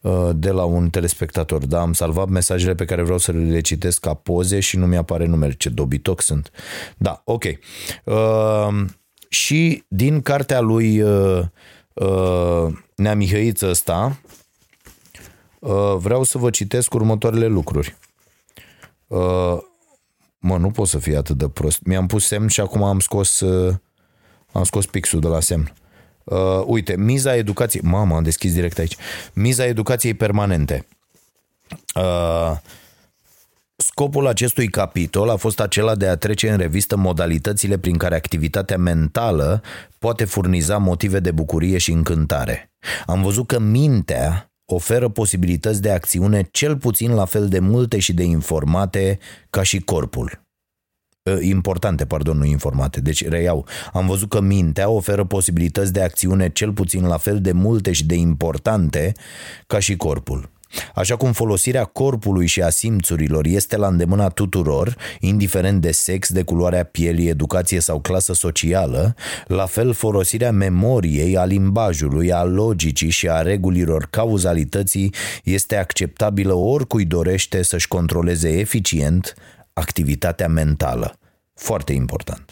uh, 0.00 0.30
de 0.34 0.50
la 0.50 0.64
un 0.64 0.90
telespectator. 0.90 1.66
Da, 1.66 1.80
am 1.80 1.92
salvat 1.92 2.28
mesajele 2.28 2.74
pe 2.74 2.84
care 2.84 3.02
vreau 3.02 3.18
să 3.18 3.32
le 3.32 3.60
citesc 3.60 4.00
ca 4.00 4.14
poze 4.14 4.60
și 4.60 4.76
nu 4.76 4.86
mi-apare 4.86 5.26
numele. 5.26 5.52
Ce 5.52 5.68
dobitoc 5.68 6.20
sunt. 6.20 6.50
Da, 6.96 7.22
ok. 7.24 7.44
Uh, 8.04 8.84
și 9.28 9.84
din 9.88 10.22
cartea 10.22 10.60
lui 10.60 11.00
uh, 11.00 11.40
uh, 11.94 12.72
Nea 12.96 13.14
Mihăiță 13.14 13.68
ăsta, 13.68 14.18
uh, 14.22 14.42
vreau 15.96 16.22
să 16.22 16.38
vă 16.38 16.50
citesc 16.50 16.94
următoarele 16.94 17.46
lucruri. 17.46 17.96
Uh, 19.06 19.58
mă, 20.38 20.56
nu 20.58 20.70
pot 20.70 20.88
să 20.88 20.98
fie 20.98 21.16
atât 21.16 21.36
de 21.36 21.48
prost. 21.48 21.80
Mi-am 21.84 22.06
pus 22.06 22.26
semn 22.26 22.48
și 22.48 22.60
acum 22.60 22.82
am 22.82 23.00
scos, 23.00 23.40
uh, 23.40 23.74
am 24.52 24.64
scos 24.64 24.86
pixul 24.86 25.20
de 25.20 25.28
la 25.28 25.40
semn. 25.40 25.72
Uh, 26.24 26.62
uite, 26.66 26.96
miza 26.96 27.36
educației... 27.36 27.82
Mama, 27.84 28.16
am 28.16 28.22
deschis 28.22 28.52
direct 28.52 28.78
aici. 28.78 28.96
Miza 29.32 29.64
educației 29.64 30.14
permanente. 30.14 30.86
Uh, 31.94 32.56
Scopul 33.76 34.26
acestui 34.26 34.68
capitol 34.68 35.28
a 35.28 35.36
fost 35.36 35.60
acela 35.60 35.94
de 35.94 36.06
a 36.08 36.16
trece 36.16 36.50
în 36.50 36.56
revistă 36.56 36.96
modalitățile 36.96 37.78
prin 37.78 37.96
care 37.96 38.14
activitatea 38.14 38.78
mentală 38.78 39.62
poate 39.98 40.24
furniza 40.24 40.78
motive 40.78 41.20
de 41.20 41.30
bucurie 41.30 41.78
și 41.78 41.92
încântare. 41.92 42.72
Am 43.06 43.22
văzut 43.22 43.46
că 43.46 43.58
mintea 43.58 44.53
oferă 44.66 45.08
posibilități 45.08 45.82
de 45.82 45.90
acțiune 45.90 46.48
cel 46.50 46.76
puțin 46.76 47.14
la 47.14 47.24
fel 47.24 47.48
de 47.48 47.58
multe 47.58 47.98
și 47.98 48.12
de 48.12 48.22
informate 48.22 49.18
ca 49.50 49.62
și 49.62 49.80
corpul. 49.80 50.42
Ă, 51.30 51.40
importante, 51.40 52.06
pardon, 52.06 52.38
nu 52.38 52.44
informate. 52.44 53.00
Deci 53.00 53.28
reiau. 53.28 53.66
Am 53.92 54.06
văzut 54.06 54.28
că 54.28 54.40
mintea 54.40 54.88
oferă 54.88 55.24
posibilități 55.24 55.92
de 55.92 56.02
acțiune 56.02 56.48
cel 56.48 56.72
puțin 56.72 57.06
la 57.06 57.16
fel 57.16 57.40
de 57.40 57.52
multe 57.52 57.92
și 57.92 58.06
de 58.06 58.14
importante 58.14 59.12
ca 59.66 59.78
și 59.78 59.96
corpul. 59.96 60.53
Așa 60.94 61.16
cum 61.16 61.32
folosirea 61.32 61.84
corpului 61.84 62.46
și 62.46 62.62
a 62.62 62.68
simțurilor 62.68 63.46
este 63.46 63.76
la 63.76 63.86
îndemâna 63.86 64.28
tuturor, 64.28 64.96
indiferent 65.20 65.80
de 65.80 65.90
sex, 65.90 66.32
de 66.32 66.42
culoarea 66.42 66.84
pielii, 66.84 67.28
educație 67.28 67.80
sau 67.80 68.00
clasă 68.00 68.32
socială, 68.32 69.14
la 69.46 69.66
fel 69.66 69.92
folosirea 69.92 70.52
memoriei, 70.52 71.36
a 71.36 71.44
limbajului, 71.44 72.32
a 72.32 72.42
logicii 72.42 73.10
și 73.10 73.28
a 73.28 73.42
regulilor 73.42 74.06
cauzalității 74.10 75.14
este 75.44 75.76
acceptabilă 75.76 76.52
oricui 76.52 77.04
dorește 77.04 77.62
să-și 77.62 77.88
controleze 77.88 78.48
eficient 78.48 79.34
activitatea 79.72 80.48
mentală. 80.48 81.18
Foarte 81.54 81.92
important. 81.92 82.43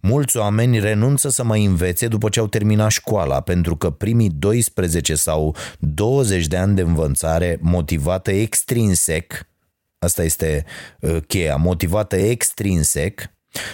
Mulți 0.00 0.36
oameni 0.36 0.78
renunță 0.78 1.28
să 1.28 1.44
mai 1.44 1.64
învețe 1.64 2.08
după 2.08 2.28
ce 2.28 2.40
au 2.40 2.46
terminat 2.46 2.90
școala, 2.90 3.40
pentru 3.40 3.76
că 3.76 3.90
primii 3.90 4.30
12 4.30 5.14
sau 5.14 5.56
20 5.78 6.46
de 6.46 6.56
ani 6.56 6.74
de 6.74 6.82
învățare 6.82 7.58
motivată 7.60 8.30
extrinsec, 8.30 9.48
asta 9.98 10.22
este 10.22 10.64
uh, 11.00 11.16
cheia, 11.26 11.56
motivată 11.56 12.16
extrinsec, 12.16 13.22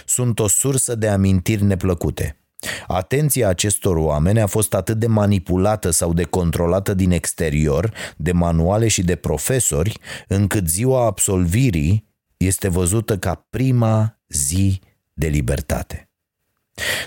sunt 0.05 0.39
o 0.39 0.47
sursă 0.47 0.95
de 0.95 1.07
amintiri 1.07 1.63
neplăcute. 1.63 2.41
Atenția 2.87 3.47
acestor 3.47 3.95
oameni 3.95 4.41
a 4.41 4.45
fost 4.45 4.73
atât 4.73 4.97
de 4.97 5.07
manipulată 5.07 5.89
sau 5.89 6.13
de 6.13 6.23
controlată 6.23 6.93
din 6.93 7.11
exterior, 7.11 7.93
de 8.17 8.31
manuale 8.31 8.87
și 8.87 9.03
de 9.03 9.15
profesori, 9.15 9.99
încât 10.27 10.67
ziua 10.67 11.05
absolvirii 11.05 12.07
este 12.37 12.67
văzută 12.67 13.17
ca 13.17 13.45
prima 13.49 14.19
zi 14.27 14.81
de 15.17 15.27
libertate. 15.27 16.09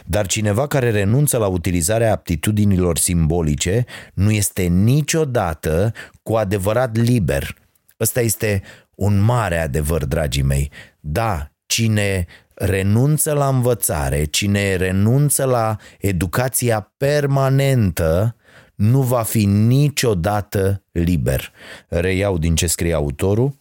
Dar 0.05 0.27
cineva 0.27 0.67
care 0.67 0.91
renunță 0.91 1.39
la 1.39 1.47
utilizarea 1.47 2.13
aptitudinilor 2.13 2.99
simbolice 2.99 3.85
nu 4.15 4.31
este 4.31 4.63
niciodată 4.63 5.93
cu 6.23 6.35
adevărat 6.35 6.97
liber. 6.97 7.55
Ăsta 8.01 8.21
este 8.21 8.63
un 8.95 9.19
mare 9.19 9.59
adevăr, 9.59 10.05
dragii 10.05 10.43
mei. 10.43 10.71
Da, 11.01 11.53
cine 11.67 12.27
renunță 12.55 13.33
la 13.33 13.49
învățare, 13.49 14.25
cine 14.25 14.75
renunță 14.75 15.45
la 15.45 15.77
educația 15.99 16.93
permanentă, 16.97 18.37
nu 18.75 19.03
va 19.03 19.23
fi 19.23 19.45
niciodată 19.45 20.83
liber. 20.93 21.53
Reiau 21.89 22.39
din 22.39 22.55
ce 22.55 22.67
scrie 22.67 22.95
autorul. 22.95 23.59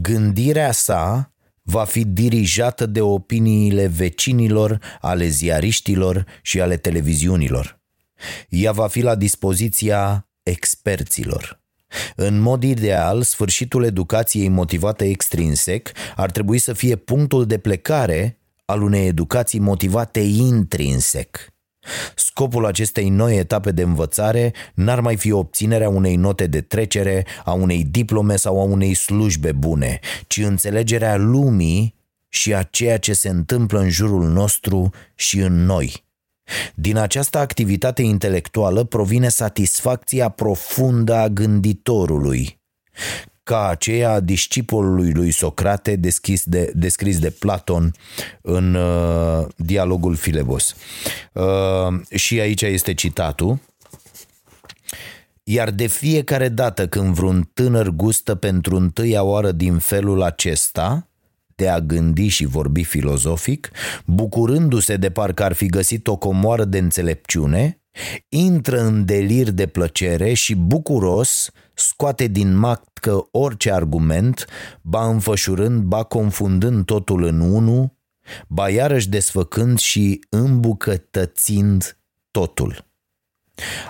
Gândirea 0.00 0.72
sa 0.72 1.31
va 1.62 1.84
fi 1.84 2.04
dirijată 2.04 2.86
de 2.86 3.00
opiniile 3.00 3.86
vecinilor, 3.86 4.78
ale 5.00 5.26
ziariștilor 5.26 6.26
și 6.42 6.60
ale 6.60 6.76
televiziunilor. 6.76 7.80
Ea 8.48 8.72
va 8.72 8.88
fi 8.88 9.00
la 9.00 9.14
dispoziția 9.14 10.28
experților. 10.42 11.60
În 12.16 12.38
mod 12.38 12.62
ideal, 12.62 13.22
sfârșitul 13.22 13.84
educației 13.84 14.48
motivate 14.48 15.04
extrinsec 15.04 15.92
ar 16.16 16.30
trebui 16.30 16.58
să 16.58 16.72
fie 16.72 16.96
punctul 16.96 17.46
de 17.46 17.58
plecare 17.58 18.38
al 18.64 18.82
unei 18.82 19.06
educații 19.06 19.58
motivate 19.58 20.20
intrinsec. 20.20 21.51
Scopul 22.14 22.66
acestei 22.66 23.08
noi 23.08 23.36
etape 23.36 23.70
de 23.70 23.82
învățare 23.82 24.52
n-ar 24.74 25.00
mai 25.00 25.16
fi 25.16 25.32
obținerea 25.32 25.88
unei 25.88 26.16
note 26.16 26.46
de 26.46 26.60
trecere, 26.60 27.26
a 27.44 27.52
unei 27.52 27.84
diplome 27.84 28.36
sau 28.36 28.60
a 28.60 28.62
unei 28.62 28.94
slujbe 28.94 29.52
bune, 29.52 30.00
ci 30.26 30.36
înțelegerea 30.36 31.16
lumii 31.16 31.94
și 32.28 32.54
a 32.54 32.62
ceea 32.62 32.98
ce 32.98 33.12
se 33.12 33.28
întâmplă 33.28 33.78
în 33.78 33.88
jurul 33.88 34.28
nostru 34.28 34.90
și 35.14 35.38
în 35.38 35.64
noi. 35.64 36.04
Din 36.74 36.96
această 36.96 37.38
activitate 37.38 38.02
intelectuală 38.02 38.84
provine 38.84 39.28
satisfacția 39.28 40.28
profundă 40.28 41.14
a 41.14 41.28
gânditorului, 41.28 42.60
ca 43.42 43.68
aceea 43.68 44.12
a 44.12 44.20
discipolului 44.20 45.12
lui 45.12 45.30
Socrate 45.30 45.96
deschis 45.96 46.44
de, 46.44 46.72
descris 46.74 47.18
de 47.18 47.30
Platon 47.30 47.94
în 48.40 48.74
uh, 48.74 49.46
dialogul 49.56 50.14
Filebos. 50.14 50.76
Uh, 51.32 52.18
și 52.18 52.40
aici 52.40 52.62
este 52.62 52.94
citatul. 52.94 53.58
Iar 55.44 55.70
de 55.70 55.86
fiecare 55.86 56.48
dată 56.48 56.88
când 56.88 57.14
vreun 57.14 57.50
tânăr 57.54 57.88
gustă 57.88 58.34
pentru 58.34 58.76
întâia 58.76 59.22
oară 59.22 59.52
din 59.52 59.78
felul 59.78 60.22
acesta, 60.22 61.06
de 61.54 61.68
a 61.68 61.80
gândi 61.80 62.28
și 62.28 62.44
vorbi 62.44 62.84
filozofic, 62.84 63.70
bucurându-se 64.04 64.96
de 64.96 65.10
parcă 65.10 65.44
ar 65.44 65.52
fi 65.52 65.66
găsit 65.66 66.06
o 66.06 66.16
comoară 66.16 66.64
de 66.64 66.78
înțelepciune, 66.78 67.81
intră 68.28 68.80
în 68.80 69.04
delir 69.04 69.50
de 69.50 69.66
plăcere 69.66 70.32
și 70.32 70.54
bucuros 70.54 71.50
scoate 71.74 72.26
din 72.26 72.56
matcă 72.56 73.28
orice 73.30 73.72
argument, 73.72 74.46
ba 74.82 75.06
înfășurând, 75.06 75.82
ba 75.82 76.02
confundând 76.02 76.84
totul 76.84 77.22
în 77.22 77.40
unul, 77.40 77.96
ba 78.48 78.68
iarăși 78.68 79.08
desfăcând 79.08 79.78
și 79.78 80.20
îmbucătățind 80.28 81.98
totul. 82.30 82.91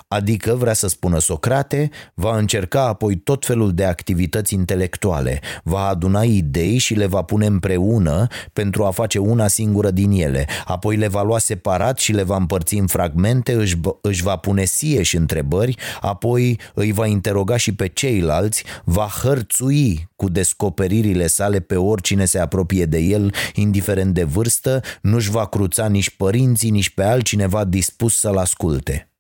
Adică, 0.08 0.54
vrea 0.54 0.72
să 0.72 0.88
spună 0.88 1.18
Socrate, 1.18 1.90
va 2.14 2.36
încerca 2.36 2.86
apoi 2.86 3.16
tot 3.16 3.44
felul 3.44 3.72
de 3.74 3.84
activități 3.84 4.54
intelectuale, 4.54 5.40
va 5.62 5.86
aduna 5.86 6.22
idei 6.22 6.78
și 6.78 6.94
le 6.94 7.06
va 7.06 7.22
pune 7.22 7.46
împreună 7.46 8.26
pentru 8.52 8.84
a 8.84 8.90
face 8.90 9.18
una 9.18 9.46
singură 9.46 9.90
din 9.90 10.10
ele, 10.10 10.46
apoi 10.64 10.96
le 10.96 11.08
va 11.08 11.22
lua 11.22 11.38
separat 11.38 11.98
și 11.98 12.12
le 12.12 12.22
va 12.22 12.36
împărți 12.36 12.74
în 12.74 12.86
fragmente, 12.86 13.52
își, 13.52 13.76
își 14.00 14.22
va 14.22 14.36
pune 14.36 14.64
sie 14.64 15.02
și 15.02 15.16
întrebări, 15.16 15.76
apoi 16.00 16.60
îi 16.74 16.92
va 16.92 17.06
interoga 17.06 17.56
și 17.56 17.74
pe 17.74 17.86
ceilalți, 17.86 18.64
va 18.84 19.08
hărțui 19.22 20.10
cu 20.16 20.28
descoperirile 20.28 21.26
sale 21.26 21.60
pe 21.60 21.76
oricine 21.76 22.24
se 22.24 22.38
apropie 22.38 22.84
de 22.84 22.98
el, 22.98 23.34
indiferent 23.54 24.14
de 24.14 24.24
vârstă, 24.24 24.80
nu-și 25.00 25.30
va 25.30 25.46
cruța 25.46 25.88
nici 25.88 26.10
părinții, 26.10 26.70
nici 26.70 26.90
pe 26.90 27.02
altcineva 27.02 27.64
dispus 27.64 28.18
să-l 28.18 28.36
asculte. 28.36 29.11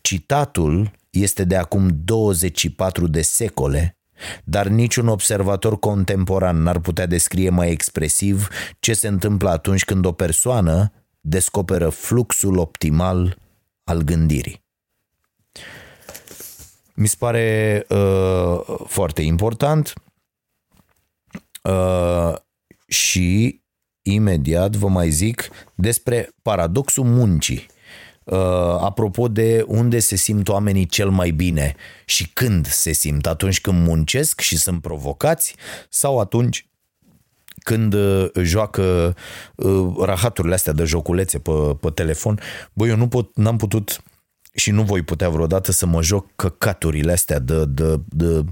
Citatul 0.00 0.90
este 1.10 1.44
de 1.44 1.56
acum 1.56 1.90
24 2.04 3.06
de 3.06 3.22
secole, 3.22 3.96
dar 4.44 4.66
niciun 4.66 5.08
observator 5.08 5.78
contemporan 5.78 6.62
n-ar 6.62 6.78
putea 6.78 7.06
descrie 7.06 7.50
mai 7.50 7.70
expresiv 7.70 8.48
ce 8.80 8.92
se 8.92 9.08
întâmplă 9.08 9.50
atunci 9.50 9.84
când 9.84 10.04
o 10.04 10.12
persoană 10.12 10.92
descoperă 11.20 11.88
fluxul 11.88 12.58
optimal 12.58 13.38
al 13.84 14.02
gândirii. 14.02 14.64
Mi 16.94 17.06
se 17.06 17.16
pare 17.18 17.86
uh, 17.88 18.60
foarte 18.86 19.22
important 19.22 19.92
uh, 21.62 22.34
și 22.86 23.60
imediat 24.02 24.76
vă 24.76 24.88
mai 24.88 25.10
zic 25.10 25.48
despre 25.74 26.30
paradoxul 26.42 27.04
muncii. 27.04 27.66
Uh, 28.24 28.38
apropo 28.80 29.28
de 29.28 29.64
unde 29.66 29.98
se 29.98 30.16
simt 30.16 30.48
oamenii 30.48 30.86
cel 30.86 31.10
mai 31.10 31.30
bine 31.30 31.74
și 32.04 32.28
când 32.32 32.66
se 32.66 32.92
simt, 32.92 33.26
atunci 33.26 33.60
când 33.60 33.86
muncesc 33.86 34.40
și 34.40 34.56
sunt 34.56 34.82
provocați 34.82 35.54
sau 35.88 36.20
atunci 36.20 36.66
când 37.62 37.94
uh, 37.94 38.30
joacă 38.42 39.14
uh, 39.54 39.94
rahaturile 40.00 40.54
astea 40.54 40.72
de 40.72 40.84
joculețe 40.84 41.38
pe, 41.38 41.50
pe 41.80 41.90
telefon. 41.90 42.40
Băi, 42.72 42.88
eu 42.88 42.96
nu 42.96 43.08
pot, 43.08 43.36
n-am 43.36 43.56
putut 43.56 44.02
și 44.54 44.70
nu 44.70 44.82
voi 44.82 45.02
putea 45.02 45.28
vreodată 45.28 45.72
să 45.72 45.86
mă 45.86 46.02
joc 46.02 46.26
căcaturile 46.36 47.12
astea 47.12 47.38
de, 47.38 47.64
de, 47.64 48.00
de, 48.08 48.44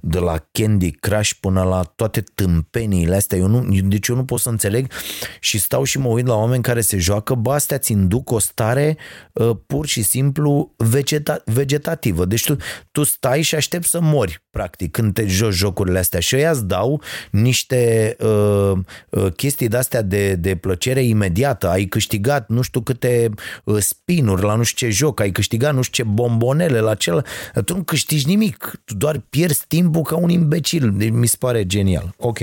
de 0.00 0.18
la 0.18 0.46
Candy 0.52 0.90
Crush 0.90 1.30
până 1.40 1.62
la 1.62 1.82
toate 1.82 2.24
tâmpeniile 2.34 3.16
astea. 3.16 3.38
Eu 3.38 3.46
nu, 3.46 3.80
deci 3.80 4.08
eu 4.08 4.16
nu 4.16 4.24
pot 4.24 4.40
să 4.40 4.48
înțeleg 4.48 4.92
și 5.40 5.58
stau 5.58 5.84
și 5.84 5.98
mă 5.98 6.08
uit 6.08 6.26
la 6.26 6.34
oameni 6.34 6.62
care 6.62 6.80
se 6.80 6.98
joacă, 6.98 7.34
bă, 7.34 7.52
astea 7.52 7.78
ți 7.78 7.92
induc 7.92 8.30
o 8.30 8.38
stare 8.38 8.96
uh, 9.32 9.50
pur 9.66 9.86
și 9.86 10.02
simplu 10.02 10.74
vegeta, 10.76 11.42
vegetativă. 11.44 12.24
Deci 12.24 12.44
tu, 12.44 12.56
tu 12.92 13.02
stai 13.02 13.42
și 13.42 13.54
aștepți 13.54 13.88
să 13.90 14.00
mori, 14.00 14.44
practic, 14.50 14.90
când 14.90 15.14
te 15.14 15.26
joci 15.26 15.52
jocurile 15.52 15.98
astea 15.98 16.20
și 16.20 16.36
ăia 16.36 16.50
îți 16.50 16.64
dau 16.64 17.02
niște 17.30 18.16
uh, 18.20 18.72
uh, 19.10 19.32
chestii 19.32 19.68
de-astea 19.68 20.02
de, 20.02 20.34
de 20.34 20.54
plăcere 20.56 21.02
imediată. 21.02 21.68
Ai 21.68 21.84
câștigat 21.84 22.48
nu 22.48 22.60
știu 22.60 22.80
câte 22.80 23.30
uh, 23.64 23.76
spinuri 23.80 24.42
la 24.42 24.54
nu 24.54 24.62
știu 24.62 24.86
ce 24.86 24.92
joc, 24.94 25.20
ai 25.20 25.30
câștigat 25.30 25.44
câștiga 25.46 25.70
nu 25.70 25.82
știu 25.82 26.04
ce 26.04 26.10
bombonele 26.10 26.80
la 26.80 26.94
cel, 26.94 27.24
tu 27.64 27.76
nu 27.76 27.82
câștigi 27.82 28.26
nimic, 28.26 28.80
tu 28.84 28.94
doar 28.94 29.18
pierzi 29.18 29.64
timpul 29.68 30.02
ca 30.02 30.16
un 30.16 30.28
imbecil. 30.28 30.92
Deci 30.96 31.10
mi 31.10 31.26
se 31.26 31.36
pare 31.38 31.66
genial. 31.66 32.14
Ok. 32.16 32.38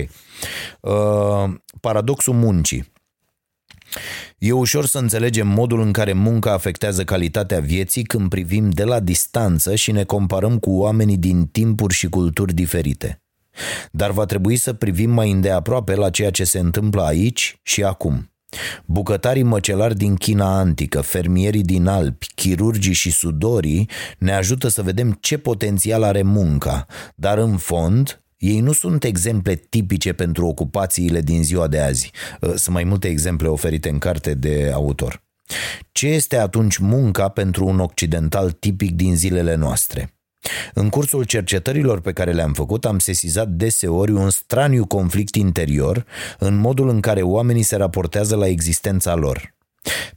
Uh, 0.79 1.53
paradoxul 1.79 2.33
muncii. 2.33 2.91
E 4.37 4.51
ușor 4.51 4.85
să 4.85 4.97
înțelegem 4.97 5.47
modul 5.47 5.81
în 5.81 5.91
care 5.91 6.13
munca 6.13 6.53
afectează 6.53 7.03
calitatea 7.03 7.59
vieții 7.59 8.03
când 8.03 8.29
privim 8.29 8.69
de 8.69 8.83
la 8.83 8.99
distanță 8.99 9.75
și 9.75 9.91
ne 9.91 10.03
comparăm 10.03 10.59
cu 10.59 10.71
oamenii 10.71 11.17
din 11.17 11.45
timpuri 11.45 11.93
și 11.93 12.07
culturi 12.07 12.53
diferite. 12.53 13.21
Dar 13.91 14.11
va 14.11 14.25
trebui 14.25 14.55
să 14.55 14.73
privim 14.73 15.09
mai 15.09 15.31
îndeaproape 15.31 15.95
la 15.95 16.09
ceea 16.09 16.31
ce 16.31 16.43
se 16.43 16.59
întâmplă 16.59 17.03
aici 17.03 17.59
și 17.63 17.83
acum. 17.83 18.32
Bucătarii 18.85 19.43
măcelari 19.43 19.95
din 19.95 20.15
China 20.15 20.57
antică, 20.57 21.01
fermierii 21.01 21.63
din 21.63 21.87
Alpi, 21.87 22.27
chirurgii 22.35 22.93
și 22.93 23.11
sudorii 23.11 23.89
ne 24.17 24.33
ajută 24.33 24.67
să 24.67 24.81
vedem 24.81 25.17
ce 25.21 25.37
potențial 25.37 26.03
are 26.03 26.21
munca, 26.21 26.85
dar 27.15 27.37
în 27.37 27.57
fond 27.57 28.23
ei 28.37 28.59
nu 28.59 28.71
sunt 28.71 29.03
exemple 29.03 29.55
tipice 29.55 30.13
pentru 30.13 30.45
ocupațiile 30.45 31.21
din 31.21 31.43
ziua 31.43 31.67
de 31.67 31.79
azi. 31.79 32.11
Uh, 32.41 32.49
sunt 32.49 32.75
mai 32.75 32.83
multe 32.83 33.07
exemple 33.07 33.47
oferite 33.47 33.89
în 33.89 33.97
carte 33.97 34.33
de 34.33 34.71
autor. 34.73 35.23
Ce 35.91 36.07
este 36.07 36.37
atunci 36.37 36.77
munca 36.77 37.29
pentru 37.29 37.65
un 37.65 37.79
occidental 37.79 38.51
tipic 38.51 38.91
din 38.91 39.15
zilele 39.15 39.55
noastre? 39.55 40.13
În 40.73 40.89
cursul 40.89 41.23
cercetărilor 41.23 42.01
pe 42.01 42.11
care 42.11 42.31
le-am 42.31 42.53
făcut, 42.53 42.85
am 42.85 42.99
sesizat 42.99 43.47
deseori 43.47 44.11
un 44.11 44.29
straniu 44.29 44.85
conflict 44.85 45.35
interior 45.35 46.05
în 46.39 46.55
modul 46.55 46.89
în 46.89 46.99
care 46.99 47.21
oamenii 47.21 47.63
se 47.63 47.75
raportează 47.75 48.35
la 48.35 48.47
existența 48.47 49.15
lor. 49.15 49.53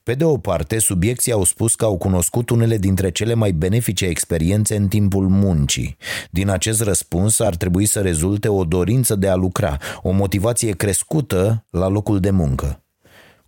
Pe 0.03 0.15
de 0.15 0.25
o 0.25 0.37
parte, 0.37 0.79
subiecții 0.79 1.33
au 1.33 1.45
spus 1.45 1.75
că 1.75 1.85
au 1.85 1.97
cunoscut 1.97 2.51
unele 2.51 2.77
dintre 2.79 3.11
cele 3.11 3.35
mai 3.35 3.53
benefice 3.53 4.07
experiențe 4.07 4.77
în 4.77 4.89
timpul 4.89 5.29
muncii. 5.29 5.97
Din 6.31 6.49
acest 6.49 6.83
răspuns 6.83 7.41
ar 7.41 7.57
trebui 7.57 7.87
să 7.87 8.01
rezulte 8.01 8.49
o 8.49 8.65
dorință 8.65 9.15
de 9.15 9.29
a 9.29 9.35
lucra, 9.35 9.77
o 10.03 10.11
motivație 10.11 10.73
crescută 10.73 11.67
la 11.71 11.89
locul 11.89 12.21
de 12.21 12.31
muncă. 12.31 12.86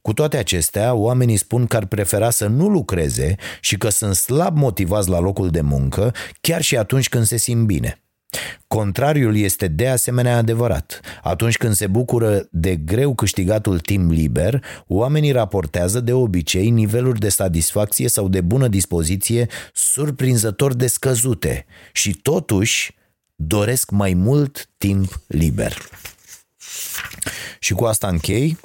Cu 0.09 0.15
toate 0.15 0.37
acestea, 0.37 0.95
oamenii 0.95 1.37
spun 1.37 1.67
că 1.67 1.77
ar 1.77 1.87
prefera 1.87 2.31
să 2.31 2.47
nu 2.47 2.69
lucreze 2.69 3.35
și 3.61 3.77
că 3.77 3.89
sunt 3.89 4.15
slab 4.15 4.57
motivați 4.57 5.09
la 5.09 5.19
locul 5.19 5.51
de 5.51 5.61
muncă, 5.61 6.15
chiar 6.41 6.61
și 6.61 6.77
atunci 6.77 7.09
când 7.09 7.25
se 7.25 7.37
simt 7.37 7.67
bine. 7.67 8.03
Contrariul 8.67 9.37
este 9.37 9.67
de 9.67 9.89
asemenea 9.89 10.37
adevărat. 10.37 11.01
Atunci 11.23 11.57
când 11.57 11.75
se 11.75 11.87
bucură 11.87 12.49
de 12.51 12.77
greu 12.77 13.15
câștigatul 13.15 13.79
timp 13.79 14.11
liber, 14.11 14.65
oamenii 14.87 15.33
raportează 15.33 16.01
de 16.01 16.13
obicei 16.13 16.71
niveluri 16.71 17.19
de 17.19 17.29
satisfacție 17.29 18.09
sau 18.09 18.29
de 18.29 18.41
bună 18.41 18.69
dispoziție 18.69 19.47
surprinzător 19.75 20.75
de 20.75 20.87
scăzute 20.87 21.67
și 21.93 22.15
totuși 22.15 22.95
doresc 23.35 23.91
mai 23.91 24.15
mult 24.15 24.69
timp 24.79 25.21
liber. 25.27 25.77
Și 27.59 27.73
cu 27.73 27.85
asta 27.85 28.09
închei. 28.09 28.59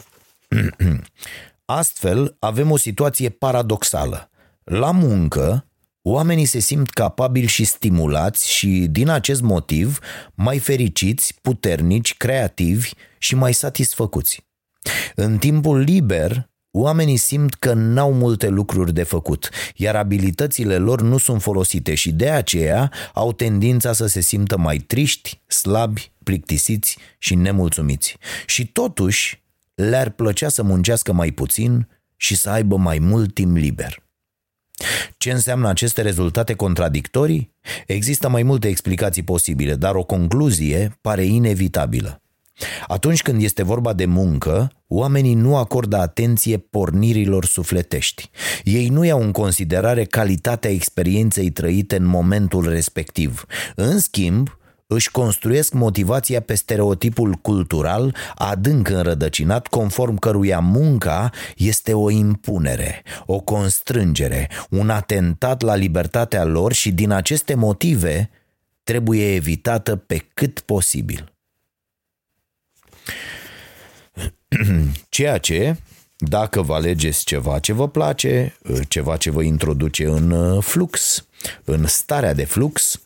Astfel, 1.66 2.36
avem 2.40 2.72
o 2.72 2.78
situație 2.78 3.30
paradoxală. 3.30 4.30
La 4.64 4.92
muncă, 4.92 5.68
oamenii 6.02 6.46
se 6.46 6.60
simt 6.60 6.90
capabili 6.90 7.48
și 7.48 7.64
stimulați 7.66 8.52
și, 8.52 8.88
din 8.90 9.10
acest 9.10 9.42
motiv, 9.42 10.00
mai 10.34 10.60
fericiți, 10.60 11.34
puternici, 11.42 12.18
creativi 12.18 12.92
și 13.18 13.36
mai 13.36 13.54
satisfăcuți. 13.54 14.46
În 15.16 15.38
timpul 15.38 15.80
liber, 15.80 16.52
Oamenii 16.76 17.18
simt 17.18 17.54
că 17.54 17.74
n-au 17.74 18.14
multe 18.14 18.48
lucruri 18.48 18.94
de 18.94 19.04
făcut, 19.04 19.50
iar 19.76 19.96
abilitățile 19.96 20.78
lor 20.78 21.02
nu 21.02 21.18
sunt 21.18 21.42
folosite 21.42 21.96
și 21.96 22.12
de 22.12 22.30
aceea 22.30 22.92
au 23.14 23.34
tendința 23.34 23.94
să 23.94 24.06
se 24.06 24.22
simtă 24.22 24.58
mai 24.58 24.78
triști, 24.78 25.42
slabi, 25.48 26.12
plictisiți 26.24 26.98
și 27.18 27.36
nemulțumiți. 27.36 28.18
Și 28.46 28.68
totuși, 28.68 29.43
le-ar 29.76 30.10
plăcea 30.10 30.50
să 30.50 30.64
muncească 30.64 31.14
mai 31.14 31.32
puțin 31.32 31.88
și 32.16 32.36
să 32.36 32.50
aibă 32.50 32.78
mai 32.78 33.00
mult 33.00 33.34
timp 33.34 33.56
liber. 33.58 34.04
Ce 35.18 35.32
înseamnă 35.32 35.70
aceste 35.70 36.02
rezultate 36.02 36.54
contradictorii? 36.54 37.56
Există 37.88 38.30
mai 38.30 38.44
multe 38.44 38.68
explicații 38.68 39.24
posibile, 39.24 39.76
dar 39.76 39.96
o 39.96 40.04
concluzie 40.04 40.98
pare 41.02 41.24
inevitabilă. 41.24 42.18
Atunci 42.88 43.22
când 43.22 43.42
este 43.42 43.64
vorba 43.64 43.94
de 43.94 44.06
muncă, 44.06 44.72
oamenii 44.88 45.34
nu 45.34 45.58
acordă 45.58 45.98
atenție 45.98 46.58
pornirilor 46.58 47.46
sufletești. 47.46 48.30
Ei 48.64 48.88
nu 48.88 49.04
iau 49.04 49.22
în 49.22 49.32
considerare 49.32 50.04
calitatea 50.04 50.70
experienței 50.70 51.50
trăite 51.50 51.96
în 51.96 52.06
momentul 52.06 52.70
respectiv. 52.70 53.46
În 53.76 54.00
schimb, 54.00 54.58
își 54.88 55.12
construiesc 55.12 55.74
motivația 55.74 56.42
pe 56.42 56.56
stereotipul 56.56 57.34
cultural 57.34 58.16
adânc 58.36 58.90
înrădăcinat 58.90 59.68
conform 59.68 60.18
căruia 60.18 60.60
munca 60.60 61.30
este 61.56 61.94
o 61.94 62.10
impunere, 62.10 63.04
o 63.26 63.40
constrângere, 63.40 64.50
un 64.70 64.90
atentat 64.90 65.62
la 65.62 65.76
libertatea 65.76 66.44
lor 66.44 66.74
și 66.74 66.92
din 66.92 67.12
aceste 67.12 67.54
motive 67.54 68.30
trebuie 68.84 69.34
evitată 69.34 69.96
pe 69.96 70.26
cât 70.34 70.60
posibil. 70.60 71.34
Ceea 75.10 75.38
ce, 75.38 75.76
dacă 76.18 76.62
vă 76.62 76.74
alegeți 76.74 77.26
ceva 77.26 77.60
ce 77.60 77.74
vă 77.74 77.88
place, 77.88 78.58
ceva 78.88 79.18
ce 79.18 79.32
vă 79.32 79.42
introduce 79.42 80.06
în 80.06 80.32
uh, 80.32 80.64
flux, 80.64 81.26
în 81.64 81.88
starea 81.88 82.34
de 82.34 82.46
flux, 82.46 82.98
Uh, 82.98 83.03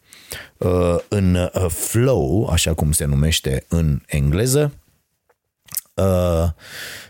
în 1.08 1.36
uh, 1.36 1.66
flow, 1.70 2.50
așa 2.52 2.74
cum 2.74 2.92
se 2.92 3.06
numește 3.06 3.66
în 3.68 4.02
engleză, 4.06 4.74
uh, 5.94 6.48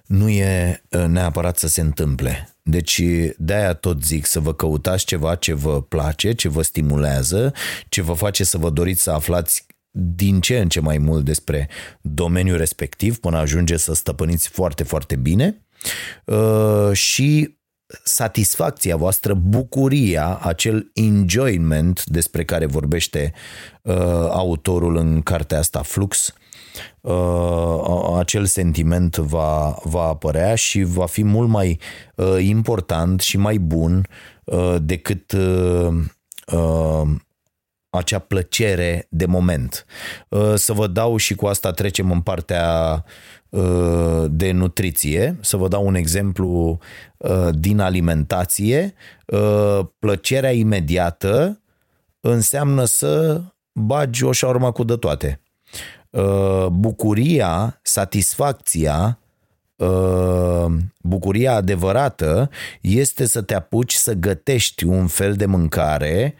nu 0.05 0.29
e 0.29 0.81
neapărat 1.07 1.57
să 1.57 1.67
se 1.67 1.81
întâmple. 1.81 2.55
Deci 2.61 3.01
de-aia 3.37 3.73
tot 3.73 4.03
zic 4.03 4.25
să 4.25 4.39
vă 4.39 4.53
căutați 4.53 5.05
ceva 5.05 5.35
ce 5.35 5.53
vă 5.53 5.81
place, 5.81 6.33
ce 6.33 6.49
vă 6.49 6.61
stimulează, 6.61 7.53
ce 7.89 8.01
vă 8.01 8.13
face 8.13 8.43
să 8.43 8.57
vă 8.57 8.69
doriți 8.69 9.01
să 9.01 9.11
aflați 9.11 9.65
din 9.91 10.41
ce 10.41 10.59
în 10.59 10.69
ce 10.69 10.79
mai 10.79 10.97
mult 10.97 11.25
despre 11.25 11.69
domeniul 12.01 12.57
respectiv 12.57 13.17
până 13.17 13.37
ajunge 13.37 13.77
să 13.77 13.93
stăpâniți 13.93 14.49
foarte, 14.49 14.83
foarte 14.83 15.15
bine 15.15 15.61
și 16.91 17.56
satisfacția 18.03 18.95
voastră, 18.95 19.33
bucuria, 19.33 20.39
acel 20.41 20.91
enjoyment 20.93 22.05
despre 22.05 22.45
care 22.45 22.65
vorbește 22.65 23.33
uh, 23.81 23.95
autorul 24.29 24.95
în 24.95 25.21
cartea 25.21 25.57
asta, 25.57 25.81
Flux, 25.81 26.33
uh, 27.01 28.15
acel 28.17 28.45
sentiment 28.45 29.15
va, 29.15 29.77
va 29.83 30.03
apărea 30.03 30.55
și 30.55 30.83
va 30.83 31.05
fi 31.05 31.23
mult 31.23 31.49
mai 31.49 31.79
uh, 32.15 32.37
important 32.39 33.21
și 33.21 33.37
mai 33.37 33.57
bun 33.57 34.07
uh, 34.43 34.75
decât 34.81 35.31
uh, 35.31 35.87
uh, 36.53 37.07
acea 37.89 38.19
plăcere 38.19 39.07
de 39.09 39.25
moment. 39.25 39.85
Uh, 40.29 40.53
să 40.55 40.73
vă 40.73 40.87
dau 40.87 41.17
și 41.17 41.35
cu 41.35 41.45
asta 41.45 41.71
trecem 41.71 42.11
în 42.11 42.21
partea 42.21 42.93
uh, 42.93 43.11
de 44.27 44.51
nutriție. 44.51 45.37
Să 45.41 45.57
vă 45.57 45.67
dau 45.67 45.85
un 45.85 45.95
exemplu 45.95 46.79
uh, 47.17 47.47
din 47.51 47.79
alimentație. 47.79 48.93
Plăcerea 49.99 50.51
imediată 50.51 51.61
înseamnă 52.19 52.85
să 52.85 53.41
bagi 53.71 54.23
o 54.23 54.31
șaurma 54.31 54.71
cu 54.71 54.83
de 54.83 54.95
toate. 54.95 55.41
Bucuria, 56.69 57.79
satisfacția 57.81 59.19
uh, 59.77 60.65
bucuria 61.01 61.53
adevărată 61.53 62.49
este 62.81 63.25
să 63.25 63.41
te 63.41 63.55
apuci 63.55 63.93
să 63.93 64.13
gătești 64.13 64.85
un 64.85 65.07
fel 65.07 65.33
de 65.33 65.45
mâncare 65.45 66.35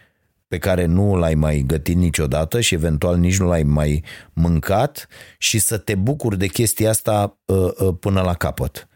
pe 0.47 0.57
care 0.57 0.85
nu 0.85 1.15
l-ai 1.15 1.35
mai 1.35 1.63
gătit 1.67 1.95
niciodată 1.95 2.59
și 2.61 2.73
eventual 2.73 3.17
nici 3.17 3.39
nu 3.39 3.47
l-ai 3.47 3.63
mai 3.63 4.03
mâncat 4.33 5.07
și 5.37 5.59
să 5.59 5.77
te 5.77 5.95
bucuri 5.95 6.37
de 6.37 6.47
chestia 6.47 6.89
asta 6.89 7.37
uh, 7.45 7.71
uh, 7.77 7.95
până 7.99 8.21
la 8.21 8.33
capăt. 8.33 8.87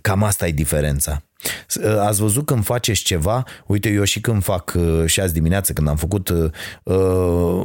Cam 0.00 0.22
asta 0.22 0.46
e 0.46 0.52
diferența. 0.52 1.22
Uh, 1.84 1.98
ați 1.98 2.20
văzut 2.20 2.46
când 2.46 2.64
faceți 2.64 3.02
ceva, 3.02 3.44
uite 3.66 3.88
eu 3.88 4.04
și 4.04 4.20
când 4.20 4.42
fac 4.42 4.72
uh, 4.76 5.06
și 5.06 5.20
azi 5.20 5.32
dimineață 5.32 5.72
când 5.72 5.88
am 5.88 5.96
făcut 5.96 6.28
uh, 6.28 6.50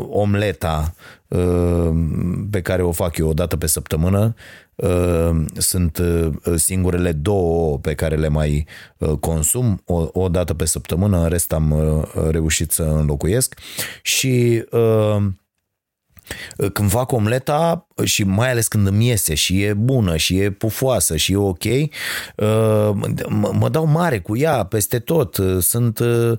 omleta 0.09 0.93
uh, 1.27 1.89
pe 2.51 2.61
care 2.61 2.81
o 2.81 2.91
fac 2.91 3.17
eu 3.17 3.27
o 3.27 3.33
dată 3.33 3.57
pe 3.57 3.67
săptămână, 3.67 4.35
uh, 4.35 4.66
sunt 5.57 5.97
uh, 5.97 6.29
singurele 6.55 7.11
două 7.11 7.77
pe 7.77 7.93
care 7.93 8.15
le 8.15 8.27
mai 8.27 8.67
uh, 8.97 9.17
consum 9.19 9.81
o, 9.85 10.07
o 10.11 10.29
dată 10.29 10.53
pe 10.53 10.65
săptămână, 10.65 11.21
în 11.21 11.29
rest 11.29 11.53
am 11.53 11.71
uh, 11.71 12.29
reușit 12.29 12.71
să 12.71 12.83
înlocuiesc. 12.83 13.59
Și 14.01 14.63
uh, 14.71 15.17
când 16.73 16.89
fac 16.89 17.11
omleta 17.11 17.87
și 18.03 18.23
mai 18.23 18.51
ales 18.51 18.67
când 18.67 18.87
îmi 18.87 19.07
iese 19.07 19.33
și 19.33 19.61
e 19.61 19.73
bună 19.73 20.17
și 20.17 20.39
e 20.39 20.49
pufoasă 20.49 21.15
și 21.15 21.31
e 21.31 21.35
ok, 21.35 21.63
uh, 21.63 21.89
mă 23.51 23.69
dau 23.71 23.85
mare 23.85 24.19
cu 24.19 24.37
ea 24.37 24.63
peste 24.63 24.99
tot. 24.99 25.37
Sunt 25.59 25.99
uh, 25.99 26.37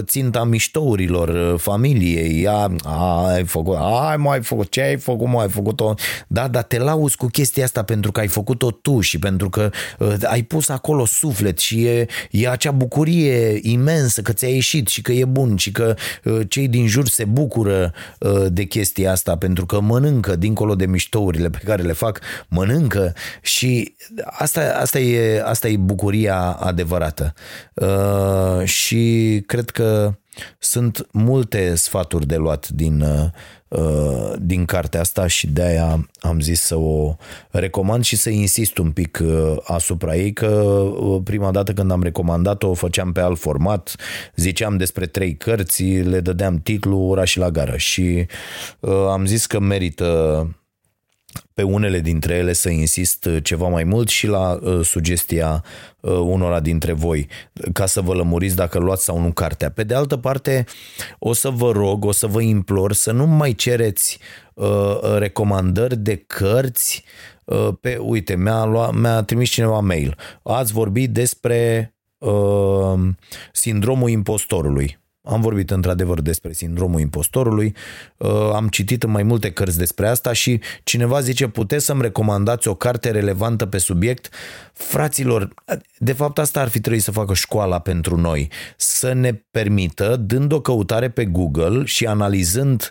ținta 0.00 0.44
miștourilor 0.44 1.58
familiei. 1.58 2.42
Ea, 2.42 2.70
ai 3.26 3.44
făcut, 3.44 3.76
ai 4.10 4.16
mai 4.16 4.42
făcut, 4.42 4.70
ce 4.70 4.80
ai 4.82 4.96
făcut, 4.96 5.28
mai 5.28 5.42
ai 5.42 5.50
făcut-o. 5.50 5.94
Da, 6.26 6.48
dar 6.48 6.62
te 6.62 6.78
lauzi 6.78 7.16
cu 7.16 7.26
chestia 7.26 7.64
asta 7.64 7.82
pentru 7.82 8.12
că 8.12 8.20
ai 8.20 8.28
făcut-o 8.28 8.70
tu 8.70 9.00
și 9.00 9.18
pentru 9.18 9.50
că 9.50 9.70
uh, 9.98 10.14
ai 10.22 10.42
pus 10.42 10.68
acolo 10.68 11.04
suflet 11.04 11.58
și 11.58 11.84
e, 11.84 12.06
e 12.30 12.48
acea 12.48 12.70
bucurie 12.70 13.58
imensă 13.62 14.22
că 14.22 14.32
ți-a 14.32 14.48
ieșit 14.48 14.88
și 14.88 15.02
că 15.02 15.12
e 15.12 15.24
bun 15.24 15.56
și 15.56 15.72
că 15.72 15.94
cei 16.48 16.68
din 16.68 16.86
jur 16.86 17.08
se 17.08 17.24
bucură 17.24 17.92
de 18.48 18.64
chestia 18.64 19.10
asta 19.10 19.21
asta 19.22 19.36
pentru 19.36 19.66
că 19.66 19.80
mănâncă 19.80 20.36
dincolo 20.36 20.74
de 20.74 20.86
miștourile 20.86 21.50
pe 21.50 21.60
care 21.64 21.82
le 21.82 21.92
fac, 21.92 22.20
mănâncă 22.48 23.14
și 23.40 23.96
asta, 24.24 24.76
asta, 24.80 24.98
e, 24.98 25.42
asta 25.44 25.68
e 25.68 25.76
bucuria 25.76 26.38
adevărată. 26.38 27.34
Uh, 27.74 28.64
și 28.64 29.42
cred 29.46 29.70
că 29.70 30.14
sunt 30.58 31.06
multe 31.10 31.74
sfaturi 31.74 32.26
de 32.26 32.36
luat 32.36 32.68
din, 32.68 33.04
uh, 33.68 34.32
din 34.38 34.64
cartea 34.64 35.00
asta 35.00 35.26
și 35.26 35.46
de 35.46 35.62
aia 35.62 36.08
am 36.20 36.40
zis 36.40 36.60
să 36.60 36.76
o 36.76 37.16
recomand 37.50 38.04
și 38.04 38.16
să 38.16 38.30
insist 38.30 38.78
un 38.78 38.90
pic 38.90 39.18
uh, 39.22 39.56
asupra 39.64 40.16
ei 40.16 40.32
că 40.32 40.46
uh, 40.46 41.20
prima 41.24 41.50
dată 41.50 41.72
când 41.72 41.90
am 41.90 42.02
recomandat-o 42.02 42.68
o 42.68 42.74
făceam 42.74 43.12
pe 43.12 43.20
alt 43.20 43.38
format, 43.38 43.96
ziceam 44.36 44.76
despre 44.76 45.06
trei 45.06 45.36
cărți, 45.36 45.84
le 45.84 46.20
dădeam 46.20 46.58
titlul 46.58 47.10
Ora 47.10 47.24
și 47.24 47.38
la 47.38 47.50
gară. 47.50 47.76
Și 47.76 48.26
am 49.10 49.26
zis 49.26 49.46
că 49.46 49.60
merită 49.60 50.46
pe 51.54 51.62
unele 51.62 52.00
dintre 52.00 52.34
ele 52.34 52.52
să 52.52 52.68
insist 52.68 53.24
uh, 53.24 53.42
ceva 53.42 53.68
mai 53.68 53.84
mult 53.84 54.08
și 54.08 54.26
la 54.26 54.58
uh, 54.62 54.84
sugestia 54.84 55.64
uh, 56.00 56.12
unora 56.12 56.60
dintre 56.60 56.92
voi, 56.92 57.28
ca 57.72 57.86
să 57.86 58.00
vă 58.00 58.14
lămuriți 58.14 58.56
dacă 58.56 58.78
luați 58.78 59.04
sau 59.04 59.20
nu 59.20 59.32
cartea. 59.32 59.70
Pe 59.70 59.84
de 59.84 59.94
altă 59.94 60.16
parte, 60.16 60.64
o 61.18 61.32
să 61.32 61.48
vă 61.48 61.70
rog, 61.70 62.04
o 62.04 62.12
să 62.12 62.26
vă 62.26 62.40
implor 62.40 62.92
să 62.92 63.12
nu 63.12 63.26
mai 63.26 63.52
cereți 63.52 64.18
uh, 64.54 64.98
recomandări 65.18 65.96
de 65.96 66.16
cărți 66.16 67.04
uh, 67.44 67.68
pe, 67.80 67.96
uite, 67.96 68.36
mi-a, 68.36 68.64
luat, 68.64 68.94
mi-a 68.94 69.22
trimis 69.22 69.48
cineva 69.48 69.80
mail. 69.80 70.16
Ați 70.42 70.72
vorbit 70.72 71.10
despre 71.10 71.94
uh, 72.18 72.98
sindromul 73.52 74.10
impostorului 74.10 75.00
am 75.24 75.40
vorbit 75.40 75.70
într-adevăr 75.70 76.20
despre 76.20 76.52
sindromul 76.52 77.00
impostorului, 77.00 77.74
uh, 78.16 78.50
am 78.54 78.68
citit 78.68 79.02
în 79.02 79.10
mai 79.10 79.22
multe 79.22 79.50
cărți 79.52 79.78
despre 79.78 80.08
asta 80.08 80.32
și 80.32 80.60
cineva 80.82 81.20
zice, 81.20 81.48
puteți 81.48 81.84
să-mi 81.84 82.02
recomandați 82.02 82.68
o 82.68 82.74
carte 82.74 83.10
relevantă 83.10 83.66
pe 83.66 83.78
subiect? 83.78 84.28
Fraților, 84.72 85.54
de 85.98 86.12
fapt 86.12 86.38
asta 86.38 86.60
ar 86.60 86.68
fi 86.68 86.80
trebuit 86.80 87.02
să 87.02 87.10
facă 87.10 87.34
școala 87.34 87.78
pentru 87.78 88.16
noi, 88.16 88.50
să 88.76 89.12
ne 89.12 89.32
permită, 89.50 90.16
dând 90.16 90.52
o 90.52 90.60
căutare 90.60 91.10
pe 91.10 91.24
Google 91.24 91.84
și 91.84 92.06
analizând 92.06 92.90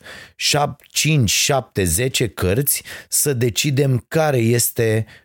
5, 0.88 1.30
7, 1.30 1.84
10 1.84 2.28
cărți, 2.28 2.84
să 3.08 3.34
decidem 3.34 4.06
care 4.08 4.38
este 4.38 5.06
Uh, 5.06 5.12
uh, 5.12 5.21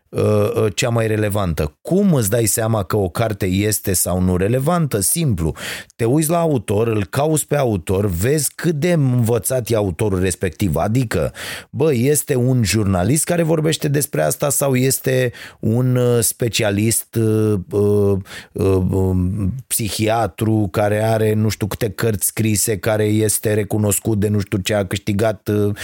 cea 0.75 0.89
mai 0.89 1.07
relevantă. 1.07 1.77
Cum 1.83 2.15
îți 2.15 2.31
dai 2.31 2.47
seama 2.47 2.83
că 2.83 2.97
o 2.97 3.09
carte 3.09 3.47
este 3.47 3.93
sau 3.93 4.21
nu 4.21 4.37
relevantă? 4.37 5.01
Simplu. 5.01 5.55
Te 5.97 6.05
uiți 6.05 6.31
la 6.31 6.39
autor, 6.39 6.89
îl 6.89 7.05
cauți 7.05 7.47
pe 7.47 7.57
autor, 7.57 8.07
vezi 8.07 8.53
cât 8.55 8.75
de 8.75 8.93
învățat 8.93 9.71
e 9.71 9.75
autorul 9.75 10.21
respectiv. 10.21 10.77
Adică, 10.77 11.33
bă, 11.71 11.95
este 11.95 12.35
un 12.35 12.65
jurnalist 12.65 13.25
care 13.25 13.43
vorbește 13.43 13.89
despre 13.89 14.23
asta 14.23 14.49
sau 14.49 14.75
este 14.75 15.33
un 15.61 15.97
uh, 15.97 16.19
specialist 16.21 17.15
uh, 17.15 17.59
uh, 17.71 18.19
uh, 18.53 19.17
psihiatru 19.67 20.69
care 20.71 21.05
are 21.05 21.35
nu 21.35 21.49
știu 21.49 21.67
câte 21.67 21.91
cărți 21.91 22.27
scrise, 22.27 22.79
care 22.79 23.05
este 23.05 23.55
recunoscut 23.55 24.19
de 24.19 24.29
nu 24.29 24.39
știu 24.39 24.59
ce 24.59 24.75
a 24.75 24.87
câștigat 24.87 25.49
uh, 25.49 25.75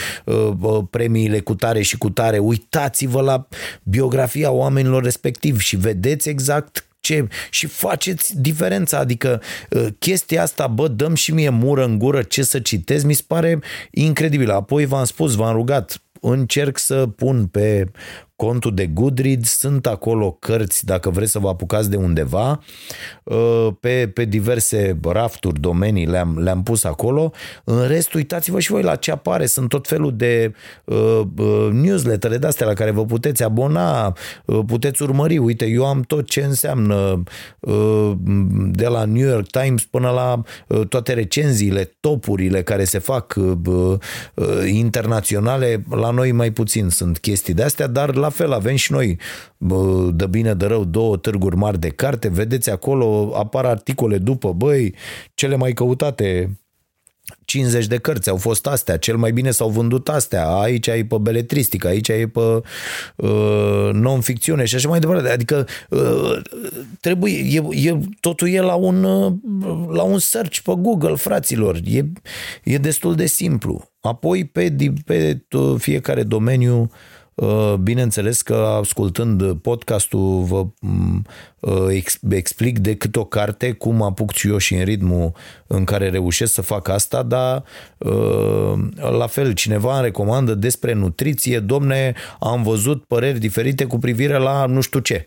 uh, 0.60 0.80
premiile 0.90 1.40
cu 1.40 1.54
tare 1.54 1.82
și 1.82 1.98
cu 1.98 2.10
tare. 2.10 2.38
Uitați-vă 2.38 3.20
la 3.20 3.46
biografie 3.82 4.10
biografia 4.12 4.50
oamenilor 4.50 5.02
respectiv 5.02 5.60
și 5.60 5.76
vedeți 5.76 6.28
exact 6.28 6.86
ce 7.00 7.28
și 7.50 7.66
faceți 7.66 8.40
diferența, 8.40 8.98
adică 8.98 9.42
ă, 9.74 9.88
chestia 9.98 10.42
asta, 10.42 10.66
bă, 10.66 10.88
dăm 10.88 11.14
și 11.14 11.32
mie 11.32 11.48
mură 11.48 11.84
în 11.84 11.98
gură 11.98 12.22
ce 12.22 12.42
să 12.42 12.60
citesc, 12.60 13.04
mi 13.04 13.14
se 13.14 13.22
pare 13.26 13.58
incredibil. 13.90 14.50
Apoi 14.50 14.84
v-am 14.84 15.04
spus, 15.04 15.34
v-am 15.34 15.52
rugat, 15.52 16.02
încerc 16.20 16.78
să 16.78 17.06
pun 17.06 17.46
pe 17.46 17.90
contul 18.46 18.74
de 18.74 18.86
Goodreads, 18.86 19.58
sunt 19.58 19.86
acolo 19.86 20.36
cărți 20.40 20.84
dacă 20.84 21.10
vreți 21.10 21.30
să 21.30 21.38
vă 21.38 21.48
apucați 21.48 21.90
de 21.90 21.96
undeva, 21.96 22.60
uh, 23.22 23.68
pe, 23.80 24.10
pe 24.14 24.24
diverse 24.24 24.98
rafturi, 25.02 25.60
domenii 25.60 26.06
le-am, 26.06 26.38
le-am 26.38 26.62
pus 26.62 26.84
acolo. 26.84 27.32
În 27.64 27.86
rest, 27.86 28.14
uitați-vă 28.14 28.60
și 28.60 28.70
voi 28.70 28.82
la 28.82 28.96
ce 28.96 29.10
apare, 29.10 29.46
sunt 29.46 29.68
tot 29.68 29.88
felul 29.88 30.16
de 30.16 30.52
uh, 30.84 31.20
uh, 31.38 31.68
newslettere 31.72 32.38
de 32.38 32.46
astea 32.46 32.66
la 32.66 32.72
care 32.72 32.90
vă 32.90 33.04
puteți 33.04 33.42
abona, 33.42 34.16
uh, 34.44 34.60
puteți 34.66 35.02
urmări. 35.02 35.38
Uite, 35.38 35.66
eu 35.66 35.86
am 35.86 36.02
tot 36.02 36.28
ce 36.28 36.40
înseamnă 36.40 37.22
uh, 37.60 38.12
de 38.70 38.86
la 38.86 39.04
New 39.04 39.28
York 39.28 39.50
Times 39.50 39.84
până 39.84 40.10
la 40.10 40.42
uh, 40.68 40.86
toate 40.88 41.12
recenziile, 41.12 41.96
topurile 42.00 42.62
care 42.62 42.84
se 42.84 42.98
fac 42.98 43.34
uh, 43.36 43.52
uh, 43.64 44.46
internaționale, 44.66 45.84
la 45.90 46.10
noi 46.10 46.32
mai 46.32 46.50
puțin 46.50 46.88
sunt 46.88 47.18
chestii 47.18 47.54
de 47.54 47.62
astea, 47.62 47.86
dar 47.86 48.14
la 48.14 48.30
fel 48.32 48.52
avem 48.52 48.76
și 48.76 48.92
noi 48.92 49.18
de 50.10 50.26
bine 50.26 50.54
de 50.54 50.66
rău 50.66 50.84
două 50.84 51.16
târguri 51.16 51.56
mari 51.56 51.78
de 51.78 51.88
carte, 51.88 52.28
vedeți 52.28 52.70
acolo 52.70 53.32
apar 53.36 53.64
articole 53.64 54.18
după, 54.18 54.52
băi, 54.52 54.94
cele 55.34 55.56
mai 55.56 55.72
căutate 55.72 56.56
50 57.44 57.86
de 57.86 57.96
cărți 57.96 58.28
au 58.28 58.36
fost 58.36 58.66
astea, 58.66 58.96
cel 58.96 59.16
mai 59.16 59.32
bine 59.32 59.50
s-au 59.50 59.68
vândut 59.68 60.08
astea, 60.08 60.48
aici 60.48 60.86
e 60.86 61.04
pe 61.08 61.16
beletristică, 61.20 61.86
aici 61.86 62.08
e 62.08 62.30
pe 62.32 62.62
uh, 63.16 63.90
non-ficțiune 63.92 64.64
și 64.64 64.74
așa 64.74 64.88
mai 64.88 65.00
departe. 65.00 65.28
Adică 65.28 65.66
uh, 65.90 66.40
trebuie, 67.00 67.32
e, 67.32 67.88
e, 67.88 67.98
totul 68.20 68.48
e 68.48 68.60
la 68.60 68.74
un, 68.74 69.04
uh, 69.04 69.32
la 69.90 70.02
un 70.02 70.18
search 70.18 70.58
pe 70.58 70.72
Google, 70.76 71.14
fraților. 71.14 71.80
E, 71.84 72.04
e 72.64 72.78
destul 72.78 73.14
de 73.14 73.26
simplu. 73.26 73.90
Apoi 74.00 74.44
pe, 74.44 74.76
pe 75.04 75.42
fiecare 75.78 76.22
domeniu 76.22 76.80
uh, 76.80 76.88
Uh, 76.88 77.21
bineînțeles 77.80 78.42
că 78.42 78.54
ascultând 78.54 79.52
podcastul 79.54 80.42
vă 80.42 80.66
mm, 80.80 81.26
uh, 81.60 82.04
explic 82.30 82.78
decât 82.78 83.16
o 83.16 83.24
carte 83.24 83.72
cum 83.72 84.02
apuc 84.02 84.32
și 84.32 84.48
eu 84.48 84.56
și 84.56 84.74
în 84.74 84.84
ritmul 84.84 85.32
în 85.66 85.84
care 85.84 86.10
reușesc 86.10 86.52
să 86.52 86.62
fac 86.62 86.88
asta, 86.88 87.22
dar 87.22 87.64
uh, 87.98 88.72
la 89.18 89.26
fel 89.26 89.52
cineva 89.52 89.94
îmi 89.94 90.04
recomandă 90.04 90.54
despre 90.54 90.92
nutriție, 90.92 91.58
domne, 91.58 92.14
am 92.40 92.62
văzut 92.62 93.04
păreri 93.04 93.38
diferite 93.38 93.84
cu 93.84 93.98
privire 93.98 94.38
la 94.38 94.66
nu 94.66 94.80
știu 94.80 95.00
ce, 95.00 95.26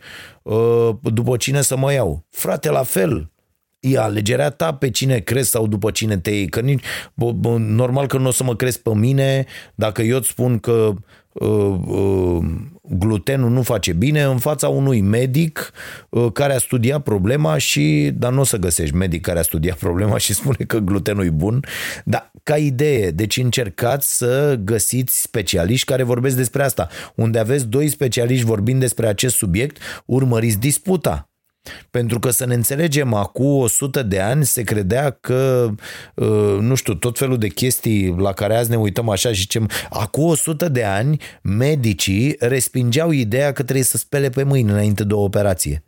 după 1.01 1.37
cine 1.37 1.61
să 1.61 1.77
mă 1.77 1.93
iau. 1.93 2.25
Frate, 2.29 2.69
la 2.69 2.83
fel, 2.83 3.31
e 3.79 3.97
alegerea 3.97 4.49
ta 4.49 4.73
pe 4.73 4.89
cine 4.89 5.19
crezi 5.19 5.49
sau 5.49 5.67
după 5.67 5.91
cine 5.91 6.17
te 6.17 6.29
iei. 6.29 6.47
Că 6.47 6.59
nici, 6.59 6.83
bă, 7.13 7.31
bă, 7.31 7.55
normal 7.57 8.07
că 8.07 8.17
nu 8.17 8.27
o 8.27 8.31
să 8.31 8.43
mă 8.43 8.55
crezi 8.55 8.81
pe 8.81 8.93
mine 8.93 9.45
dacă 9.75 10.01
eu 10.01 10.17
îți 10.17 10.29
spun 10.29 10.59
că 10.59 10.71
uh, 10.71 10.95
uh, 10.95 11.24
glutenul 12.89 13.49
nu 13.49 13.61
face 13.61 13.93
bine 13.93 14.23
în 14.23 14.37
fața 14.37 14.67
unui 14.67 15.01
medic 15.01 15.71
uh, 16.09 16.31
care 16.31 16.53
a 16.53 16.57
studiat 16.57 17.03
problema 17.03 17.57
și, 17.57 18.11
dar 18.13 18.31
nu 18.31 18.39
o 18.39 18.43
să 18.43 18.57
găsești 18.57 18.95
medic 18.95 19.21
care 19.21 19.39
a 19.39 19.41
studiat 19.41 19.77
problema 19.77 20.17
și 20.17 20.33
spune 20.33 20.57
că 20.67 20.77
glutenul 20.77 21.25
e 21.25 21.29
bun, 21.29 21.65
dar 22.03 22.31
ca 22.43 22.57
idee, 22.57 23.11
deci 23.11 23.37
încercați 23.37 24.17
să 24.17 24.59
găsiți 24.63 25.21
specialiști 25.21 25.85
care 25.85 26.03
vorbesc 26.03 26.35
despre 26.35 26.63
asta. 26.63 26.87
Unde 27.15 27.39
aveți 27.39 27.67
doi 27.67 27.87
specialiști 27.87 28.45
vorbind 28.45 28.79
despre 28.79 29.07
acest 29.07 29.35
subiect, 29.35 29.77
urmăriți 30.05 30.59
disputa. 30.59 31.29
Pentru 31.91 32.19
că 32.19 32.29
să 32.29 32.45
ne 32.45 32.53
înțelegem, 32.53 33.13
acum 33.13 33.57
100 33.57 34.03
de 34.03 34.19
ani 34.19 34.45
se 34.45 34.63
credea 34.63 35.09
că, 35.09 35.69
uh, 36.15 36.57
nu 36.59 36.75
știu, 36.75 36.93
tot 36.93 37.17
felul 37.17 37.37
de 37.37 37.47
chestii 37.47 38.15
la 38.17 38.33
care 38.33 38.55
azi 38.55 38.69
ne 38.69 38.75
uităm 38.75 39.09
așa 39.09 39.29
și 39.29 39.39
zicem, 39.39 39.69
acum 39.89 40.23
100 40.23 40.69
de 40.69 40.83
ani 40.83 41.21
medicii 41.41 42.35
respingeau 42.39 43.11
ideea 43.11 43.51
că 43.51 43.63
trebuie 43.63 43.83
să 43.83 43.97
spele 43.97 44.29
pe 44.29 44.43
mâini 44.43 44.69
înainte 44.69 45.03
de 45.03 45.13
o 45.13 45.23
operație. 45.23 45.83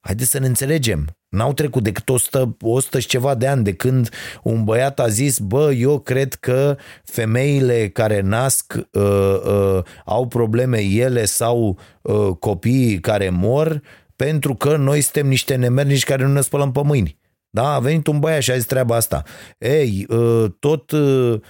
Haideți 0.00 0.30
să 0.30 0.38
ne 0.38 0.46
înțelegem. 0.46 1.16
N-au 1.28 1.52
trecut 1.52 1.82
decât 1.82 2.08
100, 2.08 2.56
100 2.60 2.98
și 2.98 3.06
ceva 3.06 3.34
de 3.34 3.46
ani 3.46 3.64
de 3.64 3.72
când 3.72 4.08
un 4.42 4.64
băiat 4.64 5.00
a 5.00 5.08
zis, 5.08 5.38
bă, 5.38 5.72
eu 5.72 5.98
cred 5.98 6.34
că 6.34 6.76
femeile 7.04 7.88
care 7.88 8.20
nasc 8.20 8.74
uh, 8.92 9.02
uh, 9.44 9.82
au 10.04 10.26
probleme 10.26 10.80
ele 10.80 11.24
sau 11.24 11.78
uh, 12.02 12.28
copiii 12.38 13.00
care 13.00 13.30
mor 13.30 13.82
pentru 14.24 14.54
că 14.54 14.76
noi 14.76 15.00
suntem 15.00 15.26
niște 15.26 15.54
nemernici 15.54 16.04
care 16.04 16.24
nu 16.24 16.32
ne 16.32 16.40
spălăm 16.40 16.72
pe 16.72 16.80
mâini. 16.84 17.18
Da, 17.50 17.74
a 17.74 17.78
venit 17.78 18.06
un 18.06 18.18
băiat 18.18 18.40
și 18.40 18.50
a 18.50 18.54
zis 18.54 18.64
treaba 18.64 18.96
asta. 18.96 19.22
Ei, 19.58 20.06
ă, 20.10 20.48
tot 20.58 20.90
ă, 20.90 21.40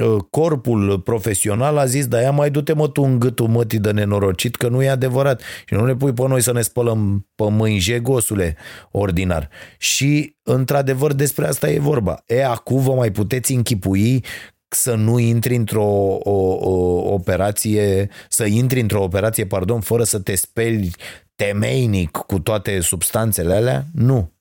ă, 0.00 0.16
corpul 0.30 1.00
profesional 1.00 1.78
a 1.78 1.84
zis, 1.84 2.06
da, 2.06 2.20
ia 2.20 2.30
mai 2.30 2.50
du-te 2.50 2.72
mă 2.72 2.88
tu 2.88 3.02
în 3.02 3.18
gâtul 3.18 3.48
mătii 3.48 3.78
de 3.78 3.90
nenorocit, 3.90 4.56
că 4.56 4.68
nu 4.68 4.82
e 4.82 4.88
adevărat. 4.88 5.40
Și 5.66 5.74
nu 5.74 5.84
ne 5.84 5.94
pui 5.94 6.12
pe 6.12 6.28
noi 6.28 6.42
să 6.42 6.52
ne 6.52 6.62
spălăm 6.62 7.26
pe 7.34 7.50
mâini, 7.50 7.78
jegosule, 7.78 8.56
ordinar. 8.90 9.48
Și, 9.78 10.36
într-adevăr, 10.42 11.12
despre 11.12 11.46
asta 11.46 11.70
e 11.70 11.78
vorba. 11.78 12.22
E, 12.26 12.44
acum 12.44 12.80
vă 12.82 12.92
mai 12.92 13.10
puteți 13.10 13.52
închipui 13.52 14.24
să 14.68 14.94
nu 14.94 15.18
intri 15.18 15.54
într-o 15.54 15.84
o, 16.18 16.56
o, 16.60 17.12
operație, 17.12 18.08
să 18.28 18.44
intri 18.44 18.80
într-o 18.80 19.02
operație, 19.02 19.46
pardon, 19.46 19.80
fără 19.80 20.04
să 20.04 20.18
te 20.18 20.34
speli 20.34 20.90
temeinic 21.34 22.10
cu 22.10 22.38
toate 22.38 22.80
substanțele 22.80 23.54
alea? 23.54 23.84
Nu. 23.92 24.32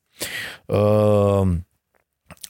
Uh, 0.65 1.47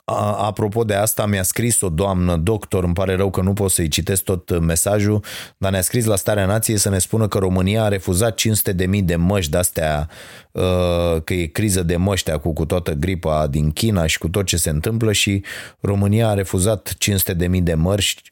Apropo 0.06 0.84
de 0.84 0.94
asta, 0.94 1.26
mi-a 1.26 1.44
scris 1.44 1.82
o 1.82 1.90
doamnă 1.90 2.36
doctor, 2.36 2.84
îmi 2.84 2.94
pare 2.94 3.16
rău 3.16 3.30
că 3.30 3.42
nu 3.42 3.54
pot 3.54 3.72
să-i 3.72 3.88
citesc 3.88 4.24
tot 4.24 4.60
mesajul, 4.60 5.24
dar 5.58 5.72
ne-a 5.72 5.82
scris 5.82 6.06
la 6.06 6.16
Starea 6.16 6.46
Nației 6.46 6.78
să 6.78 6.90
ne 6.90 6.98
spună 6.98 7.28
că 7.28 7.38
România 7.38 7.84
a 7.84 7.88
refuzat 7.88 8.36
500 8.36 8.72
de 8.72 8.86
mii 8.86 9.02
de 9.02 9.16
măști 9.16 9.52
de-astea, 9.52 10.10
uh, 10.52 11.22
că 11.24 11.34
e 11.34 11.46
criză 11.46 11.84
de 11.84 11.96
măști 11.96 12.32
acum 12.32 12.54
cu 12.54 12.66
toată 12.66 12.92
gripa 12.92 13.48
din 13.48 13.72
China 13.72 14.06
și 14.06 14.18
cu 14.18 14.30
tot 14.30 14.46
ce 14.46 14.58
se 14.58 14.70
întâmplă 14.70 15.12
și 15.12 15.44
România 15.80 16.30
a 16.30 16.34
refuzat 16.34 16.94
500 16.98 17.34
de 17.34 17.48
mii 17.48 17.62
de 17.62 17.74
măști, 17.74 18.30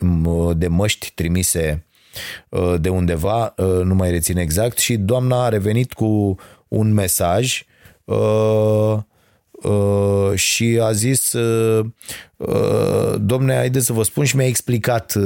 de 0.55 0.67
măști 0.67 1.11
trimise 1.15 1.85
Uh, 1.85 1.90
de 2.79 2.89
undeva, 2.89 3.53
uh, 3.57 3.83
nu 3.83 3.95
mai 3.95 4.11
rețin 4.11 4.37
exact, 4.37 4.77
și 4.77 4.97
doamna 4.97 5.43
a 5.43 5.49
revenit 5.49 5.93
cu 5.93 6.35
un 6.67 6.93
mesaj 6.93 7.63
uh, 8.03 8.97
și 10.35 10.79
a 10.81 10.91
zis 10.91 11.35
domne, 13.17 13.55
haideți 13.55 13.85
să 13.85 13.93
vă 13.93 14.03
spun 14.03 14.25
și 14.25 14.35
mi-a 14.35 14.45
explicat 14.45 15.17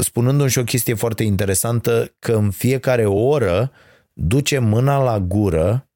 spunându-mi 0.00 0.50
și 0.50 0.58
o 0.58 0.64
chestie 0.64 0.94
foarte 0.94 1.22
interesantă 1.22 2.14
că 2.18 2.32
în 2.32 2.50
fiecare 2.50 3.06
oră 3.06 3.72
duce 4.12 4.58
mâna 4.58 5.02
la 5.02 5.18
gură 5.18 5.88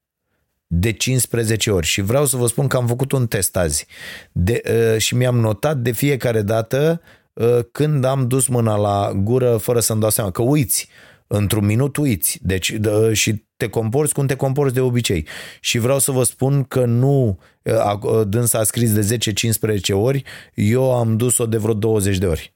de 0.67 0.91
15 0.91 1.71
ori. 1.71 1.85
Și 1.85 2.01
vreau 2.01 2.25
să 2.25 2.37
vă 2.37 2.47
spun 2.47 2.67
că 2.67 2.77
am 2.77 2.87
făcut 2.87 3.11
un 3.11 3.27
test 3.27 3.57
azi. 3.57 3.85
De, 4.31 4.61
și 4.97 5.15
mi-am 5.15 5.39
notat 5.39 5.77
de 5.77 5.91
fiecare 5.91 6.41
dată 6.41 7.01
Uh, 7.01 7.22
când 7.71 8.05
am 8.05 8.27
dus 8.27 8.47
mâna 8.47 8.75
la 8.75 9.11
gură 9.13 9.57
fără 9.57 9.79
să-mi 9.79 10.01
dau 10.01 10.09
seama 10.09 10.31
că 10.31 10.41
uiți, 10.41 10.87
într-un 11.27 11.65
minut 11.65 11.97
uiți 11.97 12.39
deci, 12.41 12.73
și 13.11 13.45
te 13.57 13.69
comporți 13.69 14.13
cum 14.13 14.25
te 14.25 14.35
comporți 14.35 14.73
de 14.73 14.81
obicei. 14.81 15.27
Și 15.59 15.77
vreau 15.77 15.99
să 15.99 16.11
vă 16.11 16.23
spun 16.23 16.63
că 16.63 16.85
nu, 16.85 17.39
uh, 17.63 18.21
dânsa 18.27 18.59
a 18.59 18.63
scris 18.63 18.93
de 18.93 19.17
10-15 19.17 19.93
ori, 19.93 20.23
eu 20.53 20.95
am 20.95 21.17
dus-o 21.17 21.45
de 21.45 21.57
vreo 21.57 21.73
20 21.73 22.17
de 22.17 22.25
ori 22.25 22.53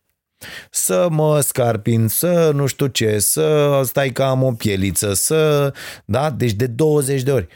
să 0.71 1.07
mă 1.11 1.39
scarpin, 1.39 2.07
să 2.07 2.51
nu 2.53 2.65
știu 2.65 2.88
ce, 2.88 3.19
să 3.19 3.82
stai 3.84 4.09
ca 4.09 4.30
am 4.30 4.43
o 4.43 4.51
pieliță, 4.51 5.13
să, 5.13 5.73
da, 6.05 6.30
deci 6.30 6.51
de 6.51 6.67
20 6.67 7.21
de 7.21 7.32
ori. 7.32 7.47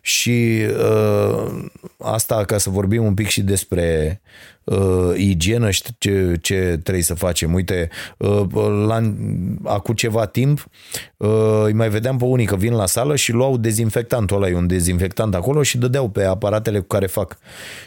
Și 0.00 0.62
uh, 0.80 1.64
asta 1.98 2.44
ca 2.44 2.58
să 2.58 2.70
vorbim 2.70 3.04
un 3.04 3.14
pic 3.14 3.28
și 3.28 3.42
despre 3.42 4.20
uh, 4.66 5.12
igienă 5.16 5.70
și 5.70 5.82
ce, 5.98 6.38
ce 6.40 6.80
trebuie 6.82 7.04
să 7.04 7.14
facem. 7.14 7.54
Uite, 7.54 7.88
uh, 8.16 8.42
la, 8.86 9.12
acum 9.62 9.94
ceva 9.94 10.26
timp 10.26 10.68
uh, 11.16 11.62
îi 11.64 11.72
mai 11.72 11.88
vedeam 11.88 12.16
pe 12.16 12.24
unii 12.24 12.46
că 12.46 12.56
vin 12.56 12.72
la 12.72 12.86
sală 12.86 13.16
și 13.16 13.32
luau 13.32 13.56
dezinfectantul 13.56 14.36
ăla, 14.36 14.48
e 14.48 14.54
un 14.54 14.66
dezinfectant 14.66 15.34
acolo 15.34 15.62
și 15.62 15.78
dădeau 15.78 16.08
pe 16.08 16.24
aparatele 16.24 16.78
cu 16.78 16.86
care 16.86 17.06
fac. 17.06 17.38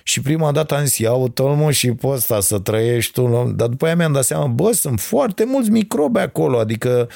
Și 0.04 0.22
prima 0.22 0.52
dată 0.52 0.76
am 0.76 0.84
zis, 0.84 0.98
iau 0.98 1.34
mă 1.38 1.72
și 1.72 1.92
pe 1.92 2.08
ăsta 2.08 2.40
să 2.40 2.60
trăiești 2.60 3.12
tu, 3.12 3.54
dar 3.56 3.68
după 3.68 3.86
aia 3.86 3.96
mi-am 3.96 4.12
dat 4.12 4.24
seama, 4.24 4.46
bă, 4.48 4.72
sunt 4.72 5.00
foarte 5.00 5.44
mulți 5.48 5.70
microbe 5.70 6.20
acolo, 6.20 6.58
adică 6.58 7.10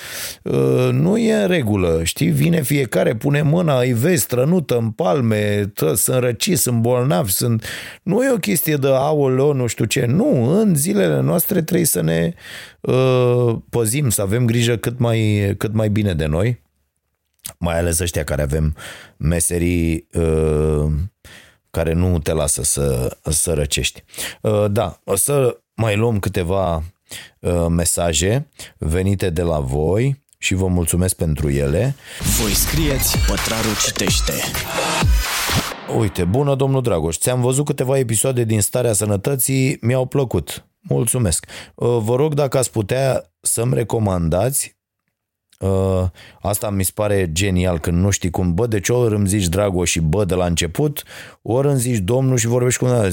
uh, 0.44 0.90
nu 0.92 1.18
e 1.18 1.34
în 1.34 1.48
regulă, 1.48 2.00
știi, 2.04 2.30
vine 2.30 2.62
fiecare, 2.62 3.16
pune 3.16 3.42
mâna, 3.42 3.80
îi 3.80 3.94
vezi 3.94 4.22
strănută 4.22 4.78
în 4.78 4.90
palme, 4.90 5.72
tă, 5.74 5.94
sunt 5.94 6.18
răciți, 6.18 6.62
sunt 6.62 6.82
bolnavi, 6.82 7.32
sunt... 7.32 7.66
nu 8.04 8.24
e 8.24 8.32
o 8.32 8.38
chestie 8.38 8.76
de 8.76 8.88
aoleo, 8.88 9.53
nu 9.54 9.68
știu 9.68 9.86
ce. 9.86 10.06
Nu, 10.06 10.60
în 10.60 10.76
zilele 10.76 11.20
noastre 11.20 11.62
trebuie 11.62 11.86
să 11.86 12.02
ne 12.02 12.34
uh, 12.82 13.56
păzim, 13.70 14.10
să 14.10 14.22
avem 14.22 14.46
grijă 14.46 14.76
cât 14.78 15.00
mai, 15.00 15.54
cât 15.58 15.74
mai 15.74 15.90
bine 15.90 16.14
de 16.14 16.26
noi, 16.26 16.62
mai 17.58 17.78
ales 17.78 18.00
ăștia 18.00 18.24
care 18.24 18.42
avem 18.42 18.76
meserii 19.18 20.08
uh, 20.14 20.92
care 21.70 21.94
nu 21.94 22.20
te 22.20 22.34
lasă 22.34 22.64
să, 22.64 23.18
să 23.30 23.54
răcești. 23.54 24.04
Uh, 24.42 24.66
da, 24.72 25.00
o 25.04 25.16
să 25.16 25.58
mai 25.74 25.96
luăm 25.96 26.20
câteva 26.20 26.84
uh, 27.40 27.66
mesaje 27.70 28.48
venite 28.78 29.30
de 29.30 29.42
la 29.42 29.60
voi 29.60 30.24
și 30.38 30.54
vă 30.54 30.68
mulțumesc 30.68 31.16
pentru 31.16 31.50
ele. 31.50 31.96
Voi 32.42 32.52
scrieți, 32.52 33.18
Pătrarul 33.18 33.76
citește. 33.86 34.34
Uite, 35.98 36.24
bună 36.24 36.56
domnul 36.56 36.82
Dragoș, 36.82 37.18
ți-am 37.18 37.42
văzut 37.42 37.66
câteva 37.66 37.98
episoade 37.98 38.44
din 38.44 38.62
Starea 38.62 38.94
Sănătății, 38.94 39.78
mi-au 39.82 40.06
plăcut. 40.06 40.68
Mulțumesc. 40.80 41.46
Uh, 41.76 41.98
vă 42.02 42.16
rog 42.16 42.34
dacă 42.34 42.58
ați 42.58 42.72
putea 42.72 43.34
să-mi 43.42 43.74
recomandați 43.74 44.78
Uh, 45.64 46.04
asta 46.42 46.70
mi 46.70 46.84
se 46.84 46.92
pare 46.94 47.32
genial 47.32 47.80
când 47.80 47.98
nu 47.98 48.10
știi 48.10 48.30
cum, 48.30 48.54
bă, 48.54 48.68
deci 48.68 48.90
ori 48.90 49.16
îmi 49.16 49.28
zici 49.28 49.48
Dragoș 49.48 49.90
și 49.90 50.00
bă 50.00 50.26
de 50.26 50.34
la 50.34 50.46
început, 50.46 51.04
ori 51.42 51.68
îmi 51.68 51.80
zici 51.80 51.98
domnul 51.98 52.38
și 52.38 52.48
vorbești 52.48 52.80
cu 52.80 52.86
un 52.86 53.12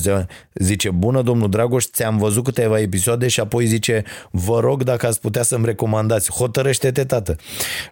Zice, 0.54 0.90
bună 0.90 1.22
domnul 1.22 1.50
Dragoș, 1.50 1.84
ți-am 1.84 2.18
văzut 2.18 2.44
câteva 2.44 2.80
episoade 2.80 3.28
și 3.28 3.40
apoi 3.40 3.66
zice, 3.66 4.04
vă 4.30 4.60
rog 4.60 4.82
dacă 4.82 5.06
ați 5.06 5.20
putea 5.20 5.42
să-mi 5.42 5.64
recomandați, 5.64 6.32
hotărăște-te 6.32 7.04
tată, 7.04 7.36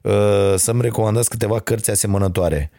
uh, 0.02 0.54
să-mi 0.56 0.82
recomandați 0.82 1.28
câteva 1.28 1.58
cărți 1.58 1.90
asemănătoare. 1.90 2.70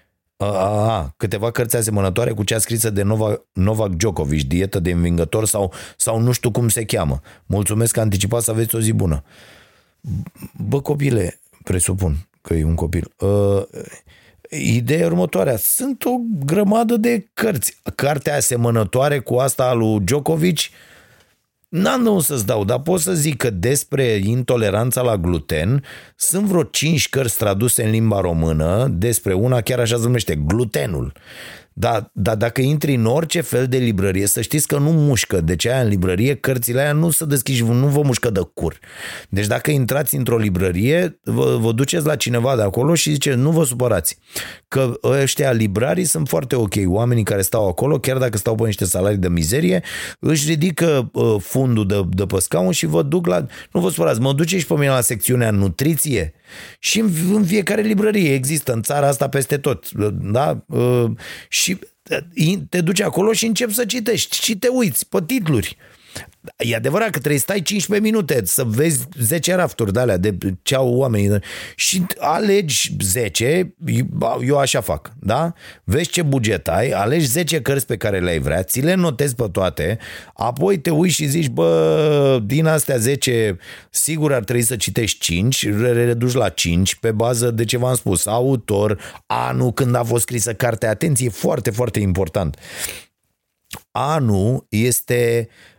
A, 0.42 0.46
a, 0.46 1.14
câteva 1.18 1.52
cărți 1.52 1.76
asemănătoare 1.76 2.32
cu 2.32 2.44
cea 2.44 2.58
scrisă 2.58 2.90
de 2.90 3.02
Novak, 3.02 3.42
Novak 3.54 3.90
Djokovic, 3.90 4.48
dietă 4.48 4.80
de 4.80 4.92
învingător 4.92 5.46
sau, 5.46 5.74
sau 5.98 6.20
nu 6.20 6.32
știu 6.32 6.52
cum 6.52 6.70
se 6.70 6.86
cheamă. 6.86 7.22
Mulțumesc 7.46 7.94
că 7.94 8.00
anticipat 8.00 8.42
să 8.42 8.52
aveți 8.52 8.76
o 8.76 8.80
zi 8.80 8.94
bună. 8.94 9.24
Bă, 10.68 10.82
copile, 10.82 11.40
presupun 11.64 12.28
că 12.42 12.54
e 12.54 12.64
un 12.64 12.76
copil. 12.76 13.12
Uh, 13.18 13.64
ideea 14.50 15.06
următoarea. 15.06 15.58
Sunt 15.58 16.06
o 16.06 16.12
grămadă 16.46 16.98
de 16.98 17.28
cărți. 17.34 17.80
Cartea 17.96 18.36
asemănătoare 18.36 19.20
cu 19.20 19.36
asta 19.36 19.64
a 19.64 19.74
lui 19.74 20.00
Djokovic 20.00 20.60
N-am 21.70 22.02
de 22.02 22.22
să-ți 22.22 22.46
dau, 22.46 22.64
dar 22.64 22.80
pot 22.80 23.00
să 23.00 23.14
zic 23.14 23.38
că 23.38 23.50
despre 23.50 24.04
intoleranța 24.04 25.02
la 25.02 25.18
gluten 25.18 25.84
sunt 26.16 26.46
vreo 26.46 26.64
cinci 26.64 27.10
cărți 27.10 27.38
traduse 27.38 27.84
în 27.84 27.90
limba 27.90 28.20
română 28.20 28.88
despre 28.88 29.34
una 29.34 29.62
chiar 29.62 29.80
așa 29.80 29.98
se 29.98 30.04
numește, 30.04 30.36
glutenul. 30.36 31.14
Dar, 31.80 32.10
dar 32.14 32.36
dacă 32.36 32.62
intri 32.62 32.94
în 32.94 33.06
orice 33.06 33.42
fel 33.42 33.68
de 33.68 33.78
librărie, 33.78 34.26
să 34.26 34.42
știți 34.42 34.68
că 34.68 34.78
nu 34.78 34.92
mușcă. 34.92 35.42
Deci 35.42 35.66
aia 35.66 35.82
în 35.82 35.88
librărie, 35.88 36.36
cărțile 36.36 36.82
aia 36.82 36.94
nu 36.94 37.10
se 37.10 37.26
deschiși, 37.26 37.64
nu 37.64 37.88
vă 37.88 38.02
mușcă 38.02 38.30
de 38.30 38.40
cur. 38.54 38.80
Deci 39.30 39.48
dacă 39.48 39.72
intrați 39.72 40.16
într-o 40.16 40.38
librărie, 40.38 41.20
vă, 41.24 41.58
vă 41.60 41.72
duceți 41.72 42.06
la 42.06 42.16
cineva 42.16 42.56
de 42.56 42.62
acolo 42.62 42.94
și 42.94 43.12
zice, 43.12 43.34
nu 43.34 43.52
vă 43.52 43.64
supărați. 43.64 44.18
Că 44.68 44.92
ăștia 45.04 45.52
librarii 45.52 46.04
sunt 46.04 46.28
foarte 46.28 46.56
ok. 46.56 46.74
Oamenii 46.86 47.24
care 47.24 47.42
stau 47.42 47.68
acolo, 47.68 48.00
chiar 48.00 48.18
dacă 48.18 48.38
stau 48.38 48.56
pe 48.56 48.66
niște 48.66 48.86
salarii 48.86 49.18
de 49.18 49.30
mizerie, 49.30 49.84
își 50.20 50.50
ridică 50.50 51.10
uh, 51.14 51.36
fundul 51.40 51.88
de, 51.88 52.02
de 52.10 52.26
pe 52.26 52.40
scaun 52.40 52.72
și 52.72 52.86
vă 52.86 53.04
duc 53.04 53.28
la... 53.28 53.46
Nu 53.72 53.80
vă 53.80 53.90
supărați, 53.90 54.20
mă 54.20 54.34
duce 54.34 54.60
și 54.60 54.66
pe 54.66 54.74
mine 54.74 54.90
la 54.90 55.02
secțiunea 55.02 55.52
nutriție 55.52 56.34
și 56.80 57.00
în, 57.00 57.10
în 57.34 57.46
fiecare 57.46 57.82
librărie 57.82 58.34
există 58.34 58.74
în 58.74 58.82
țara 58.82 59.08
asta 59.08 59.30
peste 59.30 59.58
tot. 59.58 59.92
Da? 60.12 60.64
Uh, 60.68 61.12
și 61.50 61.78
te 62.70 62.82
duci 62.82 63.02
acolo 63.02 63.34
și 63.34 63.46
începi 63.46 63.74
să 63.74 63.86
citești 63.86 64.44
și 64.44 64.58
te 64.58 64.68
uiți 64.68 65.10
pe 65.10 65.18
titluri. 65.26 65.78
E 66.58 66.76
adevărat 66.76 67.10
că 67.10 67.18
trebuie 67.18 67.38
să 67.38 67.46
stai 67.48 67.62
15 67.62 68.10
minute 68.10 68.42
să 68.46 68.64
vezi 68.64 69.08
10 69.20 69.56
rafturi 69.56 69.94
de 69.94 70.00
alea 70.00 70.18
de 70.18 70.38
ce 70.62 70.76
au 70.76 70.96
oamenii 70.96 71.40
și 71.76 72.06
alegi 72.18 72.96
10, 73.02 73.76
eu 74.46 74.58
așa 74.58 74.82
fac, 74.82 75.12
da? 75.20 75.54
Vezi 75.84 76.10
ce 76.10 76.22
buget 76.22 76.68
ai, 76.68 76.90
alegi 76.90 77.26
10 77.26 77.62
cărți 77.62 77.86
pe 77.86 77.98
care 77.98 78.20
le-ai 78.20 78.40
vrea, 78.40 78.64
ți 78.64 78.80
le 78.80 78.94
notezi 78.94 79.36
pe 79.36 79.48
toate, 79.52 79.98
apoi 80.34 80.78
te 80.78 80.90
uiți 80.90 81.16
și 81.16 81.26
zici, 81.26 81.48
bă, 81.48 82.42
din 82.46 82.66
astea 82.66 82.98
10, 82.98 83.58
sigur 83.90 84.34
ar 84.34 84.44
trebui 84.44 84.64
să 84.64 84.76
citești 84.76 85.20
5, 85.20 85.70
le 85.70 86.06
reduci 86.06 86.34
la 86.34 86.50
5 86.50 86.96
pe 86.96 87.12
bază 87.12 87.52
de 87.52 87.66
ce 87.66 87.78
v-am 87.78 87.96
spus, 87.96 88.26
autor, 88.26 89.00
anul 89.26 89.72
când 89.72 89.96
a 89.96 90.04
fost 90.04 90.22
scrisă 90.22 90.54
cartea, 90.54 90.90
atenție, 90.90 91.30
foarte, 91.30 91.70
foarte 91.70 92.00
important. 92.00 92.58
Anul 93.92 94.66
este 94.70 95.48
uh, 95.50 95.79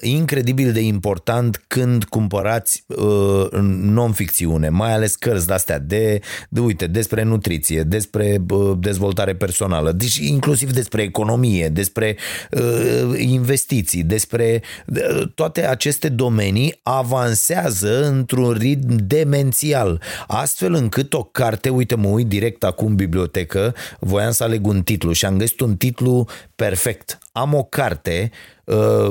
incredibil 0.00 0.72
de 0.72 0.80
important 0.80 1.64
când 1.66 2.04
cumpărați 2.04 2.84
uh, 2.86 3.48
non-ficțiune, 3.80 4.68
mai 4.68 4.92
ales 4.92 5.14
cărți 5.14 5.46
de-astea 5.46 5.78
de, 5.78 6.20
de, 6.48 6.60
uite, 6.60 6.86
despre 6.86 7.22
nutriție, 7.22 7.82
despre 7.82 8.42
uh, 8.50 8.72
dezvoltare 8.78 9.34
personală, 9.34 9.92
deci 9.92 10.16
inclusiv 10.16 10.72
despre 10.72 11.02
economie, 11.02 11.68
despre 11.68 12.16
uh, 12.50 13.18
investiții, 13.18 14.02
despre 14.02 14.62
uh, 14.86 15.28
toate 15.34 15.66
aceste 15.66 16.08
domenii 16.08 16.80
avansează 16.82 18.06
într-un 18.06 18.50
ritm 18.50 18.96
demențial, 19.06 20.02
astfel 20.26 20.74
încât 20.74 21.14
o 21.14 21.22
carte, 21.22 21.68
uite, 21.68 21.94
mă 21.94 22.08
uit 22.08 22.26
direct 22.26 22.64
acum 22.64 22.86
în 22.86 22.94
bibliotecă, 22.94 23.74
voiam 24.00 24.30
să 24.30 24.44
aleg 24.44 24.66
un 24.66 24.82
titlu 24.82 25.12
și 25.12 25.24
am 25.24 25.36
găsit 25.36 25.60
un 25.60 25.76
titlu 25.76 26.26
perfect. 26.56 27.18
Am 27.32 27.54
o 27.54 27.62
carte 27.62 28.30
Uh, 28.30 28.57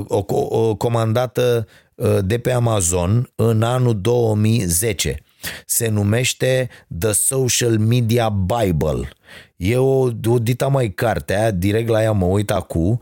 o, 0.07 0.25
o 0.49 0.75
comandată 0.75 1.67
uh, 1.95 2.17
de 2.21 2.37
pe 2.37 2.51
Amazon 2.51 3.31
în 3.35 3.61
anul 3.61 4.01
2010. 4.01 5.21
Se 5.65 5.87
numește 5.87 6.69
The 6.99 7.11
Social 7.11 7.77
Media 7.77 8.29
Bible. 8.29 9.09
E 9.55 9.77
o, 9.77 10.09
o 10.25 10.39
dita 10.41 10.67
mai 10.67 10.89
cartea, 10.89 11.51
direct 11.51 11.89
la 11.89 12.01
ea 12.01 12.11
mă 12.11 12.25
uit 12.25 12.51
acum 12.51 12.99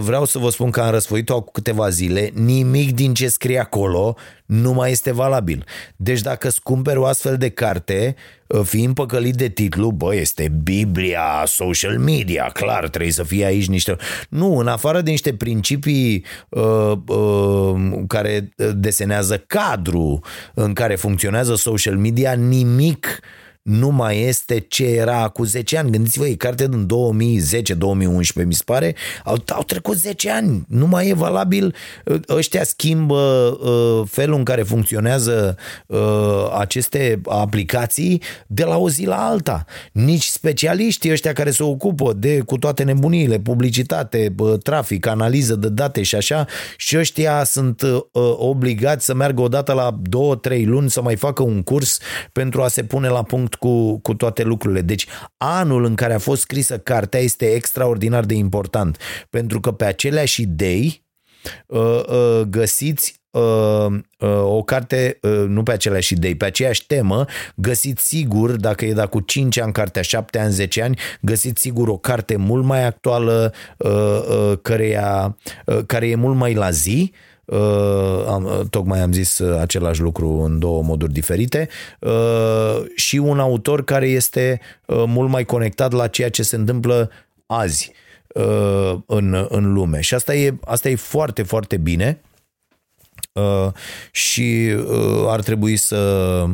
vreau 0.00 0.24
să 0.24 0.38
vă 0.38 0.50
spun 0.50 0.70
că 0.70 0.80
am 0.80 0.90
răsfoit-o 0.90 1.42
cu 1.42 1.52
câteva 1.52 1.88
zile, 1.88 2.30
nimic 2.34 2.94
din 2.94 3.14
ce 3.14 3.28
scrie 3.28 3.58
acolo 3.58 4.16
nu 4.46 4.72
mai 4.72 4.90
este 4.90 5.12
valabil. 5.12 5.64
Deci 5.96 6.20
dacă 6.20 6.46
îți 6.46 6.62
cumperi 6.62 6.98
o 6.98 7.04
astfel 7.04 7.36
de 7.36 7.48
carte, 7.48 8.14
fiind 8.62 8.94
păcălit 8.94 9.34
de 9.34 9.48
titlu, 9.48 9.90
bă, 9.90 10.14
este 10.14 10.52
Biblia 10.62 11.42
social 11.46 11.98
media, 11.98 12.50
clar, 12.52 12.88
trebuie 12.88 13.12
să 13.12 13.22
fie 13.22 13.44
aici 13.44 13.68
niște... 13.68 13.96
Nu, 14.28 14.56
în 14.56 14.66
afară 14.66 15.00
de 15.00 15.10
niște 15.10 15.34
principii 15.34 16.24
uh, 16.48 16.92
uh, 17.06 18.02
care 18.06 18.48
desenează 18.74 19.44
cadru 19.46 20.20
în 20.54 20.72
care 20.72 20.94
funcționează 20.94 21.54
social 21.54 21.96
media, 21.96 22.32
nimic 22.32 23.20
uh, 23.22 23.45
nu 23.66 23.90
mai 23.90 24.20
este 24.20 24.58
ce 24.58 24.84
era 24.84 25.28
cu 25.28 25.44
10 25.44 25.78
ani. 25.78 25.90
Gândiți-vă, 25.90 26.26
e 26.26 26.34
carte 26.34 26.68
din 26.68 26.86
2010-2011, 28.42 28.44
mi 28.46 28.54
se 28.54 28.62
pare. 28.64 28.94
Au, 29.24 29.36
au 29.48 29.62
trecut 29.62 29.96
10 29.96 30.30
ani. 30.30 30.64
Nu 30.68 30.86
mai 30.86 31.08
e 31.08 31.14
valabil. 31.14 31.74
Ăștia 32.28 32.64
schimbă 32.64 33.14
uh, 33.62 34.08
felul 34.10 34.36
în 34.36 34.44
care 34.44 34.62
funcționează 34.62 35.56
uh, 35.86 35.98
aceste 36.58 37.20
aplicații 37.24 38.22
de 38.46 38.64
la 38.64 38.76
o 38.76 38.88
zi 38.88 39.04
la 39.04 39.26
alta. 39.26 39.64
Nici 39.92 40.24
specialiștii 40.24 41.10
ăștia 41.10 41.32
care 41.32 41.50
se 41.50 41.62
ocupă 41.62 42.12
de 42.12 42.40
cu 42.40 42.58
toate 42.58 42.82
nebuniile, 42.82 43.38
publicitate, 43.38 44.34
uh, 44.38 44.58
trafic, 44.62 45.06
analiză 45.06 45.54
de 45.54 45.68
date 45.68 46.02
și 46.02 46.14
așa, 46.14 46.46
și 46.76 46.98
ăștia 46.98 47.44
sunt 47.44 47.82
uh, 47.82 48.00
obligați 48.36 49.04
să 49.04 49.14
meargă 49.14 49.42
odată 49.42 49.72
la 49.72 50.00
2-3 50.58 50.64
luni 50.64 50.90
să 50.90 51.02
mai 51.02 51.16
facă 51.16 51.42
un 51.42 51.62
curs 51.62 51.98
pentru 52.32 52.62
a 52.62 52.68
se 52.68 52.82
pune 52.82 53.08
la 53.08 53.22
punct 53.22 53.54
cu, 53.58 53.98
cu 53.98 54.14
toate 54.14 54.42
lucrurile. 54.42 54.80
Deci 54.80 55.06
anul 55.36 55.84
în 55.84 55.94
care 55.94 56.14
a 56.14 56.18
fost 56.18 56.40
scrisă 56.40 56.78
cartea 56.78 57.20
este 57.20 57.46
extraordinar 57.46 58.24
de 58.24 58.34
important, 58.34 58.98
pentru 59.30 59.60
că 59.60 59.72
pe 59.72 59.84
aceleași 59.84 60.42
idei 60.42 61.04
uh, 61.66 62.02
uh, 62.08 62.40
găsiți 62.40 63.20
uh, 63.30 63.96
o 64.42 64.62
carte, 64.62 65.18
nu 65.48 65.62
pe 65.62 65.72
aceleași 65.72 66.12
idei, 66.12 66.34
pe 66.34 66.44
aceeași 66.44 66.86
temă, 66.86 67.24
găsiți 67.54 68.06
sigur, 68.06 68.50
dacă 68.50 68.84
e 68.84 68.92
da 68.92 69.06
cu 69.06 69.20
5 69.20 69.58
ani 69.58 69.72
cartea, 69.72 70.02
7 70.02 70.38
ani, 70.38 70.52
10 70.52 70.82
ani, 70.82 70.98
găsiți 71.20 71.60
sigur 71.60 71.88
o 71.88 71.96
carte 71.96 72.36
mult 72.36 72.64
mai 72.64 72.84
actuală, 72.84 73.52
căreia, 74.62 75.36
care 75.86 76.08
e 76.08 76.14
mult 76.14 76.36
mai 76.36 76.54
la 76.54 76.70
zi, 76.70 77.12
Uh, 77.46 78.24
am, 78.26 78.44
uh, 78.44 78.60
tocmai 78.70 79.00
am 79.00 79.12
zis 79.12 79.38
uh, 79.38 79.60
același 79.60 80.00
lucru 80.00 80.28
în 80.28 80.58
două 80.58 80.82
moduri 80.82 81.12
diferite, 81.12 81.68
și 82.94 83.16
un 83.16 83.38
autor 83.38 83.84
care 83.84 84.08
este 84.08 84.60
mult 84.86 85.30
mai 85.30 85.44
conectat 85.44 85.92
la 85.92 86.06
ceea 86.06 86.30
ce 86.30 86.42
se 86.42 86.56
întâmplă 86.56 87.10
azi 87.46 87.92
în, 89.06 89.46
în 89.48 89.72
lume. 89.72 90.00
Și 90.00 90.14
asta 90.14 90.34
e, 90.34 90.54
asta 90.64 90.88
e 90.88 90.94
foarte, 90.94 91.42
foarte 91.42 91.76
bine 91.76 92.20
și 94.10 94.76
ar 95.26 95.42
trebui 95.42 95.76
să 95.76 96.44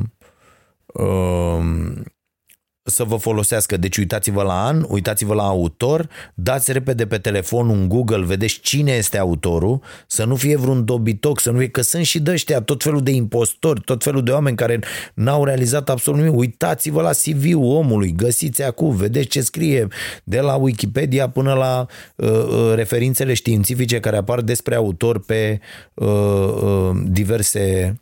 să 2.85 3.05
vă 3.05 3.17
folosească. 3.17 3.77
Deci 3.77 3.97
uitați-vă 3.97 4.43
la 4.43 4.67
an, 4.67 4.85
uitați-vă 4.89 5.35
la 5.35 5.47
autor, 5.47 6.09
dați 6.35 6.73
repede 6.73 7.07
pe 7.07 7.19
telefon 7.19 7.69
un 7.69 7.89
Google, 7.89 8.25
vedeți 8.25 8.61
cine 8.61 8.93
este 8.93 9.19
autorul, 9.19 9.81
să 10.07 10.25
nu 10.25 10.37
fie 10.37 10.57
vreun 10.57 10.85
dobitoc, 10.85 11.41
să 11.41 11.51
nu 11.51 11.59
fie, 11.59 11.69
că 11.69 11.81
sunt 11.81 12.05
și 12.05 12.21
de 12.21 12.45
tot 12.65 12.83
felul 12.83 13.03
de 13.03 13.11
impostori, 13.11 13.81
tot 13.81 14.03
felul 14.03 14.23
de 14.23 14.31
oameni 14.31 14.57
care 14.57 14.81
n-au 15.15 15.45
realizat 15.45 15.91
absolut 15.91 16.21
nimic. 16.21 16.39
Uitați-vă 16.39 17.03
la 17.03 17.11
CV-ul 17.11 17.77
omului, 17.77 18.13
găsiți 18.13 18.63
acum, 18.63 18.95
vedeți 18.95 19.29
ce 19.29 19.41
scrie 19.41 19.89
de 20.25 20.41
la 20.41 20.55
Wikipedia 20.55 21.29
până 21.29 21.53
la 21.53 21.87
uh, 22.17 22.29
uh, 22.29 22.73
referințele 22.75 23.35
științifice 23.35 24.01
care 24.01 24.17
apar 24.17 24.41
despre 24.41 24.75
autor 24.75 25.25
pe 25.25 25.61
uh, 25.95 26.09
uh, 26.09 26.91
diverse 27.05 27.97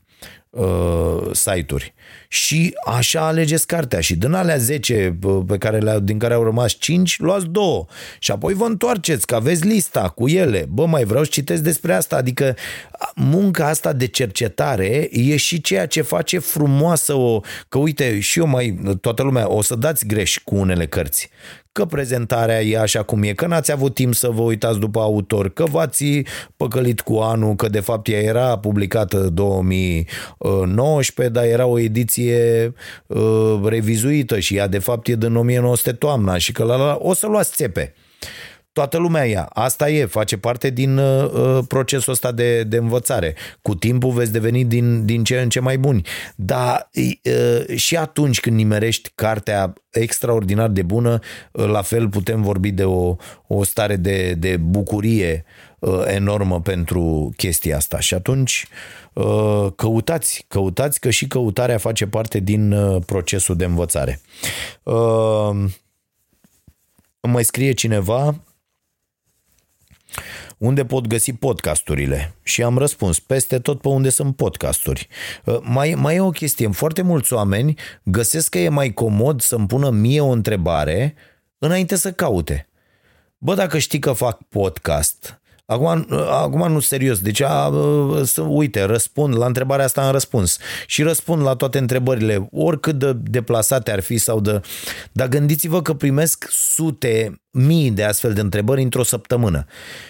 uh, 0.51 1.31
site-uri. 1.33 1.95
Și 2.29 2.75
așa 2.87 3.27
alegeți 3.27 3.67
cartea 3.67 4.01
și 4.01 4.17
din 4.17 4.33
alea 4.33 4.57
10 4.57 5.19
pe 5.47 5.59
care 5.59 5.79
le 5.79 5.99
din 6.03 6.19
care 6.19 6.35
au 6.35 6.43
rămas 6.43 6.73
5, 6.73 7.19
luați 7.19 7.47
două 7.47 7.87
și 8.19 8.31
apoi 8.31 8.55
vă 8.55 8.65
întoarceți 8.65 9.27
că 9.27 9.35
aveți 9.35 9.67
lista 9.67 10.09
cu 10.09 10.29
ele. 10.29 10.67
Bă, 10.69 10.87
mai 10.87 11.05
vreau 11.05 11.25
să 11.25 11.31
citesc 11.33 11.63
despre 11.63 11.95
asta, 11.95 12.17
adică 12.17 12.57
munca 13.15 13.67
asta 13.67 13.93
de 13.93 14.07
cercetare 14.07 15.09
e 15.11 15.37
și 15.37 15.61
ceea 15.61 15.87
ce 15.87 16.03
face 16.03 16.39
frumoasă 16.39 17.15
o, 17.15 17.41
că 17.69 17.79
uite, 17.79 18.21
și 18.21 18.39
eu 18.39 18.47
mai, 18.47 18.79
toată 19.01 19.23
lumea, 19.23 19.51
o 19.51 19.63
să 19.63 19.75
dați 19.75 20.07
greș 20.07 20.39
cu 20.45 20.57
unele 20.57 20.87
cărți 20.87 21.31
că 21.73 21.85
prezentarea 21.85 22.63
e 22.63 22.79
așa 22.79 23.03
cum 23.03 23.23
e, 23.23 23.33
că 23.33 23.47
n-ați 23.47 23.73
avut 23.73 23.95
timp 23.95 24.15
să 24.15 24.29
vă 24.29 24.43
uitați 24.43 24.79
după 24.79 25.01
autor, 25.01 25.49
că 25.49 25.65
v-ați 25.65 26.05
păcălit 26.57 27.01
cu 27.01 27.17
anul, 27.17 27.55
că 27.55 27.69
de 27.69 27.81
fapt 27.81 28.09
ea 28.09 28.21
era 28.21 28.59
publicată 28.59 29.19
2019, 29.19 31.35
dar 31.35 31.45
era 31.45 31.67
o 31.67 31.79
ediție 31.79 32.73
uh, 33.07 33.61
revizuită 33.65 34.39
și 34.39 34.57
ea 34.57 34.67
de 34.67 34.79
fapt 34.79 35.07
e 35.07 35.15
din 35.15 35.37
1900 35.37 35.93
toamna 35.93 36.39
și 36.39 36.53
că 36.53 36.65
la, 36.65 36.77
la, 36.77 36.99
o 37.01 37.15
să 37.15 37.27
luați 37.27 37.55
țepe 37.55 37.95
toată 38.73 38.99
lumea 38.99 39.25
ia. 39.25 39.49
Asta 39.53 39.91
e, 39.91 40.05
face 40.05 40.39
parte 40.39 40.71
din 40.71 40.99
uh, 40.99 41.31
uh, 41.33 41.59
procesul 41.69 42.13
ăsta 42.13 42.33
de, 42.33 42.63
de 42.63 42.77
învățare. 42.77 43.35
Cu 43.63 43.75
timpul 43.75 44.11
veți 44.11 44.33
deveni 44.33 44.65
din, 44.65 45.05
din 45.05 45.25
ce 45.25 45.41
în 45.41 45.49
ce 45.49 45.61
mai 45.61 45.79
buni. 45.79 46.07
Dar 46.37 46.91
uh, 46.95 47.77
și 47.77 47.97
atunci 47.97 48.41
când 48.41 48.57
nimerești 48.57 49.11
cartea 49.15 49.73
extraordinar 49.91 50.69
de 50.69 50.83
bună, 50.83 51.19
uh, 51.53 51.67
la 51.67 51.83
fel 51.83 52.09
putem 52.09 52.43
vorbi 52.43 52.71
de 52.71 52.85
o, 52.85 53.17
o 53.47 53.65
stare 53.65 53.97
de, 53.97 54.35
de 54.39 54.57
bucurie 54.57 55.45
uh, 55.79 56.03
enormă 56.07 56.61
pentru 56.61 57.33
chestia 57.37 57.77
asta. 57.77 58.01
Și 58.01 58.15
atunci 58.15 58.67
uh, 59.13 59.67
căutați, 59.77 60.45
căutați 60.49 61.01
că 61.01 61.11
și 61.11 61.27
căutarea 61.27 61.79
face 61.79 62.07
parte 62.07 62.39
din 62.39 62.73
uh, 62.73 63.03
procesul 63.07 63.57
de 63.57 63.65
învățare. 63.65 64.21
Uh, 64.83 65.51
îmi 67.21 67.33
mai 67.33 67.45
scrie 67.45 67.73
cineva 67.73 68.35
unde 70.59 70.85
pot 70.85 71.07
găsi 71.07 71.33
podcasturile 71.33 72.35
și 72.43 72.63
am 72.63 72.79
răspuns 72.79 73.19
peste 73.19 73.59
tot 73.59 73.81
pe 73.81 73.89
unde 73.89 74.09
sunt 74.09 74.37
podcasturi. 74.37 75.09
Uh, 75.45 75.59
mai, 75.63 75.95
mai 75.97 76.17
e 76.17 76.21
o 76.21 76.31
chestie, 76.31 76.69
foarte 76.69 77.03
mulți 77.03 77.33
oameni 77.33 77.75
găsesc 78.03 78.49
că 78.49 78.59
e 78.59 78.69
mai 78.69 78.93
comod 78.93 79.41
să-mi 79.41 79.67
pună 79.67 79.91
mie 79.91 80.21
o 80.21 80.29
întrebare 80.29 81.15
înainte 81.59 81.97
să 81.97 82.13
caute. 82.13 82.69
Bă, 83.39 83.55
dacă 83.55 83.79
știi 83.79 83.99
că 83.99 84.13
fac 84.13 84.43
podcast, 84.49 85.40
Acum, 85.71 86.07
acum 86.29 86.73
nu 86.73 86.81
serios, 86.81 87.19
deci 87.21 87.41
a, 87.41 87.73
să, 88.23 88.41
uite, 88.41 88.83
răspund 88.83 89.37
la 89.37 89.47
întrebarea 89.47 89.85
asta 89.85 90.07
am 90.07 90.13
răspuns 90.13 90.59
și 90.87 91.03
răspund 91.03 91.43
la 91.43 91.55
toate 91.55 91.79
întrebările, 91.79 92.49
oricât 92.53 92.99
de 92.99 93.13
deplasate 93.13 93.93
ar 93.93 94.01
fi 94.01 94.19
sau 94.19 94.41
de... 94.41 94.61
Dar 95.13 95.29
gândiți-vă 95.29 95.83
că 95.83 95.95
primesc 95.95 96.49
sute, 96.51 97.41
mii 97.51 97.91
de 97.91 98.05
astfel 98.05 98.33
de 98.33 98.41
întrebări 98.41 98.83
într-o 98.83 99.03
săptămână. 99.03 99.65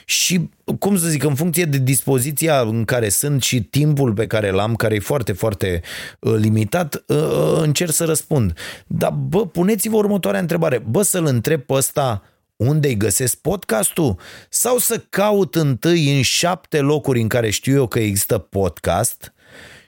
Și, 0.04 0.48
cum 0.78 0.96
să 0.96 1.08
zic, 1.08 1.24
în 1.24 1.34
funcție 1.34 1.64
de 1.64 1.78
dispoziția 1.78 2.60
în 2.60 2.84
care 2.84 3.08
sunt 3.08 3.42
și 3.42 3.62
timpul 3.62 4.12
pe 4.12 4.26
care 4.26 4.50
l-am, 4.50 4.74
care 4.74 4.94
e 4.94 5.00
foarte, 5.00 5.32
foarte 5.32 5.80
uh, 6.20 6.34
limitat, 6.36 7.04
uh, 7.06 7.16
uh, 7.16 7.58
încerc 7.62 7.92
să 7.92 8.04
răspund. 8.04 8.58
Dar, 8.86 9.10
bă, 9.10 9.46
puneți-vă 9.46 9.96
următoarea 9.96 10.40
întrebare. 10.40 10.82
Bă, 10.88 11.02
să-l 11.02 11.26
întreb 11.26 11.60
pe 11.60 11.72
ăsta 11.72 12.22
unde 12.60 12.88
îi 12.88 12.96
găsesc 12.96 13.36
podcastul? 13.36 14.16
Sau 14.48 14.78
să 14.78 15.04
caut 15.10 15.54
întâi 15.54 16.16
în 16.16 16.22
șapte 16.22 16.80
locuri 16.80 17.20
în 17.20 17.28
care 17.28 17.50
știu 17.50 17.74
eu 17.74 17.86
că 17.86 17.98
există 17.98 18.38
podcast, 18.38 19.32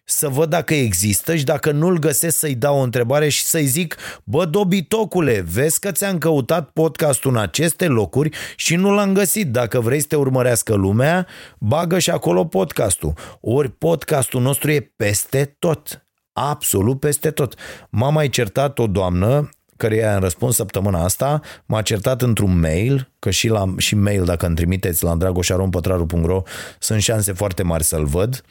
să 0.05 0.29
văd 0.29 0.49
dacă 0.49 0.75
există 0.75 1.37
și 1.37 1.45
dacă 1.45 1.71
nu-l 1.71 1.99
găsesc 1.99 2.39
să-i 2.39 2.55
dau 2.55 2.79
o 2.79 2.83
întrebare 2.83 3.29
și 3.29 3.45
să-i 3.45 3.67
zic, 3.67 3.97
bă, 4.25 4.45
dobitocule, 4.45 5.41
vezi 5.41 5.81
că 5.81 5.93
ți-am 5.93 6.19
căutat 6.19 6.71
podcastul 6.71 7.31
în 7.31 7.37
aceste 7.37 7.87
locuri 7.87 8.31
și 8.57 8.77
nu 8.77 8.91
l-am 8.91 9.13
găsit. 9.13 9.51
Dacă 9.51 9.81
vrei 9.81 10.01
să 10.01 10.07
te 10.07 10.17
urmărească 10.17 10.75
lumea, 10.75 11.27
bagă 11.59 11.99
și 11.99 12.11
acolo 12.11 12.45
podcastul. 12.45 13.13
Ori 13.41 13.71
podcastul 13.71 14.41
nostru 14.41 14.71
e 14.71 14.93
peste 14.97 15.57
tot. 15.59 16.07
Absolut 16.33 17.01
peste 17.01 17.31
tot. 17.31 17.55
M-a 17.91 18.11
mai 18.11 18.29
certat 18.29 18.79
o 18.79 18.87
doamnă 18.87 19.51
căreia 19.83 20.15
am 20.15 20.21
răspuns 20.21 20.55
săptămâna 20.55 21.05
asta, 21.05 21.41
m-a 21.67 21.83
certat 21.83 22.23
într-un 22.23 22.61
mail, 22.61 23.11
că 23.19 23.31
și, 23.31 23.49
la, 23.49 23.75
și 23.77 23.95
mail, 23.95 24.25
dacă 24.25 24.47
îmi 24.47 24.55
trimiteți 24.55 25.05
la 25.05 25.15
dragoșarompătraru.ro, 25.15 26.43
sunt 26.79 27.03
șanse 27.03 27.33
foarte 27.33 27.63
mari 27.63 27.85
să-l 27.85 28.05
văd, 28.05 28.43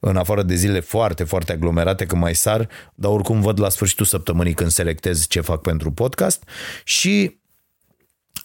în 0.00 0.16
afară 0.16 0.42
de 0.42 0.54
zile 0.54 0.80
foarte, 0.80 1.24
foarte 1.24 1.52
aglomerate, 1.52 2.06
când 2.06 2.22
mai 2.22 2.34
sar, 2.34 2.68
dar 2.94 3.10
oricum 3.10 3.40
văd 3.40 3.60
la 3.60 3.68
sfârșitul 3.68 4.06
săptămânii 4.06 4.54
când 4.54 4.70
selectez 4.70 5.26
ce 5.26 5.40
fac 5.40 5.60
pentru 5.60 5.90
podcast. 5.90 6.42
Și 6.84 7.39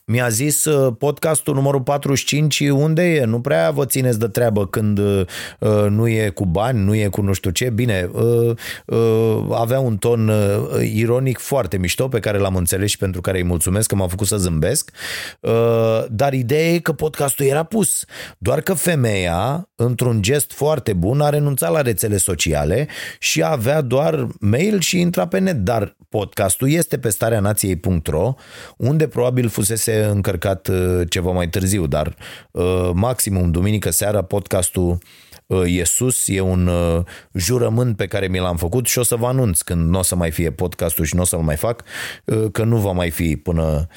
mi-a 0.08 0.30
zis 0.30 0.66
uh, 0.66 0.94
podcastul 0.98 1.54
numărul 1.54 1.82
45 1.82 2.60
unde 2.70 3.04
e? 3.04 3.26
Nu 3.26 3.42
prea 3.42 3.72
vă 3.72 3.86
țineți 3.86 4.20
de 4.20 4.28
treabă 4.28 4.68
când 4.68 4.98
uh, 4.98 5.22
uh, 5.60 5.86
nu 5.90 6.08
e 6.08 6.30
cu 6.30 6.46
bani, 6.46 6.80
nu 6.80 6.96
e 6.96 7.08
cu 7.08 7.22
nu 7.22 7.34
știu 7.34 7.50
ce. 7.50 7.70
Bine, 7.70 8.10
uh, 8.12 8.52
uh, 8.86 9.46
avea 9.52 9.80
un 9.80 9.98
ton 9.98 10.28
uh, 10.28 10.92
ironic 10.94 11.38
foarte 11.38 11.78
mișto 11.78 12.08
pe 12.08 12.20
care 12.20 12.38
l-am 12.38 12.56
înțeles 12.56 12.90
și 12.90 12.98
pentru 12.98 13.22
care 13.22 13.38
îi 13.38 13.44
mulțumesc 13.44 13.88
că 13.88 13.96
m-a 13.96 14.08
făcut 14.08 14.28
să 14.28 14.38
zâmbesc. 14.38 14.92
Uh, 15.40 16.06
dar 16.10 16.34
ideea 16.34 16.74
e 16.74 16.80
că 16.80 16.94
podcastul 16.94 17.46
era 17.46 17.64
pus. 17.64 18.06
Doar 18.38 18.62
că 18.62 18.74
femeia, 18.74 19.70
într-un 19.76 20.22
gest 20.22 20.52
foarte 20.52 20.94
bun, 20.94 21.22
a 21.22 21.30
renunțat 21.30 21.72
la 21.72 21.82
rețele 21.82 22.18
sociale 22.18 22.88
și 23.20 23.44
avea 23.44 23.82
doar 23.82 24.28
mail 24.40 24.80
și 24.80 25.00
intra 25.00 25.28
pe 25.28 25.40
net. 25.40 25.56
Dar 25.56 25.96
podcastul 26.10 26.72
este 26.72 26.98
pe 26.98 27.10
starea 27.10 27.40
nației.ro 27.40 28.34
unde 28.78 29.08
probabil 29.08 29.50
fusese 29.50 29.95
încărcat 30.04 30.68
uh, 30.68 31.02
ceva 31.10 31.32
mai 31.32 31.50
târziu, 31.50 31.88
dar 31.88 32.16
uh, 32.52 32.90
maximum 32.94 33.52
duminică 33.52 33.90
seara 33.90 34.22
podcastul 34.22 34.98
uh, 35.46 35.78
e 35.78 35.84
sus, 35.84 36.28
e 36.28 36.40
un 36.40 36.70
jurământ 37.34 37.98
pe 37.98 38.06
care 38.06 38.28
mi 38.28 38.40
l-am 38.40 38.58
făcut 38.58 38.88
și 38.88 39.00
o 39.00 39.04
să 39.04 39.16
vă 39.16 39.26
anunț 39.26 39.62
când 39.62 39.90
nu 39.90 40.00
o 40.00 40.02
să 40.02 40.16
mai 40.16 40.32
fie 40.32 40.52
podcastul 40.52 41.06
și 41.06 41.16
nu 41.16 41.22
o 41.22 41.26
să-l 41.26 41.40
mai 41.40 41.56
fac, 41.56 41.84
că 42.52 42.64
nu 42.64 42.78
va 42.78 42.92
mai 42.92 43.10
fi 43.10 43.36
până 43.36 43.88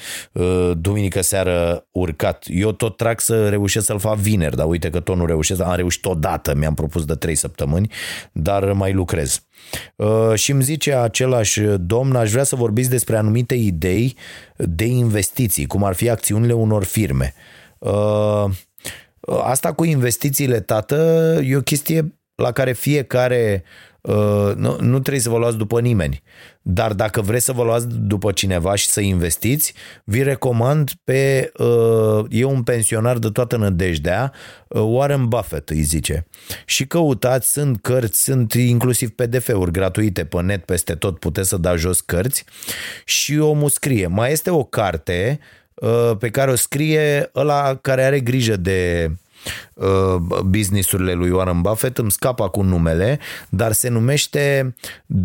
duminică 0.77 1.21
seară 1.21 1.87
urcat. 1.91 2.45
Eu 2.47 2.71
tot 2.71 2.97
trag 2.97 3.19
să 3.19 3.49
reușesc 3.49 3.85
să-l 3.85 3.99
fac 3.99 4.17
vineri, 4.17 4.55
dar 4.55 4.65
uite 4.65 4.89
că 4.89 4.99
tot 4.99 5.15
nu 5.15 5.25
reușesc, 5.25 5.61
am 5.61 5.75
reușit 5.75 6.05
odată, 6.05 6.55
mi-am 6.55 6.73
propus 6.73 7.05
de 7.05 7.13
trei 7.13 7.35
săptămâni, 7.35 7.91
dar 8.31 8.71
mai 8.71 8.93
lucrez. 8.93 9.48
Uh, 9.95 10.33
și 10.33 10.51
îmi 10.51 10.63
zice 10.63 10.93
același 10.93 11.61
domn, 11.61 12.15
aș 12.15 12.31
vrea 12.31 12.43
să 12.43 12.55
vorbiți 12.55 12.89
despre 12.89 13.17
anumite 13.17 13.55
idei 13.55 14.15
de 14.55 14.85
investiții, 14.85 15.65
cum 15.65 15.83
ar 15.83 15.93
fi 15.93 16.09
acțiunile 16.09 16.53
unor 16.53 16.83
firme. 16.83 17.33
Uh, 17.77 18.45
asta 19.43 19.73
cu 19.73 19.83
investițiile, 19.83 20.59
tată, 20.59 20.95
e 21.43 21.55
o 21.55 21.61
chestie 21.61 22.19
la 22.35 22.51
care 22.51 22.71
fiecare 22.71 23.63
Uh, 24.01 24.51
nu, 24.55 24.77
nu 24.79 24.99
trebuie 24.99 25.19
să 25.19 25.29
vă 25.29 25.37
luați 25.37 25.57
după 25.57 25.81
nimeni. 25.81 26.23
Dar 26.71 26.93
dacă 26.93 27.21
vreți 27.21 27.45
să 27.45 27.51
vă 27.51 27.63
luați 27.63 27.87
după 27.89 28.31
cineva 28.31 28.75
și 28.75 28.87
să 28.87 29.01
investiți, 29.01 29.73
vi 30.03 30.23
recomand 30.23 30.91
pe, 31.03 31.51
uh, 31.57 32.25
e 32.29 32.43
un 32.43 32.63
pensionar 32.63 33.17
de 33.17 33.29
toată 33.29 33.57
nădejdea, 33.57 34.33
uh, 34.67 34.81
Warren 34.85 35.27
Buffett 35.27 35.69
îi 35.69 35.81
zice. 35.81 36.27
Și 36.65 36.87
căutați, 36.87 37.51
sunt 37.51 37.81
cărți, 37.81 38.23
sunt 38.23 38.53
inclusiv 38.53 39.09
PDF-uri 39.09 39.71
gratuite 39.71 40.25
pe 40.25 40.41
net 40.41 40.65
peste 40.65 40.93
tot, 40.95 41.19
puteți 41.19 41.47
să 41.47 41.57
dați 41.57 41.79
jos 41.79 41.99
cărți 42.01 42.45
și 43.05 43.37
omul 43.37 43.69
scrie. 43.69 44.07
Mai 44.07 44.31
este 44.31 44.49
o 44.49 44.63
carte 44.63 45.39
pe 46.19 46.29
care 46.29 46.51
o 46.51 46.55
scrie 46.55 47.29
ăla 47.35 47.75
care 47.75 48.03
are 48.03 48.19
grijă 48.19 48.55
de 48.55 49.09
Uh, 49.11 49.15
businessurile 50.45 51.13
lui 51.13 51.29
Warren 51.29 51.61
Buffett, 51.61 51.97
îmi 51.97 52.11
scapă 52.11 52.43
acum 52.43 52.65
numele, 52.65 53.19
dar 53.49 53.71
se 53.71 53.89
numește 53.89 54.75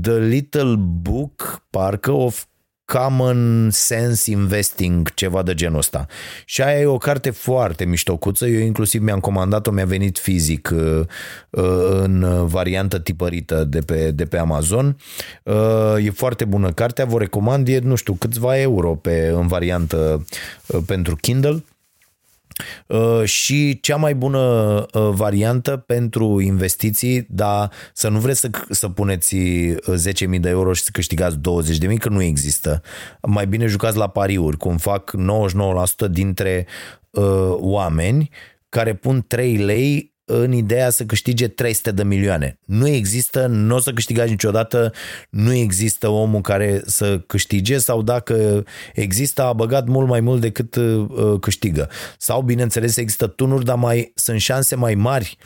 The 0.01 0.19
Little 0.19 0.75
Book, 0.79 1.63
parcă, 1.71 2.11
of 2.11 2.45
Common 2.85 3.69
Sense 3.71 4.31
Investing, 4.31 5.15
ceva 5.15 5.43
de 5.43 5.55
genul 5.55 5.79
ăsta. 5.79 6.07
Și 6.45 6.63
aia 6.63 6.81
e 6.81 6.87
o 6.87 6.99
carte 6.99 7.31
foarte 7.31 7.85
miștocuță, 7.85 8.47
eu 8.47 8.61
inclusiv 8.61 9.03
mi-am 9.03 9.21
comandat-o, 9.21 9.71
mi-a 9.71 9.85
venit 9.85 10.19
fizic 10.19 10.71
uh, 10.75 11.01
uh, 11.51 11.99
în 12.03 12.47
variantă 12.47 12.99
tipărită 12.99 13.65
de 13.65 13.79
pe, 13.79 14.11
de 14.11 14.25
pe 14.25 14.39
Amazon. 14.39 14.97
E 16.03 16.11
foarte 16.11 16.45
bună 16.45 16.73
cartea, 16.73 17.05
vă 17.05 17.19
recomand, 17.19 17.69
e, 17.69 17.79
nu 17.79 17.95
știu, 17.95 18.13
câțiva 18.13 18.59
euro 18.59 18.95
pe, 18.95 19.33
în 19.35 19.47
variantă 19.47 20.27
pentru 20.87 21.17
Kindle 21.17 21.51
Uh, 21.51 21.74
și 23.25 23.81
cea 23.81 23.97
mai 23.97 24.15
bună 24.15 24.39
uh, 24.39 25.09
variantă 25.11 25.77
pentru 25.77 26.41
investiții, 26.41 27.27
dar 27.29 27.71
să 27.93 28.09
nu 28.09 28.19
vreți 28.19 28.41
să, 28.41 28.51
să 28.71 28.89
puneți 28.89 29.37
10.000 29.37 29.77
uh, 29.87 30.41
de 30.41 30.49
euro 30.49 30.73
și 30.73 30.83
să 30.83 30.91
câștigați 30.93 31.37
20.000, 31.37 31.97
că 31.99 32.09
nu 32.09 32.23
există. 32.23 32.83
Mai 33.23 33.47
bine 33.47 33.67
jucați 33.67 33.97
la 33.97 34.09
pariuri, 34.09 34.57
cum 34.57 34.77
fac 34.77 35.13
99% 36.07 36.11
dintre 36.11 36.67
uh, 37.11 37.55
oameni 37.57 38.31
care 38.69 38.95
pun 38.95 39.25
3 39.27 39.57
lei 39.57 40.14
în 40.25 40.53
ideea 40.53 40.91
să 40.91 41.05
câștige 41.05 41.49
300 41.49 41.91
de 41.91 42.05
milioane. 42.05 42.59
Nu 42.65 42.89
există, 42.89 43.47
nu 43.47 43.75
o 43.75 43.79
să 43.79 43.93
câștigați 43.93 44.31
niciodată, 44.31 44.93
nu 45.31 45.53
există 45.53 46.09
omul 46.09 46.41
care 46.41 46.83
să 46.87 47.19
câștige 47.19 47.79
sau 47.79 48.03
dacă 48.03 48.65
există, 48.95 49.43
a 49.43 49.53
băgat 49.53 49.87
mult 49.87 50.09
mai 50.09 50.21
mult 50.21 50.41
decât 50.41 50.75
uh, 50.75 51.41
câștigă. 51.41 51.89
Sau, 52.19 52.43
bineînțeles, 52.43 52.97
există 52.97 53.27
tunuri, 53.27 53.65
dar 53.65 53.77
mai, 53.77 54.13
sunt 54.15 54.41
șanse 54.41 54.75
mai 54.75 54.95
mari 54.95 55.37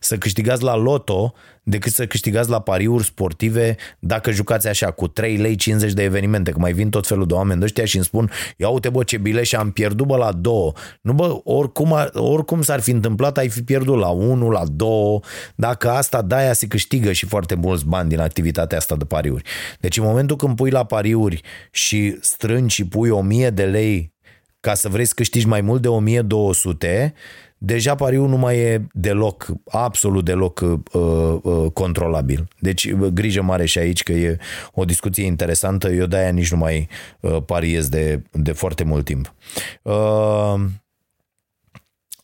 să 0.00 0.18
câștigați 0.18 0.62
la 0.62 0.76
loto 0.76 1.34
decât 1.68 1.92
să 1.92 2.06
câștigați 2.06 2.50
la 2.50 2.60
pariuri 2.60 3.04
sportive 3.04 3.76
dacă 3.98 4.30
jucați 4.30 4.68
așa 4.68 4.90
cu 4.90 5.08
3 5.08 5.36
lei 5.36 5.56
50 5.56 5.92
de 5.92 6.02
evenimente, 6.02 6.50
că 6.50 6.58
mai 6.58 6.72
vin 6.72 6.90
tot 6.90 7.06
felul 7.06 7.26
de 7.26 7.34
oameni 7.34 7.58
de 7.58 7.64
ăștia 7.64 7.84
și 7.84 7.96
îmi 7.96 8.04
spun 8.04 8.30
ia 8.56 8.68
uite 8.68 8.88
bă 8.88 9.02
ce 9.02 9.18
bile 9.18 9.42
și 9.42 9.56
am 9.56 9.70
pierdut 9.70 10.06
bă 10.06 10.16
la 10.16 10.32
2. 10.32 10.72
Nu 11.00 11.12
bă, 11.12 11.40
oricum, 11.44 11.96
oricum 12.12 12.62
s-ar 12.62 12.80
fi 12.80 12.90
întâmplat, 12.90 13.38
ai 13.38 13.48
fi 13.48 13.62
pierdut 13.62 13.98
la 13.98 14.08
1, 14.08 14.50
la 14.50 14.62
2. 14.70 15.20
Dacă 15.54 15.90
asta 15.90 16.22
de-aia 16.22 16.52
se 16.52 16.66
câștigă 16.66 17.12
și 17.12 17.26
foarte 17.26 17.54
mulți 17.54 17.86
bani 17.86 18.08
din 18.08 18.20
activitatea 18.20 18.78
asta 18.78 18.96
de 18.96 19.04
pariuri. 19.04 19.42
Deci 19.80 19.96
în 19.96 20.04
momentul 20.04 20.36
când 20.36 20.56
pui 20.56 20.70
la 20.70 20.84
pariuri 20.84 21.40
și 21.70 22.18
strângi 22.20 22.74
și 22.74 22.84
pui 22.84 23.10
1000 23.10 23.50
de 23.50 23.64
lei 23.64 24.16
ca 24.60 24.74
să 24.74 24.88
vrei 24.88 25.04
să 25.04 25.12
câștigi 25.16 25.46
mai 25.46 25.60
mult 25.60 25.82
de 25.82 25.88
1200, 25.88 27.14
deja 27.58 27.94
pariul 27.94 28.28
nu 28.28 28.36
mai 28.36 28.58
e 28.58 28.86
deloc, 28.92 29.46
absolut 29.64 30.24
deloc 30.24 30.60
uh, 30.60 31.38
uh, 31.42 31.70
controlabil. 31.72 32.48
Deci 32.58 32.84
uh, 32.84 33.06
grijă 33.06 33.42
mare 33.42 33.64
și 33.64 33.78
aici 33.78 34.02
că 34.02 34.12
e 34.12 34.38
o 34.74 34.84
discuție 34.84 35.24
interesantă, 35.24 35.88
eu 35.88 36.06
de-aia 36.06 36.30
nici 36.30 36.50
nu 36.50 36.56
mai 36.56 36.88
uh, 37.20 37.36
pariez 37.46 37.88
de, 37.88 38.22
de 38.32 38.52
foarte 38.52 38.84
mult 38.84 39.04
timp. 39.04 39.34
Uh, 39.82 40.54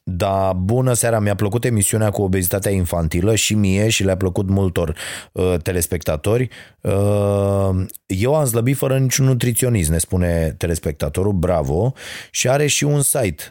Da, 0.07 0.53
bună 0.53 0.93
seara, 0.93 1.19
mi-a 1.19 1.35
plăcut 1.35 1.65
emisiunea 1.65 2.11
cu 2.11 2.23
obezitatea 2.23 2.71
infantilă 2.71 3.35
și 3.35 3.55
mie 3.55 3.89
și 3.89 4.05
le-a 4.05 4.17
plăcut 4.17 4.49
multor 4.49 4.97
uh, 5.33 5.55
telespectatori. 5.63 6.49
Uh, 6.81 7.85
eu 8.07 8.35
am 8.35 8.47
slăbit 8.47 8.77
fără 8.77 8.99
niciun 8.99 9.27
nutriționist, 9.27 9.91
ne 9.91 9.99
spune 9.99 10.55
telespectatorul, 10.59 11.33
bravo, 11.33 11.93
și 12.31 12.49
are 12.49 12.67
și 12.67 12.85
un 12.85 13.03
site. 13.03 13.43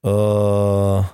Uh, 0.00 0.10
uh, 0.10 1.04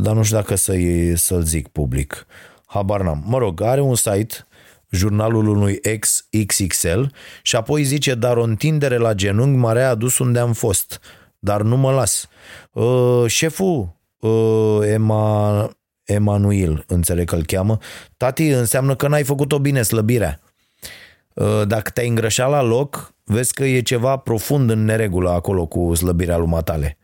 dar 0.00 0.14
nu 0.14 0.22
știu 0.22 0.36
dacă 0.36 0.54
să-i, 0.54 1.16
să-l 1.16 1.42
zic 1.42 1.68
public. 1.68 2.26
Habar 2.66 3.02
n-am. 3.02 3.24
Mă 3.26 3.38
rog, 3.38 3.62
are 3.62 3.80
un 3.80 3.94
site 3.94 4.46
jurnalul 4.90 5.48
unui 5.48 5.78
ex 5.82 6.28
XXL 6.46 7.02
și 7.42 7.56
apoi 7.56 7.82
zice, 7.82 8.14
dar 8.14 8.36
o 8.36 8.42
întindere 8.42 8.96
la 8.96 9.12
genunchi 9.12 9.58
m-a 9.58 9.72
readus 9.72 10.18
unde 10.18 10.38
am 10.38 10.52
fost 10.52 11.00
dar 11.46 11.62
nu 11.62 11.76
mă 11.76 11.92
las. 11.92 12.28
Uh, 12.72 13.24
șeful 13.26 13.88
uh, 14.20 14.78
Ema, 14.82 15.70
Emanuel, 16.04 16.84
înțeleg 16.86 17.28
că 17.28 17.34
îl 17.34 17.44
cheamă, 17.44 17.78
tati, 18.16 18.46
înseamnă 18.46 18.96
că 18.96 19.08
n-ai 19.08 19.24
făcut-o 19.24 19.58
bine 19.58 19.82
slăbirea. 19.82 20.40
Uh, 21.34 21.62
dacă 21.66 21.90
te-ai 21.90 22.08
îngrășat 22.08 22.50
la 22.50 22.62
loc, 22.62 23.14
vezi 23.24 23.52
că 23.52 23.64
e 23.64 23.80
ceva 23.80 24.16
profund 24.16 24.70
în 24.70 24.84
neregulă 24.84 25.30
acolo 25.30 25.66
cu 25.66 25.94
slăbirea 25.94 26.36
lui 26.36 26.46
matale. 26.46 26.98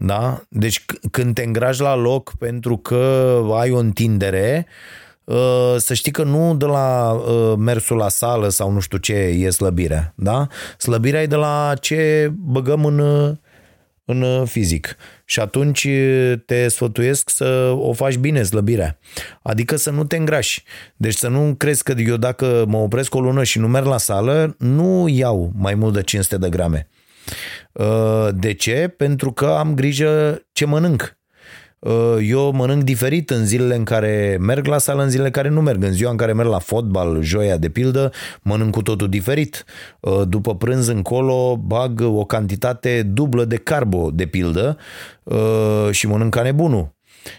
Da? 0.00 0.42
Deci 0.48 0.84
când 1.10 1.34
te 1.34 1.42
îngrași 1.42 1.80
la 1.80 1.94
loc 1.94 2.32
pentru 2.38 2.76
că 2.76 3.42
ai 3.54 3.70
o 3.70 3.78
întindere, 3.78 4.66
uh, 5.24 5.74
să 5.76 5.94
știi 5.94 6.12
că 6.12 6.22
nu 6.22 6.56
de 6.56 6.64
la 6.64 7.10
uh, 7.12 7.54
mersul 7.56 7.96
la 7.96 8.08
sală 8.08 8.48
sau 8.48 8.70
nu 8.70 8.80
știu 8.80 8.98
ce 8.98 9.12
e 9.12 9.50
slăbirea, 9.50 10.12
da? 10.16 10.46
Slăbirea 10.76 11.22
e 11.22 11.26
de 11.26 11.34
la 11.34 11.74
ce 11.80 12.30
băgăm 12.34 12.84
în, 12.84 12.98
uh, 12.98 13.30
în 14.04 14.46
fizic. 14.46 14.96
Și 15.24 15.40
atunci 15.40 15.88
te 16.46 16.68
sfătuiesc 16.68 17.30
să 17.30 17.74
o 17.76 17.92
faci 17.92 18.16
bine, 18.16 18.42
slăbirea. 18.42 18.98
Adică 19.42 19.76
să 19.76 19.90
nu 19.90 20.04
te 20.04 20.16
îngrași. 20.16 20.64
Deci 20.96 21.14
să 21.14 21.28
nu 21.28 21.54
crezi 21.56 21.82
că 21.82 21.94
eu 21.96 22.16
dacă 22.16 22.64
mă 22.68 22.76
opresc 22.76 23.14
o 23.14 23.20
lună 23.20 23.42
și 23.42 23.58
nu 23.58 23.68
merg 23.68 23.86
la 23.86 23.98
sală, 23.98 24.54
nu 24.58 25.08
iau 25.08 25.52
mai 25.56 25.74
mult 25.74 25.94
de 25.94 26.02
500 26.02 26.36
de 26.36 26.48
grame. 26.48 26.88
De 28.34 28.52
ce? 28.52 28.94
Pentru 28.96 29.32
că 29.32 29.46
am 29.46 29.74
grijă 29.74 30.42
ce 30.52 30.64
mănânc. 30.64 31.18
Uh, 31.78 32.16
eu 32.20 32.52
mănânc 32.52 32.82
diferit 32.82 33.30
în 33.30 33.46
zilele 33.46 33.74
în 33.74 33.84
care 33.84 34.36
merg 34.40 34.66
la 34.66 34.78
sală, 34.78 35.02
în 35.02 35.08
zilele 35.08 35.26
în 35.26 35.32
care 35.32 35.48
nu 35.48 35.60
merg. 35.60 35.82
În 35.82 35.92
ziua 35.92 36.10
în 36.10 36.16
care 36.16 36.32
merg 36.32 36.48
la 36.48 36.58
fotbal, 36.58 37.22
joia 37.22 37.56
de 37.56 37.68
pildă, 37.68 38.12
mănânc 38.42 38.70
cu 38.72 38.82
totul 38.82 39.08
diferit. 39.08 39.64
Uh, 40.00 40.22
după 40.28 40.56
prânz 40.56 40.86
încolo 40.86 41.56
bag 41.56 42.00
o 42.00 42.24
cantitate 42.24 43.02
dublă 43.02 43.44
de 43.44 43.56
carbo, 43.56 44.10
de 44.10 44.26
pildă, 44.26 44.76
uh, 45.22 45.88
și 45.90 46.06
mănânc 46.06 46.34
ca 46.34 46.42
nebunul. 46.42 46.96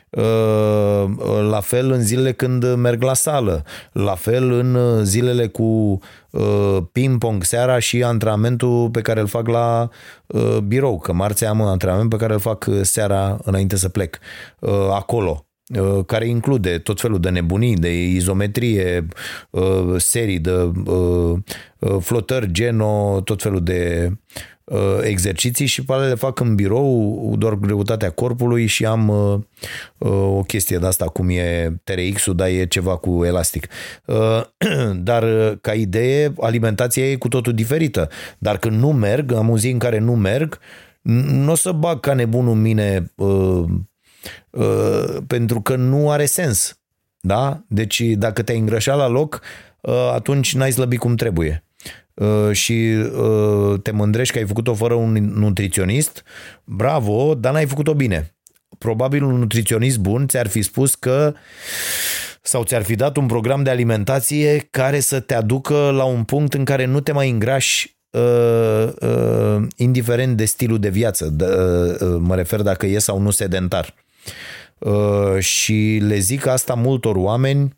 Uh, 0.10 1.04
la 1.50 1.60
fel 1.60 1.92
în 1.92 2.02
zilele 2.02 2.32
când 2.32 2.74
merg 2.74 3.02
la 3.02 3.14
sală, 3.14 3.64
la 3.92 4.16
fel 4.16 4.52
în 4.52 5.04
zilele 5.06 5.48
cu 5.48 6.00
uh, 6.30 6.78
ping-pong 6.92 7.44
seara 7.44 7.80
și 7.80 8.04
antrenamentul 8.04 8.90
pe 8.90 9.02
care 9.02 9.20
îl 9.20 9.28
fac 9.28 9.48
la 9.48 9.90
uh, 10.28 10.58
birou, 10.58 11.00
că 11.00 11.14
marți 11.14 11.46
am 11.46 11.60
un 11.60 11.68
antrenament 11.68 12.10
pe 12.10 12.16
care 12.16 12.34
îl 12.34 12.40
fac 12.40 12.68
seara 12.82 13.40
înainte 13.44 13.76
să 13.76 13.90
plec. 13.90 14.20
Acolo 14.92 15.44
care 16.06 16.28
include 16.28 16.78
tot 16.78 17.02
felul 17.02 17.20
de 17.20 17.30
nebunii, 17.30 17.76
de 17.76 18.04
izometrie, 18.04 19.06
serii 19.98 20.40
de 20.40 20.72
flotări, 22.00 22.52
geno, 22.52 23.22
tot 23.22 23.42
felul 23.42 23.64
de 23.64 24.12
Uh, 24.12 24.59
exerciții 25.01 25.65
și 25.65 25.86
pe 25.86 25.93
le 25.93 26.15
fac 26.15 26.39
în 26.39 26.55
birou, 26.55 27.36
doar 27.38 27.53
greutatea 27.53 28.09
corpului 28.09 28.65
și 28.65 28.86
am 28.86 29.07
uh, 29.07 29.39
uh, 29.97 30.11
o 30.11 30.41
chestie 30.41 30.78
de 30.78 30.86
asta 30.86 31.05
cum 31.05 31.30
e 31.30 31.74
TRX-ul, 31.84 32.36
dar 32.36 32.47
e 32.47 32.65
ceva 32.65 32.97
cu 32.97 33.26
elastic. 33.26 33.67
Dar 35.09 35.55
ca 35.61 35.74
idee, 35.74 36.34
alimentația 36.39 37.09
e 37.09 37.15
cu 37.15 37.28
totul 37.28 37.53
diferită. 37.53 38.09
Dar 38.38 38.57
când 38.57 38.80
nu 38.80 38.91
merg, 38.91 39.34
am 39.34 39.49
o 39.49 39.57
zi 39.57 39.70
în 39.70 39.78
care 39.78 39.99
nu 39.99 40.15
merg, 40.15 40.59
nu 41.01 41.51
o 41.51 41.55
să 41.55 41.72
bag 41.72 41.99
ca 41.99 42.13
nebunul 42.13 42.53
în 42.53 42.61
mine 42.61 43.11
pentru 45.28 45.61
că 45.61 45.76
nu 45.76 46.11
are 46.11 46.26
sens. 46.26 46.80
Da? 47.20 47.63
Deci 47.67 48.01
dacă 48.01 48.41
te-ai 48.41 48.59
îngrășat 48.59 48.97
la 48.97 49.07
loc, 49.07 49.41
atunci 50.13 50.55
n-ai 50.55 50.72
slăbit 50.72 50.99
cum 50.99 51.15
trebuie. 51.15 51.63
Uh, 52.20 52.51
și 52.51 52.95
uh, 53.22 53.80
te 53.82 53.91
mândrești 53.91 54.34
că 54.34 54.39
ai 54.39 54.47
făcut-o 54.47 54.74
fără 54.74 54.93
un 54.93 55.11
nutriționist, 55.13 56.24
bravo, 56.63 57.36
dar 57.36 57.53
n-ai 57.53 57.65
făcut-o 57.65 57.93
bine. 57.93 58.36
Probabil 58.78 59.24
un 59.24 59.36
nutriționist 59.36 59.97
bun 59.97 60.28
ți-ar 60.28 60.47
fi 60.47 60.61
spus 60.61 60.95
că 60.95 61.34
sau 62.41 62.63
ți-ar 62.63 62.84
fi 62.84 62.95
dat 62.95 63.17
un 63.17 63.26
program 63.26 63.63
de 63.63 63.70
alimentație 63.70 64.67
care 64.72 64.99
să 64.99 65.20
te 65.20 65.34
aducă 65.34 65.89
la 65.89 66.03
un 66.03 66.24
punct 66.24 66.53
în 66.53 66.65
care 66.65 66.86
nu 66.86 66.99
te 66.99 67.11
mai 67.11 67.30
îngrași 67.30 67.97
uh, 68.09 68.89
uh, 68.99 69.67
indiferent 69.76 70.38
de 70.38 70.45
stilul 70.45 70.80
de 70.80 70.89
viață, 70.89 71.30
de, 71.30 71.45
uh, 71.45 72.17
mă 72.20 72.36
refer 72.36 72.61
dacă 72.61 72.86
e 72.86 72.99
sau 72.99 73.20
nu 73.20 73.30
sedentar. 73.30 73.93
Uh, 74.78 75.39
și 75.39 75.99
le 76.07 76.17
zic 76.17 76.45
asta 76.45 76.74
multor 76.74 77.15
oameni 77.15 77.78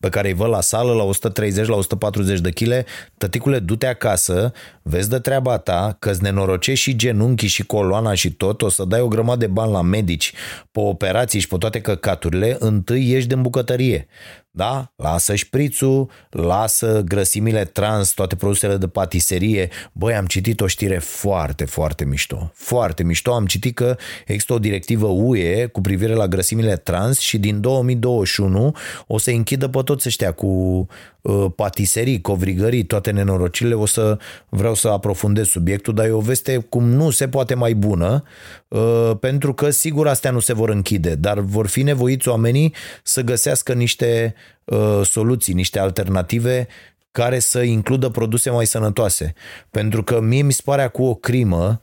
pe 0.00 0.08
care 0.08 0.28
îi 0.28 0.34
văd 0.34 0.48
la 0.48 0.60
sală 0.60 0.92
la 0.92 1.02
130, 1.02 1.66
la 1.66 1.76
140 1.76 2.40
de 2.40 2.50
kg, 2.50 2.84
tăticule, 3.18 3.58
du-te 3.58 3.86
acasă, 3.86 4.52
vezi 4.82 5.08
de 5.08 5.18
treaba 5.18 5.58
ta, 5.58 5.96
că-ți 5.98 6.22
nenorocești 6.22 6.90
și 6.90 6.96
genunchii 6.96 7.48
și 7.48 7.66
coloana 7.66 8.14
și 8.14 8.32
tot, 8.32 8.62
o 8.62 8.68
să 8.68 8.84
dai 8.84 9.00
o 9.00 9.08
grămadă 9.08 9.38
de 9.38 9.46
bani 9.46 9.72
la 9.72 9.82
medici, 9.82 10.32
pe 10.72 10.80
operații 10.80 11.40
și 11.40 11.48
pe 11.48 11.56
toate 11.56 11.80
căcaturile, 11.80 12.56
întâi 12.58 13.10
ieși 13.10 13.26
din 13.26 13.42
bucătărie. 13.42 14.06
Da? 14.52 14.92
Lasă 14.96 15.34
șprițul, 15.34 16.10
lasă 16.30 17.02
grăsimile 17.04 17.64
trans, 17.64 18.10
toate 18.10 18.36
produsele 18.36 18.76
de 18.76 18.88
patiserie. 18.88 19.68
Băi, 19.92 20.14
am 20.14 20.26
citit 20.26 20.60
o 20.60 20.66
știre 20.66 20.98
foarte, 20.98 21.64
foarte 21.64 22.04
mișto. 22.04 22.50
Foarte 22.54 23.02
mișto. 23.02 23.32
Am 23.32 23.46
citit 23.46 23.74
că 23.74 23.96
există 24.26 24.52
o 24.52 24.58
directivă 24.58 25.06
UE 25.06 25.66
cu 25.66 25.80
privire 25.80 26.14
la 26.14 26.28
grăsimile 26.28 26.76
trans 26.76 27.18
și 27.18 27.38
din 27.38 27.60
2021 27.60 28.76
o 29.06 29.18
să 29.18 29.30
închidă 29.30 29.68
pe 29.68 29.82
toți 29.82 30.08
ăștia 30.08 30.32
cu 30.32 30.86
Uh, 31.19 31.19
patiserii, 31.54 32.20
covrigării, 32.20 32.84
toate 32.84 33.10
nenorocile, 33.10 33.74
o 33.74 33.86
să 33.86 34.18
vreau 34.48 34.74
să 34.74 34.88
aprofundez 34.88 35.46
subiectul, 35.46 35.94
dar 35.94 36.06
e 36.06 36.10
o 36.10 36.20
veste 36.20 36.56
cum 36.68 36.88
nu 36.88 37.10
se 37.10 37.28
poate 37.28 37.54
mai 37.54 37.74
bună, 37.74 38.22
uh, 38.68 39.10
pentru 39.20 39.54
că 39.54 39.70
sigur 39.70 40.08
astea 40.08 40.30
nu 40.30 40.40
se 40.40 40.52
vor 40.52 40.68
închide, 40.68 41.14
dar 41.14 41.38
vor 41.38 41.66
fi 41.66 41.82
nevoiți 41.82 42.28
oamenii 42.28 42.74
să 43.02 43.22
găsească 43.22 43.72
niște 43.72 44.34
uh, 44.64 45.00
soluții, 45.04 45.54
niște 45.54 45.78
alternative 45.78 46.68
care 47.12 47.38
să 47.38 47.62
includă 47.62 48.08
produse 48.08 48.50
mai 48.50 48.66
sănătoase. 48.66 49.34
Pentru 49.70 50.02
că 50.02 50.20
mie 50.20 50.42
mi 50.42 50.52
se 50.52 50.62
pare 50.64 50.86
cu 50.86 51.02
o 51.02 51.14
crimă 51.14 51.80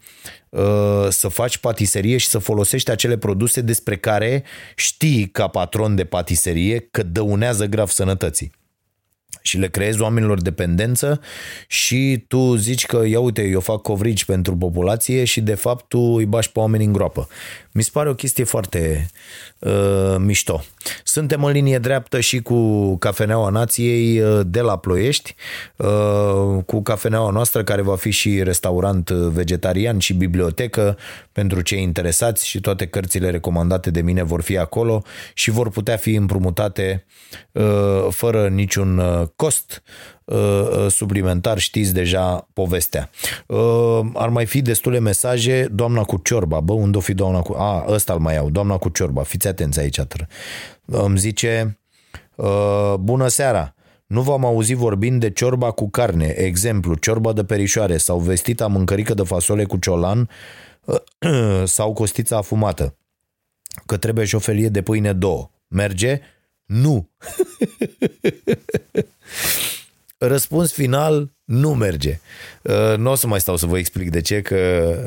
să 1.09 1.27
faci 1.27 1.57
patiserie 1.57 2.17
și 2.17 2.27
să 2.27 2.37
folosești 2.37 2.91
acele 2.91 3.17
produse 3.17 3.61
despre 3.61 3.97
care 3.97 4.43
știi 4.75 5.29
ca 5.29 5.47
patron 5.47 5.95
de 5.95 6.03
patiserie 6.03 6.79
că 6.79 7.03
dăunează 7.03 7.65
grav 7.65 7.87
sănătății 7.87 8.51
și 9.47 9.57
le 9.57 9.67
creezi 9.67 10.01
oamenilor 10.01 10.41
dependență 10.41 11.21
și 11.67 12.25
tu 12.27 12.55
zici 12.55 12.85
că, 12.85 13.05
ia 13.05 13.19
uite, 13.19 13.41
eu 13.41 13.59
fac 13.59 13.81
covrigi 13.81 14.25
pentru 14.25 14.57
populație 14.57 15.23
și 15.23 15.41
de 15.41 15.55
fapt 15.55 15.87
tu 15.87 15.99
îi 15.99 16.25
bași 16.25 16.51
pe 16.51 16.59
oameni 16.59 16.85
în 16.85 16.91
groapă. 16.91 17.27
Mi 17.71 17.83
se 17.83 17.89
pare 17.93 18.09
o 18.09 18.13
chestie 18.13 18.43
foarte 18.43 19.09
uh, 19.59 20.15
mișto. 20.17 20.63
Suntem 21.03 21.43
în 21.43 21.51
linie 21.51 21.77
dreaptă 21.77 22.19
și 22.19 22.41
cu 22.41 22.95
Cafeneaua 22.97 23.49
Nației 23.49 24.19
uh, 24.19 24.39
de 24.45 24.61
la 24.61 24.77
Ploiești, 24.77 25.35
uh, 25.75 26.63
cu 26.65 26.81
cafeneaua 26.81 27.31
noastră 27.31 27.63
care 27.63 27.81
va 27.81 27.95
fi 27.95 28.09
și 28.09 28.43
restaurant 28.43 29.09
vegetarian 29.09 29.99
și 29.99 30.13
bibliotecă 30.13 30.97
pentru 31.31 31.61
cei 31.61 31.81
interesați 31.81 32.47
și 32.47 32.59
toate 32.59 32.87
cărțile 32.87 33.29
recomandate 33.29 33.91
de 33.91 34.01
mine 34.01 34.23
vor 34.23 34.41
fi 34.41 34.57
acolo 34.57 35.03
și 35.33 35.51
vor 35.51 35.69
putea 35.69 35.97
fi 35.97 36.13
împrumutate 36.13 37.05
uh, 37.51 38.07
fără 38.09 38.47
niciun 38.47 39.01
cost 39.35 39.83
suplimentar, 40.87 41.57
știți 41.57 41.93
deja 41.93 42.47
povestea. 42.53 43.09
Ar 44.13 44.29
mai 44.29 44.45
fi 44.45 44.61
destule 44.61 44.99
mesaje, 44.99 45.67
doamna 45.71 46.03
cu 46.03 46.19
ciorba, 46.23 46.59
bă, 46.59 46.73
unde 46.73 46.97
o 46.97 46.99
fi 46.99 47.13
doamna 47.13 47.41
cu... 47.41 47.53
A, 47.53 47.85
ăsta 47.87 48.13
îl 48.13 48.19
mai 48.19 48.33
iau, 48.33 48.49
doamna 48.49 48.77
cu 48.77 48.89
ciorba, 48.89 49.23
fiți 49.23 49.47
atenți 49.47 49.79
aici. 49.79 49.99
Îmi 50.85 51.17
zice, 51.17 51.79
bună 52.99 53.27
seara, 53.27 53.75
nu 54.07 54.21
v-am 54.21 54.45
auzit 54.45 54.77
vorbind 54.77 55.19
de 55.19 55.29
ciorba 55.29 55.71
cu 55.71 55.89
carne, 55.89 56.27
exemplu, 56.27 56.93
ciorba 56.93 57.33
de 57.33 57.43
perișoare 57.43 57.97
sau 57.97 58.19
vestita 58.19 58.67
mâncărică 58.67 59.13
de 59.13 59.23
fasole 59.23 59.63
cu 59.63 59.77
ciolan 59.77 60.29
sau 61.65 61.93
costița 61.93 62.37
afumată. 62.37 62.97
Că 63.85 63.97
trebuie 63.97 64.25
și 64.25 64.35
o 64.35 64.39
felie 64.39 64.69
de 64.69 64.81
pâine 64.81 65.13
două. 65.13 65.49
Merge? 65.67 66.21
Nu. 66.67 67.07
Răspuns 70.17 70.71
final, 70.71 71.31
Nu 71.45 71.73
merge. 71.73 72.19
Uh, 72.61 72.97
nu 72.97 73.11
o 73.11 73.15
să 73.15 73.27
mai 73.27 73.39
stau 73.39 73.55
să 73.55 73.65
vă 73.65 73.77
explic 73.77 74.09
de 74.09 74.21
ce, 74.21 74.41
că 74.41 74.55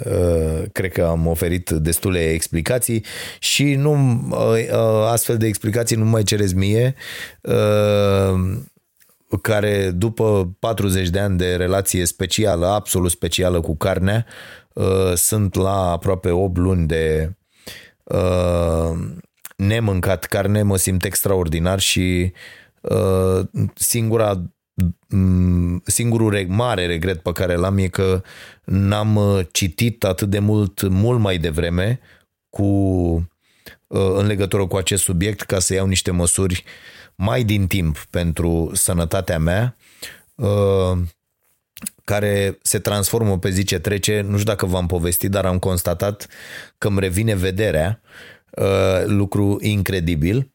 uh, 0.06 0.68
cred 0.72 0.92
că 0.92 1.04
am 1.04 1.26
oferit 1.26 1.70
destule 1.70 2.30
explicații 2.30 3.04
și 3.38 3.74
nu 3.74 4.20
uh, 4.30 5.06
astfel 5.06 5.36
de 5.36 5.46
explicații 5.46 5.96
nu 5.96 6.04
mai 6.04 6.22
cereți 6.22 6.54
mie 6.54 6.94
care 9.42 9.90
după 9.90 10.56
40 10.58 11.08
de 11.08 11.18
ani 11.18 11.38
de 11.38 11.56
relație 11.56 12.04
specială, 12.04 12.66
absolut 12.66 13.10
specială 13.10 13.60
cu 13.60 13.76
carnea, 13.76 14.26
sunt 15.14 15.54
la 15.54 15.90
aproape 15.90 16.30
8 16.30 16.56
luni 16.56 16.86
de 16.86 17.32
nemâncat 19.66 20.24
carne, 20.24 20.62
mă 20.62 20.76
simt 20.76 21.04
extraordinar 21.04 21.78
și 21.78 22.32
singura 23.74 24.42
Mm, 25.08 25.82
singurul 25.84 26.46
mare 26.48 26.86
regret 26.86 27.20
pe 27.22 27.32
care 27.32 27.54
l-am 27.54 27.78
e 27.78 27.88
că 27.88 28.22
n-am 28.64 29.16
uh, 29.16 29.46
citit 29.52 30.04
atât 30.04 30.28
de 30.30 30.38
mult, 30.38 30.88
mult 30.88 31.20
mai 31.20 31.38
devreme 31.38 32.00
cu, 32.50 32.64
uh, 33.86 34.12
în 34.14 34.26
legătură 34.26 34.66
cu 34.66 34.76
acest 34.76 35.02
subiect 35.02 35.40
ca 35.40 35.58
să 35.58 35.74
iau 35.74 35.86
niște 35.86 36.10
măsuri 36.10 36.64
mai 37.14 37.44
din 37.44 37.66
timp 37.66 37.98
pentru 38.10 38.70
sănătatea 38.74 39.38
mea 39.38 39.76
uh, 40.34 40.98
care 42.04 42.58
se 42.62 42.78
transformă 42.78 43.38
pe 43.38 43.50
zi 43.50 43.64
ce 43.64 43.78
trece. 43.78 44.20
Nu 44.20 44.32
știu 44.32 44.50
dacă 44.50 44.66
v-am 44.66 44.86
povestit, 44.86 45.30
dar 45.30 45.44
am 45.44 45.58
constatat 45.58 46.28
că 46.78 46.88
îmi 46.88 47.00
revine 47.00 47.34
vederea, 47.34 48.00
lucru 49.04 49.58
incredibil. 49.60 50.52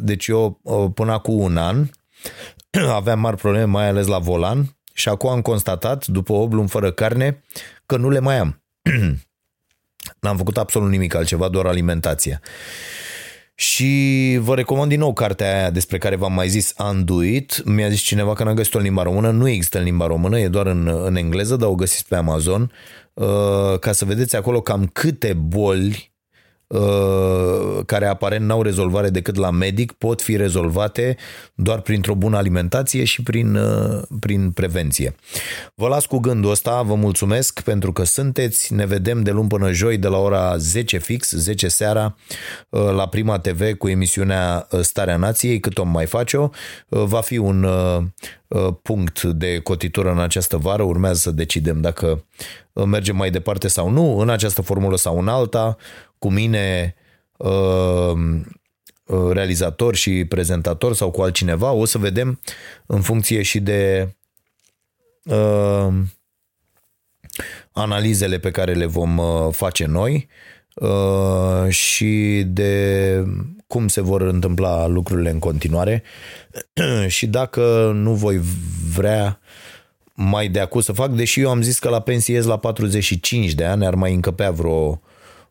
Deci 0.00 0.26
eu 0.26 0.60
până 0.94 1.12
acum 1.12 1.40
un 1.40 1.56
an 1.56 1.86
aveam 3.00 3.20
mari 3.20 3.36
probleme, 3.36 3.64
mai 3.64 3.88
ales 3.88 4.06
la 4.06 4.18
volan 4.18 4.76
și 4.92 5.08
acum 5.08 5.30
am 5.30 5.42
constatat, 5.42 6.06
după 6.06 6.32
8 6.32 6.52
luni 6.52 6.68
fără 6.68 6.90
carne, 6.90 7.42
că 7.86 7.96
nu 7.96 8.10
le 8.10 8.18
mai 8.18 8.38
am. 8.38 8.62
N-am 10.20 10.36
făcut 10.36 10.56
absolut 10.56 10.90
nimic 10.90 11.14
altceva, 11.14 11.48
doar 11.48 11.66
alimentația. 11.66 12.40
Și 13.54 14.38
vă 14.40 14.54
recomand 14.54 14.88
din 14.88 14.98
nou 14.98 15.12
cartea 15.12 15.58
aia 15.58 15.70
despre 15.70 15.98
care 15.98 16.16
v-am 16.16 16.32
mai 16.32 16.48
zis, 16.48 16.74
Unduit. 16.78 17.64
Mi-a 17.64 17.88
zis 17.88 18.00
cineva 18.00 18.32
că 18.32 18.44
n-a 18.44 18.54
găsit-o 18.54 18.78
în 18.78 18.84
limba 18.84 19.02
română. 19.02 19.30
Nu 19.30 19.48
există 19.48 19.78
în 19.78 19.84
limba 19.84 20.06
română, 20.06 20.38
e 20.38 20.48
doar 20.48 20.66
în, 20.66 20.86
în 21.04 21.16
engleză, 21.16 21.56
dar 21.56 21.68
o 21.68 21.74
găsiți 21.74 22.08
pe 22.08 22.16
Amazon. 22.16 22.72
Uh, 23.12 23.78
ca 23.80 23.92
să 23.92 24.04
vedeți 24.04 24.36
acolo 24.36 24.60
cam 24.60 24.86
câte 24.86 25.32
boli 25.32 26.11
Uh, 26.11 26.11
care 27.86 28.06
aparent 28.06 28.44
n-au 28.44 28.62
rezolvare 28.62 29.08
decât 29.08 29.36
la 29.36 29.50
medic 29.50 29.92
pot 29.92 30.22
fi 30.22 30.36
rezolvate 30.36 31.16
doar 31.54 31.80
printr-o 31.80 32.14
bună 32.14 32.36
alimentație 32.36 33.04
și 33.04 33.22
prin, 33.22 33.54
uh, 33.54 34.02
prin 34.20 34.50
prevenție. 34.50 35.14
Vă 35.74 35.88
las 35.88 36.06
cu 36.06 36.18
gândul 36.18 36.50
ăsta, 36.50 36.82
vă 36.82 36.94
mulțumesc 36.94 37.60
pentru 37.60 37.92
că 37.92 38.04
sunteți, 38.04 38.74
ne 38.74 38.86
vedem 38.86 39.22
de 39.22 39.30
luni 39.30 39.48
până 39.48 39.72
joi 39.72 39.96
de 39.96 40.08
la 40.08 40.18
ora 40.18 40.56
10 40.56 40.98
fix, 40.98 41.30
10 41.30 41.68
seara 41.68 42.16
uh, 42.68 42.90
la 42.94 43.08
Prima 43.08 43.38
TV 43.38 43.72
cu 43.72 43.88
emisiunea 43.88 44.68
Starea 44.80 45.16
Nației, 45.16 45.60
cât 45.60 45.78
o 45.78 45.84
mai 45.84 46.06
face-o. 46.06 46.48
Va 46.88 47.20
fi 47.20 47.36
un 47.36 47.66
punct 48.82 49.22
de 49.22 49.58
cotitură 49.58 50.10
în 50.10 50.18
această 50.18 50.56
vară, 50.56 50.82
urmează 50.82 51.18
să 51.18 51.30
decidem 51.30 51.80
dacă 51.80 52.24
mergem 52.72 53.16
mai 53.16 53.30
departe 53.30 53.68
sau 53.68 53.90
nu, 53.90 54.18
în 54.18 54.28
această 54.28 54.62
formulă 54.62 54.96
sau 54.96 55.18
în 55.18 55.28
alta, 55.28 55.76
cu 56.22 56.30
mine 56.30 56.94
uh, 57.36 58.12
uh, 59.06 59.30
realizator 59.32 59.94
și 59.94 60.24
prezentator 60.24 60.94
sau 60.94 61.10
cu 61.10 61.22
altcineva, 61.22 61.70
o 61.70 61.84
să 61.84 61.98
vedem 61.98 62.40
în 62.86 63.00
funcție 63.00 63.42
și 63.42 63.60
de 63.60 64.08
uh, 65.24 65.88
analizele 67.72 68.38
pe 68.38 68.50
care 68.50 68.72
le 68.72 68.86
vom 68.86 69.18
uh, 69.18 69.48
face 69.50 69.86
noi 69.86 70.28
uh, 70.74 71.68
și 71.68 72.42
de 72.46 73.24
cum 73.66 73.88
se 73.88 74.00
vor 74.00 74.20
întâmpla 74.20 74.86
lucrurile 74.86 75.30
în 75.30 75.38
continuare. 75.38 76.02
Și 77.16 77.26
dacă 77.26 77.92
nu 77.94 78.14
voi 78.14 78.40
vrea 78.94 79.40
mai 80.14 80.48
de 80.48 80.60
acum 80.60 80.80
să 80.80 80.92
fac, 80.92 81.10
deși 81.10 81.40
eu 81.40 81.50
am 81.50 81.62
zis 81.62 81.78
că 81.78 81.88
la 81.88 82.00
pensie 82.00 82.40
la 82.40 82.58
45 82.58 83.52
de 83.52 83.64
ani, 83.64 83.86
ar 83.86 83.94
mai 83.94 84.14
încăpea 84.14 84.50
vreo 84.50 85.02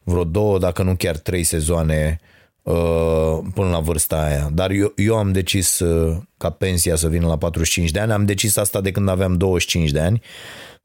vreo 0.04 0.24
două, 0.24 0.60
dacă 0.60 0.84
nu 0.84 0.96
chiar 0.96 1.18
trei 1.18 1.44
sezoane 1.44 2.20
uh, 2.62 3.40
până 3.54 3.70
la 3.70 3.80
vârsta 3.80 4.24
aia. 4.24 4.50
Dar 4.54 4.72
eu, 4.72 4.94
eu 4.96 5.18
am 5.18 5.32
decis 5.32 5.80
uh, 5.80 6.18
ca 6.38 6.50
pensia 6.50 6.96
să 6.96 7.10
vină 7.10 7.28
la 7.28 7.38
45 7.38 7.92
de 7.92 8.00
ani. 8.00 8.12
Am 8.12 8.26
decis 8.26 8.58
asta 8.58 8.82
de 8.82 8.92
când 8.92 9.10
aveam 9.10 9.38
25 9.38 9.90
de 9.90 10.00
ani. 10.00 10.22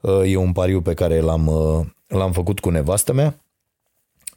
Uh, 0.00 0.32
e 0.32 0.36
un 0.36 0.52
pariu 0.52 0.80
pe 0.80 0.94
care 0.94 1.20
l-am, 1.20 1.50
l-am 2.06 2.32
făcut 2.32 2.60
cu 2.60 2.70
nevastă 2.70 3.12
mea 3.12 3.40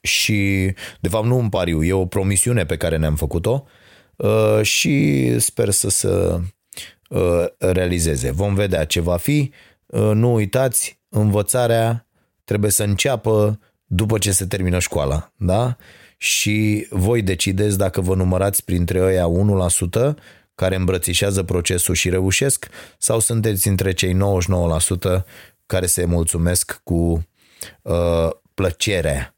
și, 0.02 0.72
de 1.00 1.08
fapt, 1.10 1.26
nu 1.26 1.38
un 1.38 1.50
pariu, 1.50 1.84
e 1.84 1.94
o 1.94 2.06
promisiune 2.06 2.66
pe 2.66 2.78
care 2.78 2.98
ne-am 2.98 3.16
făcut-o 3.16 3.66
și 4.62 5.36
sper 5.40 5.70
să 5.70 5.90
se 5.90 6.42
realizeze. 7.58 8.32
Vom 8.32 8.54
vedea 8.54 8.86
ce 8.86 9.00
va 9.00 9.18
fi. 9.18 9.52
Nu 10.14 10.34
uitați, 10.34 11.00
învățarea 11.10 12.08
trebuie 12.44 12.72
să 12.72 12.84
înceapă 12.84 13.60
după 13.92 14.18
ce 14.18 14.32
se 14.32 14.46
termină 14.46 14.80
școala, 14.80 15.32
da? 15.36 15.78
Și 16.18 16.88
voi 16.90 17.22
decideți 17.22 17.78
dacă 17.78 18.02
vă 18.02 18.16
numărați 18.16 18.64
printre 18.64 19.02
ăia 19.02 19.26
1% 20.12 20.14
care 20.56 20.76
îmbrățișează 20.76 21.44
procesul 21.44 21.96
și 21.96 22.10
reușesc 22.10 22.68
sau 22.98 23.20
sunteți 23.20 23.68
între 23.68 23.92
cei 23.92 24.18
99% 25.20 25.24
care 25.66 25.86
se 25.86 26.06
mulțumesc 26.06 26.82
cu 26.84 27.28
uh, 27.82 28.30
plăcerea 28.54 29.36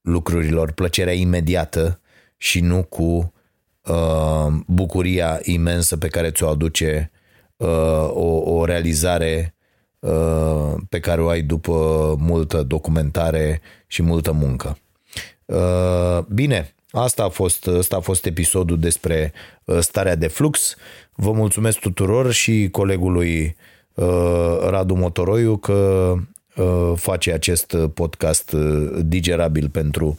lucrurilor, 0.00 0.72
plăcerea 0.72 1.12
imediată 1.12 2.00
și 2.36 2.60
nu 2.60 2.82
cu 2.82 3.32
uh, 3.82 4.46
bucuria 4.66 5.40
imensă 5.42 5.96
pe 5.96 6.08
care 6.08 6.30
ți-o 6.30 6.48
aduce 6.48 7.10
uh, 7.56 7.68
o, 8.08 8.42
o 8.44 8.64
realizare 8.64 9.54
Uh, 9.54 9.60
pe 10.88 11.00
care 11.00 11.20
o 11.20 11.28
ai 11.28 11.42
după 11.42 11.72
multă 12.18 12.62
documentare 12.62 13.60
și 13.86 14.02
multă 14.02 14.32
muncă. 14.32 14.78
Uh, 15.44 16.24
bine, 16.28 16.74
asta 16.90 17.22
a 17.24 17.28
fost, 17.28 17.66
asta 17.66 17.96
a 17.96 18.00
fost 18.00 18.26
episodul 18.26 18.78
despre 18.78 19.32
uh, 19.64 19.78
starea 19.78 20.14
de 20.14 20.26
flux. 20.26 20.76
Vă 21.14 21.32
mulțumesc 21.32 21.78
tuturor 21.78 22.32
și 22.32 22.68
colegului 22.70 23.56
Radu 24.68 24.94
Motoroiu 24.94 25.56
că 25.56 26.12
face 26.94 27.32
acest 27.32 27.76
podcast 27.94 28.56
digerabil 29.00 29.68
pentru 29.68 30.16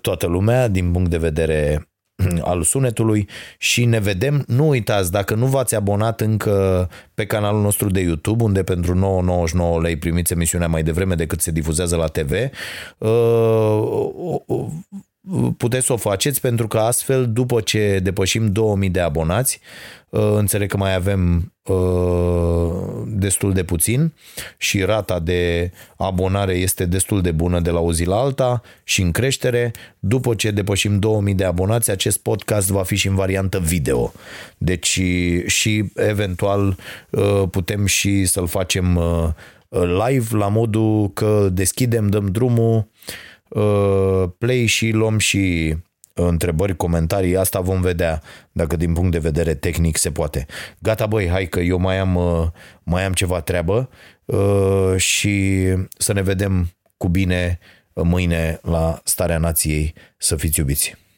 toată 0.00 0.26
lumea 0.26 0.68
din 0.68 0.92
punct 0.92 1.10
de 1.10 1.16
vedere 1.16 1.89
al 2.50 2.62
sunetului 2.62 3.28
și 3.58 3.84
ne 3.84 3.98
vedem. 3.98 4.44
Nu 4.46 4.68
uitați, 4.68 5.10
dacă 5.10 5.34
nu 5.34 5.46
v-ați 5.46 5.74
abonat 5.74 6.20
încă 6.20 6.88
pe 7.14 7.26
canalul 7.26 7.62
nostru 7.62 7.90
de 7.90 8.00
YouTube, 8.00 8.44
unde 8.44 8.62
pentru 8.62 9.22
9,99 9.78 9.82
lei 9.82 9.96
primiți 9.96 10.32
emisiunea 10.32 10.68
mai 10.68 10.82
devreme 10.82 11.14
decât 11.14 11.40
se 11.40 11.50
difuzează 11.50 11.96
la 11.96 12.06
TV, 12.06 12.32
uh, 12.98 13.08
puteți 15.56 15.86
să 15.86 15.92
o 15.92 15.96
faceți 15.96 16.40
pentru 16.40 16.68
că 16.68 16.78
astfel, 16.78 17.32
după 17.32 17.60
ce 17.60 17.98
depășim 18.02 18.52
2000 18.52 18.90
de 18.90 19.00
abonați, 19.00 19.60
uh, 20.08 20.32
înțeleg 20.36 20.68
că 20.68 20.76
mai 20.76 20.94
avem 20.94 21.52
uh, 21.62 23.02
destul 23.06 23.52
de 23.52 23.64
puțin 23.64 24.12
și 24.56 24.82
rata 24.82 25.18
de 25.18 25.72
abonare 25.96 26.52
este 26.52 26.84
destul 26.84 27.20
de 27.20 27.30
bună 27.30 27.60
de 27.60 27.70
la 27.70 27.80
o 27.80 27.92
zi 27.92 28.04
la 28.04 28.16
alta 28.16 28.62
și 28.84 29.02
în 29.02 29.10
creștere. 29.10 29.72
După 29.98 30.34
ce 30.34 30.50
depășim 30.50 30.98
2000 30.98 31.34
de 31.34 31.44
abonați, 31.44 31.90
acest 31.90 32.18
podcast 32.18 32.70
va 32.70 32.82
fi 32.82 32.96
și 32.96 33.08
în 33.08 33.14
variantă 33.14 33.58
video. 33.58 34.12
Deci 34.58 35.00
și 35.46 35.90
eventual 35.94 36.76
uh, 37.10 37.42
putem 37.50 37.86
și 37.86 38.24
să-l 38.24 38.46
facem 38.46 39.00
live 40.08 40.36
la 40.36 40.48
modul 40.48 41.12
că 41.12 41.48
deschidem, 41.52 42.08
dăm 42.08 42.26
drumul 42.26 42.76
Uh, 42.76 43.29
play 44.38 44.66
și 44.66 44.90
luăm 44.90 45.18
și 45.18 45.74
întrebări, 46.14 46.76
comentarii, 46.76 47.36
asta 47.36 47.60
vom 47.60 47.80
vedea 47.80 48.22
dacă 48.52 48.76
din 48.76 48.92
punct 48.92 49.10
de 49.10 49.18
vedere 49.18 49.54
tehnic 49.54 49.96
se 49.96 50.10
poate. 50.10 50.46
Gata 50.78 51.06
băi, 51.06 51.28
hai 51.28 51.46
că 51.46 51.60
eu 51.60 51.78
mai 51.78 51.98
am, 51.98 52.14
uh, 52.14 52.46
mai 52.82 53.04
am 53.04 53.12
ceva 53.12 53.40
treabă 53.40 53.88
uh, 54.24 54.96
și 54.96 55.66
să 55.98 56.12
ne 56.12 56.22
vedem 56.22 56.70
cu 56.96 57.08
bine 57.08 57.58
mâine 57.94 58.58
la 58.62 59.00
Starea 59.04 59.38
Nației. 59.38 59.94
Să 60.16 60.36
fiți 60.36 60.58
iubiți! 60.58 61.09